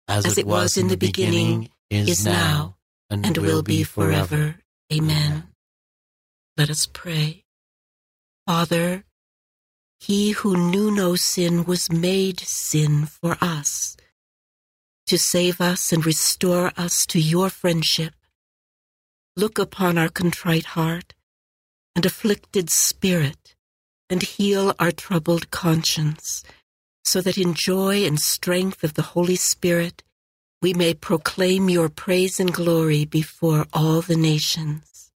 As, 0.08 0.26
As 0.26 0.38
it 0.38 0.46
was 0.46 0.78
in 0.78 0.88
the 0.88 0.98
beginning, 0.98 1.70
is 1.90 2.26
now, 2.26 2.76
and 3.10 3.38
will 3.38 3.64
be 3.64 3.84
forever. 3.84 4.56
Amen. 4.92 5.48
Let 6.58 6.70
us 6.70 6.88
pray. 6.92 7.46
Father, 8.46 9.06
he 10.00 10.32
who 10.32 10.58
knew 10.58 10.92
no 10.92 11.16
sin 11.16 11.66
was 11.66 11.92
made 11.92 12.40
sin 12.40 13.06
for 13.06 13.38
us, 13.42 13.96
to 15.12 15.18
save 15.18 15.60
us 15.60 15.92
and 15.92 16.06
restore 16.06 16.72
us 16.78 17.06
to 17.06 17.20
your 17.20 17.50
friendship. 17.50 18.14
Look 19.36 19.60
upon 19.60 19.98
our 19.98 20.08
contrite 20.08 20.68
heart 20.68 21.16
and 21.98 22.06
afflicted 22.06 22.70
spirit, 22.70 23.54
and 24.10 24.24
heal 24.24 24.74
our 24.80 24.94
troubled 24.94 25.52
conscience, 25.52 26.46
so 27.04 27.20
that 27.20 27.38
in 27.38 27.54
joy 27.54 28.06
and 28.06 28.22
strength 28.22 28.86
of 28.86 28.94
the 28.94 29.02
Holy 29.02 29.36
Spirit 29.36 30.02
we 30.62 30.74
may 30.74 30.94
proclaim 30.94 31.70
your 31.70 31.90
praise 31.90 32.40
and 32.40 32.54
glory 32.54 33.04
before 33.04 33.66
all 33.74 34.00
the 34.02 34.16
nations. 34.16 35.12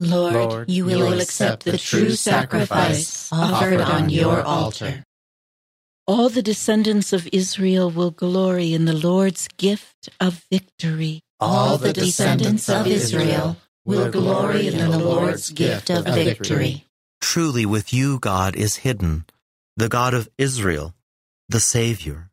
Lord, 0.00 0.32
Lord, 0.32 0.70
you 0.70 0.86
will 0.86 1.20
accept 1.20 1.66
the 1.66 1.76
true 1.76 2.12
sacrifice 2.12 3.30
offered 3.30 3.82
on 3.82 4.08
your 4.08 4.40
altar. 4.40 5.04
All 6.08 6.28
the 6.28 6.42
descendants 6.42 7.12
of 7.12 7.28
Israel 7.32 7.90
will 7.90 8.12
glory 8.12 8.72
in 8.72 8.84
the 8.84 8.92
Lord's 8.92 9.48
gift 9.56 10.08
of 10.20 10.46
victory. 10.52 11.22
All 11.40 11.78
the 11.78 11.92
descendants 11.92 12.68
of 12.68 12.86
Israel 12.86 13.56
will 13.84 14.12
glory 14.12 14.68
in 14.68 14.78
the 14.78 15.00
Lord's 15.00 15.50
gift 15.50 15.90
of 15.90 16.04
victory. 16.04 16.84
Truly, 17.20 17.66
with 17.66 17.92
you, 17.92 18.20
God 18.20 18.54
is 18.54 18.76
hidden, 18.76 19.24
the 19.76 19.88
God 19.88 20.14
of 20.14 20.28
Israel, 20.38 20.94
the 21.48 21.58
Savior. 21.58 22.30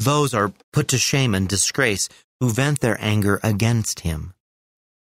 Those 0.00 0.34
are 0.34 0.52
put 0.72 0.88
to 0.88 0.98
shame 0.98 1.32
and 1.32 1.48
disgrace 1.48 2.08
who 2.40 2.50
vent 2.50 2.80
their 2.80 2.98
anger 3.00 3.38
against 3.44 4.00
him. 4.00 4.34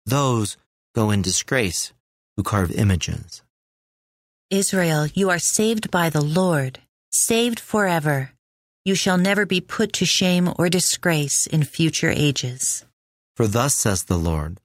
Those 0.08 0.58
go 0.96 1.12
in 1.12 1.22
disgrace 1.22 1.94
who 2.36 2.42
carve 2.42 2.72
images. 2.72 3.44
Israel, 4.50 5.06
you 5.14 5.30
are 5.30 5.38
saved 5.38 5.92
by 5.92 6.10
the 6.10 6.22
Lord, 6.22 6.80
saved 7.26 7.60
forever. 7.60 8.32
You 8.86 8.96
shall 8.96 9.18
never 9.18 9.46
be 9.46 9.60
put 9.62 9.94
to 9.94 10.06
shame 10.06 10.54
or 10.58 10.70
disgrace 10.70 11.48
in 11.48 11.64
future 11.64 12.10
ages. 12.10 12.86
For 13.36 13.48
thus 13.48 13.76
says 13.76 14.06
the 14.06 14.18
Lord, 14.18 14.60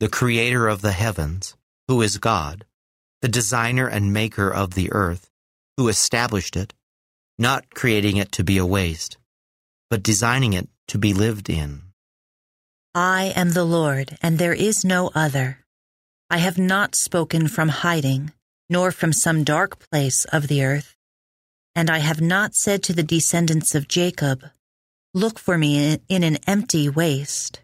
the 0.00 0.08
Creator 0.08 0.68
of 0.68 0.80
the 0.82 0.92
heavens, 0.92 1.56
who 1.88 2.00
is 2.02 2.18
God, 2.18 2.64
the 3.20 3.28
designer 3.28 3.86
and 3.88 4.12
maker 4.12 4.48
of 4.48 4.74
the 4.74 4.92
earth, 4.92 5.30
who 5.76 5.88
established 5.88 6.56
it, 6.56 6.72
not 7.38 7.74
creating 7.74 8.16
it 8.16 8.30
to 8.32 8.44
be 8.44 8.58
a 8.58 8.66
waste, 8.66 9.18
but 9.90 10.02
designing 10.02 10.52
it 10.52 10.68
to 10.88 10.98
be 10.98 11.12
lived 11.12 11.50
in. 11.50 11.82
I 12.94 13.32
am 13.34 13.50
the 13.50 13.64
Lord, 13.64 14.16
and 14.22 14.38
there 14.38 14.54
is 14.54 14.84
no 14.84 15.10
other. 15.14 15.58
I 16.30 16.38
have 16.38 16.58
not 16.58 16.94
spoken 16.94 17.48
from 17.48 17.68
hiding, 17.68 18.32
nor 18.70 18.92
from 18.92 19.12
some 19.12 19.42
dark 19.44 19.78
place 19.90 20.24
of 20.26 20.48
the 20.48 20.64
earth. 20.64 20.93
And 21.74 21.90
I 21.90 21.98
have 21.98 22.20
not 22.20 22.54
said 22.54 22.82
to 22.84 22.92
the 22.92 23.02
descendants 23.02 23.74
of 23.74 23.88
Jacob, 23.88 24.44
Look 25.12 25.38
for 25.38 25.56
me 25.56 25.98
in 26.08 26.22
an 26.22 26.38
empty 26.46 26.88
waste. 26.88 27.60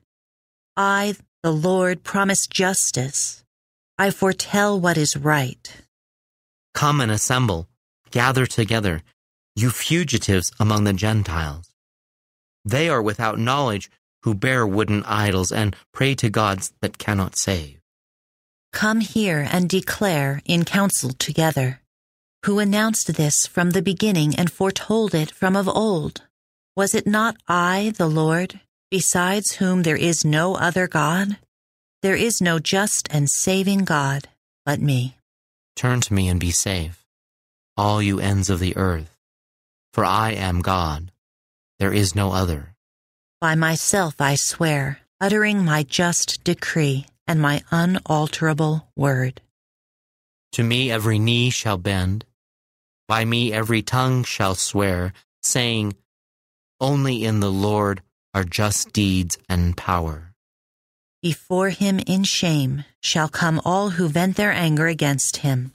I, 0.76 1.14
the 1.42 1.52
Lord, 1.52 2.04
promise 2.04 2.46
justice. 2.46 3.44
I 3.98 4.10
foretell 4.10 4.80
what 4.80 4.96
is 4.96 5.16
right. 5.16 5.70
Come 6.74 7.00
and 7.00 7.10
assemble, 7.10 7.68
gather 8.10 8.46
together, 8.46 9.02
you 9.56 9.70
fugitives 9.70 10.52
among 10.58 10.84
the 10.84 10.92
Gentiles. 10.92 11.70
They 12.64 12.88
are 12.88 13.02
without 13.02 13.38
knowledge 13.38 13.90
who 14.22 14.34
bear 14.34 14.66
wooden 14.66 15.02
idols 15.04 15.50
and 15.50 15.74
pray 15.92 16.14
to 16.16 16.30
gods 16.30 16.72
that 16.80 16.98
cannot 16.98 17.36
save. 17.36 17.80
Come 18.72 19.00
here 19.00 19.46
and 19.50 19.68
declare 19.68 20.42
in 20.44 20.64
council 20.64 21.10
together. 21.10 21.80
Who 22.46 22.58
announced 22.58 23.16
this 23.16 23.46
from 23.46 23.70
the 23.70 23.82
beginning 23.82 24.34
and 24.34 24.50
foretold 24.50 25.14
it 25.14 25.30
from 25.30 25.56
of 25.56 25.68
old? 25.68 26.22
Was 26.74 26.94
it 26.94 27.06
not 27.06 27.36
I, 27.46 27.92
the 27.98 28.08
Lord, 28.08 28.60
besides 28.90 29.56
whom 29.56 29.82
there 29.82 29.96
is 29.96 30.24
no 30.24 30.54
other 30.54 30.88
God? 30.88 31.36
There 32.00 32.16
is 32.16 32.40
no 32.40 32.58
just 32.58 33.08
and 33.10 33.28
saving 33.28 33.84
God 33.84 34.26
but 34.64 34.80
me. 34.80 35.16
Turn 35.76 36.00
to 36.00 36.14
me 36.14 36.28
and 36.28 36.40
be 36.40 36.50
safe, 36.50 37.04
all 37.76 38.00
you 38.00 38.20
ends 38.20 38.48
of 38.48 38.58
the 38.58 38.74
earth, 38.74 39.14
for 39.92 40.06
I 40.06 40.32
am 40.32 40.62
God. 40.62 41.12
There 41.78 41.92
is 41.92 42.14
no 42.14 42.32
other. 42.32 42.74
By 43.38 43.54
myself 43.54 44.18
I 44.18 44.36
swear, 44.36 45.00
uttering 45.20 45.62
my 45.62 45.82
just 45.82 46.42
decree 46.42 47.04
and 47.26 47.38
my 47.40 47.62
unalterable 47.70 48.88
word. 48.96 49.42
To 50.52 50.64
me 50.64 50.90
every 50.90 51.18
knee 51.18 51.50
shall 51.50 51.76
bend, 51.76 52.24
by 53.10 53.24
me 53.24 53.52
every 53.52 53.82
tongue 53.82 54.22
shall 54.22 54.54
swear, 54.54 55.12
saying, 55.42 55.96
Only 56.80 57.24
in 57.24 57.40
the 57.40 57.50
Lord 57.50 58.02
are 58.32 58.44
just 58.44 58.92
deeds 58.92 59.36
and 59.48 59.76
power. 59.76 60.32
Before 61.20 61.70
him 61.70 61.98
in 62.06 62.22
shame 62.22 62.84
shall 63.02 63.28
come 63.28 63.60
all 63.64 63.90
who 63.90 64.06
vent 64.08 64.36
their 64.36 64.52
anger 64.52 64.86
against 64.86 65.38
him. 65.38 65.72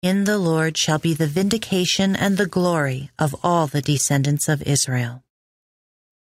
In 0.00 0.24
the 0.24 0.38
Lord 0.38 0.78
shall 0.78 0.98
be 0.98 1.12
the 1.12 1.26
vindication 1.26 2.16
and 2.16 2.38
the 2.38 2.46
glory 2.46 3.10
of 3.18 3.36
all 3.42 3.66
the 3.66 3.82
descendants 3.82 4.48
of 4.48 4.62
Israel. 4.62 5.22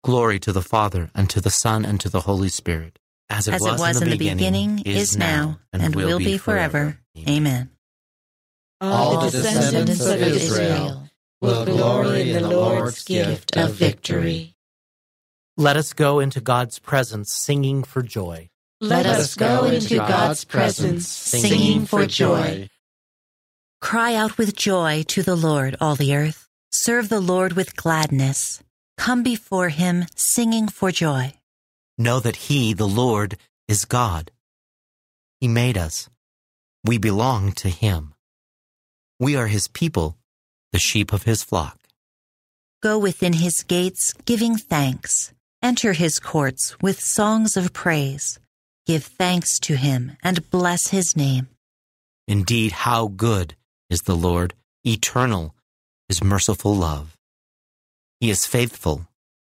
Glory 0.04 0.40
to 0.40 0.52
the 0.54 0.62
Father, 0.62 1.10
and 1.16 1.32
to 1.32 1.42
the 1.42 1.50
Son, 1.50 1.84
and 1.84 2.00
to 2.00 2.10
the 2.10 2.22
Holy 2.30 2.50
Spirit, 2.50 3.00
as 3.28 3.48
it, 3.48 3.56
As 3.56 3.62
was, 3.62 3.74
it 3.74 3.80
was 3.80 4.02
in 4.04 4.10
the 4.12 4.18
beginning, 4.18 4.84
is 4.86 5.18
now, 5.18 5.58
and 5.74 5.96
will 5.96 6.20
be 6.20 6.38
forever. 6.38 7.00
Amen. 7.28 7.72
All 8.82 9.20
the 9.20 9.30
descendants 9.30 10.06
of 10.06 10.22
Israel 10.22 11.08
will 11.40 11.66
glory 11.66 12.32
in 12.32 12.42
the 12.44 12.50
Lord's 12.50 13.04
gift 13.04 13.56
of 13.56 13.74
victory. 13.74 14.56
Let 15.58 15.78
us 15.78 15.94
go 15.94 16.20
into 16.20 16.42
God's 16.42 16.80
presence 16.80 17.32
singing 17.32 17.84
for 17.84 18.02
joy. 18.02 18.50
Let 18.80 19.06
us 19.06 19.36
go 19.36 19.66
into 19.66 19.98
God's 19.98 20.44
presence 20.44 21.08
singing 21.08 21.86
for 21.86 22.08
joy. 22.08 22.70
Cry 23.80 24.16
out 24.16 24.38
with 24.38 24.56
joy 24.56 25.04
to 25.10 25.22
the 25.22 25.36
Lord, 25.36 25.76
all 25.80 25.96
the 25.96 26.16
earth. 26.16 26.48
Serve 26.72 27.10
the 27.10 27.20
Lord 27.22 27.54
with 27.54 27.76
gladness. 27.76 28.64
Come 28.98 29.22
before 29.24 29.70
him 29.70 30.06
singing 30.16 30.68
for 30.68 30.92
joy. 30.92 31.34
Know 31.98 32.20
that 32.20 32.48
He, 32.48 32.74
the 32.74 32.88
Lord, 32.88 33.38
is 33.68 33.86
God. 33.86 34.32
He 35.40 35.48
made 35.48 35.78
us. 35.78 36.10
We 36.84 36.98
belong 36.98 37.52
to 37.54 37.70
Him. 37.70 38.16
We 39.22 39.38
are 39.38 39.48
His 39.48 39.70
people, 39.70 40.18
the 40.74 40.80
sheep 40.80 41.14
of 41.14 41.24
His 41.24 41.44
flock. 41.44 41.78
Go 42.82 42.98
within 42.98 43.34
his 43.34 43.62
gates 43.62 44.12
giving 44.26 44.58
thanks. 44.58 45.32
Enter 45.62 45.94
his 45.94 46.18
courts 46.18 46.76
with 46.82 47.00
songs 47.00 47.56
of 47.56 47.74
praise. 47.74 48.40
Give 48.88 49.04
thanks 49.04 49.60
to 49.60 49.76
him 49.76 50.18
and 50.24 50.50
bless 50.50 50.88
his 50.88 51.16
name. 51.16 51.48
Indeed, 52.28 52.72
how 52.72 53.10
good 53.10 53.56
is 53.92 54.02
the 54.02 54.16
Lord, 54.16 54.56
eternal, 54.84 55.54
is 56.10 56.24
merciful 56.24 56.76
love. 56.76 57.16
He 58.20 58.32
is 58.32 58.48
faithful 58.48 59.06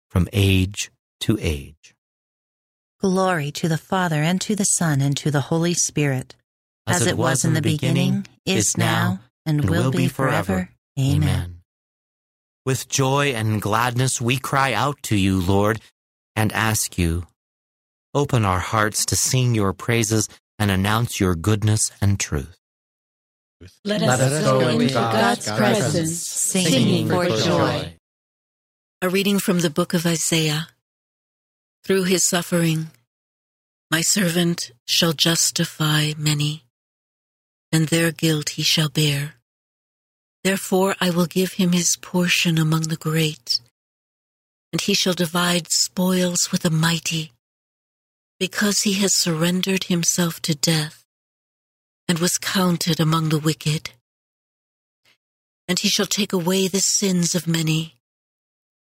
from 0.10 0.28
age 0.34 0.90
to 1.22 1.38
age. 1.40 1.94
Glory 3.00 3.52
to 3.52 3.70
the 3.70 3.78
Father 3.78 4.24
and 4.24 4.42
to 4.42 4.56
the 4.56 4.64
Son 4.64 5.02
and 5.02 5.16
to 5.18 5.30
the 5.30 5.42
Holy 5.42 5.76
Spirit, 5.76 6.36
as, 6.88 7.06
it 7.06 7.16
was 7.16 7.46
in 7.46 7.54
the 7.54 7.62
beginning, 7.62 8.26
is 8.44 8.76
now, 8.76 9.20
and 9.50 9.70
will 9.70 9.92
be 9.92 10.08
forever. 10.08 10.70
Amen. 11.00 11.62
With 12.66 12.88
joy 12.88 13.34
and 13.34 13.60
gladness 13.62 14.22
we 14.22 14.38
cry 14.38 14.74
out 14.74 15.02
to 15.04 15.16
you, 15.16 15.42
Lord, 15.42 15.82
and 16.36 16.54
ask 16.54 16.98
you, 16.98 17.26
open 18.14 18.46
our 18.46 18.60
hearts 18.60 19.06
to 19.08 19.16
sing 19.16 19.56
your 19.56 19.74
praises 19.74 20.30
and 20.60 20.70
announce 20.70 21.20
your 21.20 21.36
goodness 21.36 21.92
and 22.00 22.20
truth. 22.20 22.58
Let 23.84 24.04
us 24.04 24.44
go 24.44 24.68
into 24.70 24.94
God's 24.94 25.52
presence 25.52 26.28
singing 26.28 27.10
for 27.10 27.26
joy. 27.26 27.96
A 29.02 29.10
reading 29.10 29.40
from 29.40 29.62
the 29.62 29.70
book 29.70 29.94
of 29.94 30.06
Isaiah. 30.06 30.68
Through 31.84 32.04
his 32.04 32.28
suffering, 32.28 32.92
my 33.90 34.02
servant 34.02 34.72
shall 34.86 35.14
justify 35.14 36.12
many, 36.18 36.66
and 37.72 37.88
their 37.88 38.12
guilt 38.12 38.50
he 38.50 38.62
shall 38.62 38.90
bear. 38.90 39.39
Therefore 40.44 40.96
I 41.02 41.10
will 41.10 41.26
give 41.26 41.54
him 41.54 41.74
his 41.74 41.98
portion 42.02 42.58
among 42.58 42.84
the 42.84 42.96
great, 42.96 43.60
and 44.72 44.82
he 44.82 44.94
shall 44.94 45.14
divide 45.14 45.68
spoils 45.70 46.50
with 46.52 46.62
the 46.62 46.70
mighty, 46.70 47.34
because 48.40 48.82
he 48.82 48.94
has 48.94 49.14
surrendered 49.14 49.86
himself 49.86 50.42
to 50.44 50.56
death, 50.56 51.04
and 52.08 52.20
was 52.20 52.38
counted 52.38 53.00
among 53.00 53.30
the 53.30 53.40
wicked. 53.40 53.92
And 55.68 55.78
he 55.80 55.90
shall 55.90 56.06
take 56.06 56.34
away 56.34 56.68
the 56.68 56.80
sins 56.80 57.36
of 57.36 57.46
many, 57.46 57.96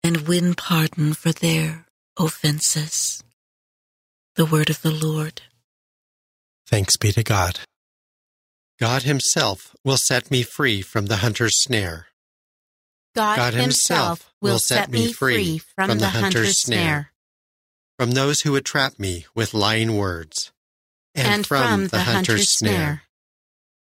and 0.04 0.28
win 0.28 0.54
pardon 0.54 1.14
for 1.14 1.32
their 1.32 1.86
offenses. 2.18 3.24
The 4.36 4.44
word 4.46 4.70
of 4.70 4.82
the 4.82 4.92
Lord. 4.92 5.42
Thanks 6.66 6.96
be 6.96 7.12
to 7.12 7.22
God. 7.22 7.60
God 8.80 9.02
Himself 9.02 9.76
will 9.84 9.98
set 9.98 10.30
me 10.30 10.42
free 10.42 10.80
from 10.80 11.06
the 11.06 11.16
hunter's 11.16 11.62
snare. 11.62 12.06
God, 13.14 13.36
God 13.36 13.54
Himself 13.54 14.32
will 14.40 14.58
set 14.58 14.90
me 14.90 15.12
free 15.12 15.58
from 15.58 15.98
the 15.98 16.08
hunter's 16.08 16.62
snare, 16.62 17.12
from 17.98 18.12
those 18.12 18.40
who 18.40 18.52
would 18.52 18.64
trap 18.64 18.98
me 18.98 19.26
with 19.34 19.52
lying 19.52 19.98
words, 19.98 20.50
and 21.14 21.46
from 21.46 21.88
the 21.88 22.00
hunter's 22.00 22.56
snare. 22.56 23.02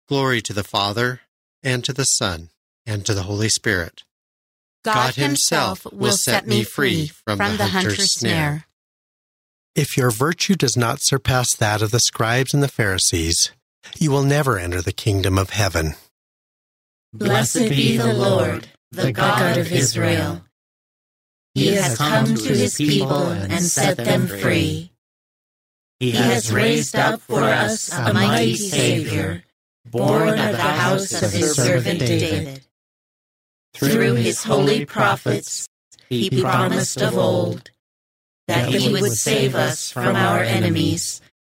Glory 0.09 0.41
to 0.41 0.53
the 0.53 0.65
Father, 0.65 1.21
and 1.63 1.85
to 1.85 1.93
the 1.93 2.05
Son, 2.05 2.51
and 2.85 3.07
to 3.07 3.15
the 3.15 3.25
Holy 3.25 3.49
Spirit. 3.49 4.03
God 4.85 5.15
Himself 5.15 5.87
will 5.93 6.17
set 6.17 6.47
me 6.47 6.65
free 6.65 7.07
from 7.07 7.39
the 7.39 7.67
hunter's 7.67 8.15
snare. 8.15 8.65
If 9.77 9.97
your 9.97 10.11
virtue 10.11 10.57
does 10.57 10.77
not 10.77 11.03
surpass 11.03 11.55
that 11.57 11.83
of 11.83 11.93
the 11.93 12.01
scribes 12.01 12.53
and 12.53 12.65
the 12.65 12.69
Pharisees, 12.69 13.53
you 13.99 14.11
will 14.11 14.23
never 14.23 14.59
enter 14.59 14.83
the 14.83 14.93
kingdom 14.93 15.39
of 15.39 15.51
heaven. 15.51 15.95
Blessed 17.13 17.69
be 17.71 17.97
the 17.97 18.13
Lord, 18.13 18.69
the 18.91 19.13
God 19.13 19.57
of 19.57 19.73
Israel. 19.73 20.43
He 21.55 21.75
has 21.75 21.97
come 21.97 22.35
to 22.35 22.55
his 22.55 22.77
people 22.77 23.29
and 23.29 23.63
set 23.63 23.97
them 23.97 24.27
free. 24.27 24.93
He 25.99 26.13
has 26.13 26.53
raised 26.53 26.95
up 26.95 27.21
for 27.21 27.43
us 27.43 27.93
a 27.93 28.13
mighty 28.13 28.55
Savior, 28.55 29.43
born 29.85 30.39
of 30.39 30.53
the 30.53 30.59
house 30.59 31.23
of 31.23 31.33
his 31.33 31.57
servant 31.57 31.99
David. 31.99 32.65
Through 33.75 34.15
his 34.15 34.45
holy 34.45 34.85
prophets, 34.85 35.69
he 36.09 36.31
promised 36.41 37.01
of 37.01 37.17
old 37.17 37.71
that 38.47 38.69
he 38.69 38.93
would 38.93 39.13
save 39.13 39.55
us 39.55 39.91
from 39.91 40.17
our 40.17 40.43
enemies, 40.43 41.21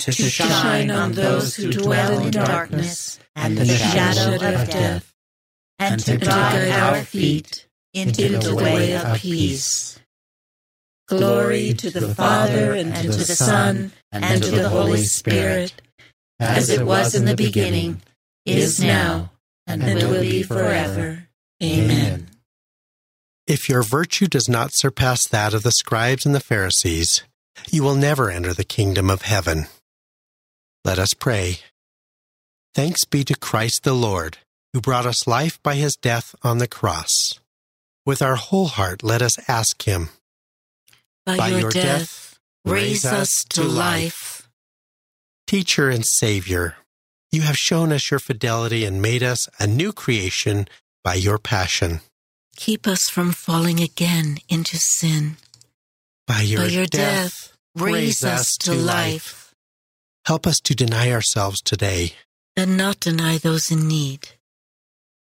to 0.00 0.12
shine 0.12 0.90
on 0.90 1.12
those 1.12 1.56
who 1.56 1.70
dwell 1.72 2.18
in 2.18 2.30
darkness 2.30 3.18
and 3.36 3.56
the 3.56 3.66
shadow 3.66 4.34
of 4.34 4.68
death, 4.70 5.14
and 5.78 6.00
to 6.00 6.16
guide 6.16 6.70
our 6.70 7.02
feet 7.02 7.66
into 7.94 8.38
the 8.38 8.54
way 8.54 8.96
of 8.96 9.18
peace. 9.18 9.98
Glory 11.08 11.72
to 11.74 11.90
the 11.90 12.14
Father, 12.14 12.72
and 12.72 12.94
to 12.94 13.08
the 13.08 13.24
Son, 13.24 13.92
and 14.12 14.42
to 14.42 14.50
the 14.50 14.68
Holy 14.68 15.04
Spirit, 15.04 15.72
as 16.38 16.70
it 16.70 16.86
was 16.86 17.14
in 17.14 17.24
the 17.24 17.36
beginning, 17.36 18.00
is 18.46 18.80
now, 18.80 19.32
and 19.66 19.82
will 19.82 20.20
be 20.20 20.42
forever. 20.42 21.26
Amen. 21.62 22.28
If 23.46 23.68
your 23.68 23.82
virtue 23.82 24.28
does 24.28 24.48
not 24.48 24.70
surpass 24.72 25.26
that 25.28 25.52
of 25.54 25.64
the 25.64 25.72
scribes 25.72 26.24
and 26.24 26.34
the 26.34 26.40
Pharisees, 26.40 27.24
you 27.70 27.82
will 27.82 27.96
never 27.96 28.30
enter 28.30 28.54
the 28.54 28.64
kingdom 28.64 29.10
of 29.10 29.22
heaven. 29.22 29.66
Let 30.84 30.98
us 30.98 31.14
pray. 31.14 31.58
Thanks 32.74 33.04
be 33.04 33.24
to 33.24 33.34
Christ 33.34 33.82
the 33.82 33.92
Lord, 33.92 34.38
who 34.72 34.80
brought 34.80 35.06
us 35.06 35.26
life 35.26 35.62
by 35.62 35.74
his 35.74 35.94
death 35.94 36.34
on 36.42 36.58
the 36.58 36.68
cross. 36.68 37.08
With 38.06 38.22
our 38.22 38.36
whole 38.36 38.68
heart, 38.68 39.02
let 39.02 39.20
us 39.22 39.36
ask 39.48 39.82
him 39.82 40.08
By, 41.26 41.36
by 41.36 41.48
your, 41.48 41.60
your 41.60 41.70
death, 41.70 41.84
death, 41.84 42.38
raise 42.64 43.04
us 43.04 43.44
to 43.50 43.62
life. 43.62 44.48
Teacher 45.46 45.90
and 45.90 46.04
Savior, 46.06 46.76
you 47.32 47.42
have 47.42 47.56
shown 47.56 47.92
us 47.92 48.10
your 48.10 48.20
fidelity 48.20 48.84
and 48.84 49.02
made 49.02 49.22
us 49.22 49.48
a 49.58 49.66
new 49.66 49.92
creation 49.92 50.66
by 51.04 51.14
your 51.14 51.38
passion. 51.38 52.00
Keep 52.56 52.86
us 52.86 53.04
from 53.10 53.32
falling 53.32 53.80
again 53.80 54.38
into 54.48 54.76
sin. 54.76 55.36
By 56.26 56.42
your, 56.42 56.60
by 56.60 56.66
your 56.66 56.86
death, 56.86 57.56
death, 57.76 57.84
raise 57.86 58.24
us 58.24 58.56
to 58.58 58.74
life. 58.74 59.39
Help 60.30 60.46
us 60.46 60.60
to 60.60 60.76
deny 60.76 61.10
ourselves 61.10 61.60
today. 61.60 62.12
And 62.56 62.76
not 62.76 63.00
deny 63.00 63.36
those 63.36 63.68
in 63.72 63.88
need. 63.88 64.28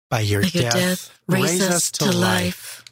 By 0.09 0.19
your, 0.19 0.41
By 0.41 0.49
your 0.49 0.63
death, 0.63 0.73
death, 0.73 1.19
raise, 1.25 1.61
us 1.61 1.89
to 1.91 2.05
life. 2.07 2.15
life. 2.17 2.83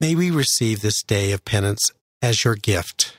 May 0.00 0.14
we 0.14 0.30
receive 0.30 0.80
this 0.80 1.02
day 1.02 1.32
of 1.32 1.44
penance 1.44 1.90
as 2.22 2.44
your 2.46 2.54
gift. 2.54 3.14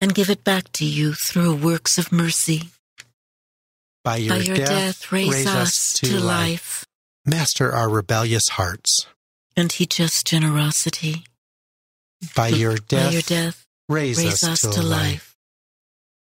And 0.00 0.14
give 0.14 0.30
it 0.30 0.44
back 0.44 0.70
to 0.74 0.84
you 0.84 1.14
through 1.14 1.56
works 1.56 1.98
of 1.98 2.12
mercy. 2.12 2.68
By 4.04 4.18
your, 4.18 4.36
By 4.36 4.42
your 4.42 4.56
death, 4.58 4.68
death, 4.68 5.10
raise, 5.10 5.34
raise 5.34 5.46
us 5.48 5.92
to 5.94 6.14
life. 6.14 6.22
life. 6.22 6.86
Master 7.26 7.72
our 7.72 7.88
rebellious 7.88 8.50
hearts. 8.50 9.08
And 9.56 9.68
teach 9.68 9.98
us 9.98 10.22
generosity. 10.22 11.24
By 12.36 12.50
your 12.50 12.76
death, 12.76 13.08
By 13.08 13.12
your 13.14 13.22
death 13.22 13.66
raise, 13.88 14.16
raise 14.16 14.44
us, 14.44 14.64
us, 14.64 14.74
to 14.76 14.80
life. 14.80 14.90
life. 14.90 15.29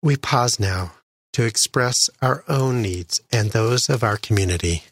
We 0.02 0.16
pause 0.16 0.60
now 0.60 0.92
to 1.32 1.44
express 1.44 1.96
our 2.22 2.44
own 2.48 2.82
needs 2.82 3.20
and 3.32 3.50
those 3.50 3.88
of 3.88 4.04
our 4.04 4.16
community. 4.16 4.82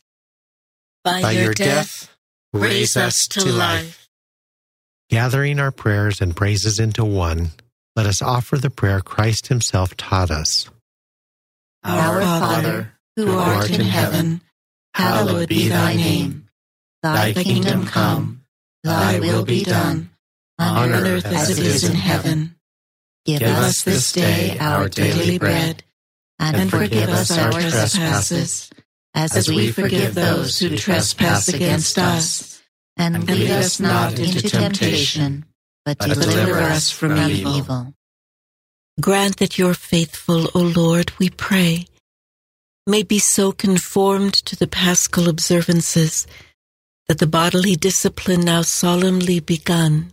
By, 1.04 1.22
By 1.22 1.30
your, 1.32 1.44
your, 1.44 1.54
death, 1.54 2.10
raise 2.52 2.96
us 2.96 3.28
to 3.28 3.44
life. 3.52 4.08
Gathering 5.08 5.60
our 5.60 5.70
prayers 5.70 6.20
and 6.20 6.34
praises 6.34 6.80
into 6.80 7.04
one, 7.04 7.52
let 7.94 8.06
us 8.06 8.20
offer 8.20 8.58
the 8.58 8.70
prayer 8.70 9.00
Christ 9.00 9.46
Himself 9.46 9.96
taught 9.96 10.32
us. 10.32 10.68
Our 11.84 12.20
Father, 12.22 12.92
who 13.14 13.30
art 13.30 13.70
in 13.70 13.82
heaven, 13.82 14.40
hallowed 14.92 15.48
be 15.48 15.68
thy 15.68 15.94
name. 15.94 16.48
Thy 17.04 17.32
kingdom 17.32 17.86
come, 17.86 18.42
thy 18.82 19.20
will 19.20 19.44
be 19.44 19.62
done, 19.62 20.10
on 20.58 20.92
earth 20.92 21.26
as 21.26 21.56
it 21.56 21.64
is 21.64 21.84
in 21.84 21.94
heaven. 21.94 22.55
Give 23.26 23.42
us 23.42 23.82
this 23.82 24.12
day 24.12 24.56
our 24.58 24.88
daily 24.88 25.38
bread, 25.38 25.82
and 26.38 26.70
forgive 26.70 27.08
us 27.08 27.36
our 27.36 27.50
trespasses, 27.50 28.70
as 29.14 29.48
we 29.48 29.72
forgive 29.72 30.14
those 30.14 30.58
who 30.58 30.76
trespass 30.76 31.48
against 31.48 31.98
us. 31.98 32.62
And 32.96 33.28
lead 33.28 33.50
us 33.50 33.78
not 33.78 34.18
into 34.18 34.48
temptation, 34.48 35.44
but 35.84 35.98
deliver 35.98 36.60
us 36.60 36.90
from 36.90 37.18
evil. 37.18 37.92
Grant 38.98 39.36
that 39.36 39.58
your 39.58 39.74
faithful, 39.74 40.48
O 40.54 40.60
Lord, 40.60 41.12
we 41.18 41.28
pray, 41.28 41.86
may 42.86 43.02
be 43.02 43.18
so 43.18 43.52
conformed 43.52 44.32
to 44.32 44.56
the 44.56 44.66
paschal 44.66 45.28
observances 45.28 46.26
that 47.08 47.18
the 47.18 47.26
bodily 47.26 47.76
discipline 47.76 48.40
now 48.40 48.62
solemnly 48.62 49.40
begun 49.40 50.12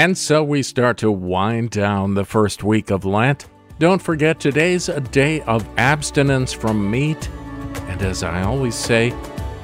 And 0.00 0.16
so 0.16 0.42
we 0.42 0.62
start 0.62 0.96
to 0.98 1.12
wind 1.12 1.72
down 1.72 2.14
the 2.14 2.24
first 2.24 2.64
week 2.64 2.90
of 2.90 3.04
Lent. 3.04 3.50
Don't 3.78 4.00
forget, 4.00 4.40
today's 4.40 4.88
a 4.88 4.98
day 4.98 5.42
of 5.42 5.68
abstinence 5.76 6.54
from 6.54 6.90
meat. 6.90 7.28
And 7.80 8.00
as 8.00 8.22
I 8.22 8.44
always 8.44 8.74
say, 8.74 9.12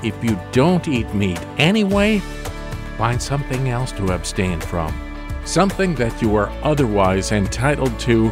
if 0.02 0.22
you 0.22 0.38
don't 0.52 0.86
eat 0.88 1.10
meat 1.14 1.40
anyway, 1.56 2.18
find 2.98 3.22
something 3.22 3.70
else 3.70 3.92
to 3.92 4.12
abstain 4.12 4.60
from. 4.60 4.94
Something 5.46 5.94
that 5.94 6.20
you 6.20 6.36
are 6.36 6.50
otherwise 6.62 7.32
entitled 7.32 7.98
to, 8.00 8.30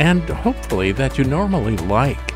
and 0.00 0.22
hopefully 0.22 0.92
that 0.92 1.18
you 1.18 1.24
normally 1.24 1.76
like. 1.76 2.32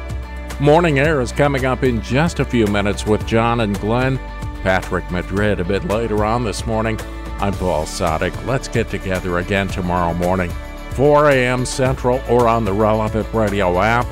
Morning 0.60 0.98
Air 0.98 1.22
is 1.22 1.32
coming 1.32 1.64
up 1.64 1.84
in 1.84 2.02
just 2.02 2.38
a 2.38 2.44
few 2.44 2.66
minutes 2.66 3.06
with 3.06 3.26
John 3.26 3.60
and 3.60 3.80
Glenn. 3.80 4.18
Patrick 4.62 5.10
Madrid 5.10 5.58
a 5.58 5.64
bit 5.64 5.84
later 5.86 6.22
on 6.22 6.44
this 6.44 6.66
morning. 6.66 7.00
I'm 7.40 7.52
Paul 7.54 7.84
Sadek. 7.84 8.46
Let's 8.46 8.66
get 8.66 8.90
together 8.90 9.38
again 9.38 9.68
tomorrow 9.68 10.12
morning, 10.12 10.50
4 10.90 11.30
a.m. 11.30 11.64
Central 11.64 12.20
or 12.28 12.48
on 12.48 12.64
the 12.64 12.72
relevant 12.72 13.32
radio 13.32 13.80
app. 13.80 14.06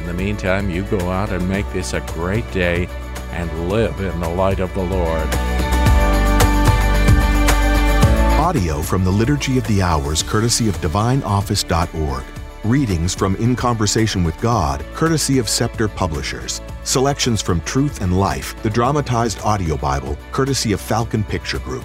In 0.00 0.06
the 0.08 0.12
meantime, 0.12 0.68
you 0.68 0.82
go 0.82 1.08
out 1.08 1.30
and 1.30 1.48
make 1.48 1.70
this 1.72 1.92
a 1.92 2.00
great 2.00 2.50
day 2.50 2.88
and 3.30 3.68
live 3.68 4.00
in 4.00 4.18
the 4.18 4.28
light 4.28 4.58
of 4.58 4.74
the 4.74 4.82
Lord. 4.82 5.28
Audio 8.40 8.82
from 8.82 9.04
the 9.04 9.10
Liturgy 9.10 9.56
of 9.56 9.66
the 9.68 9.80
Hours, 9.80 10.24
courtesy 10.24 10.68
of 10.68 10.76
DivineOffice.org. 10.78 12.24
Readings 12.64 13.14
from 13.14 13.36
In 13.36 13.54
Conversation 13.54 14.24
with 14.24 14.38
God, 14.40 14.84
courtesy 14.94 15.38
of 15.38 15.48
Scepter 15.48 15.86
Publishers. 15.86 16.60
Selections 16.82 17.40
from 17.40 17.60
Truth 17.60 18.00
and 18.00 18.18
Life, 18.18 18.60
the 18.64 18.70
dramatized 18.70 19.40
audio 19.42 19.76
Bible, 19.76 20.18
courtesy 20.32 20.72
of 20.72 20.80
Falcon 20.80 21.22
Picture 21.22 21.60
Group. 21.60 21.84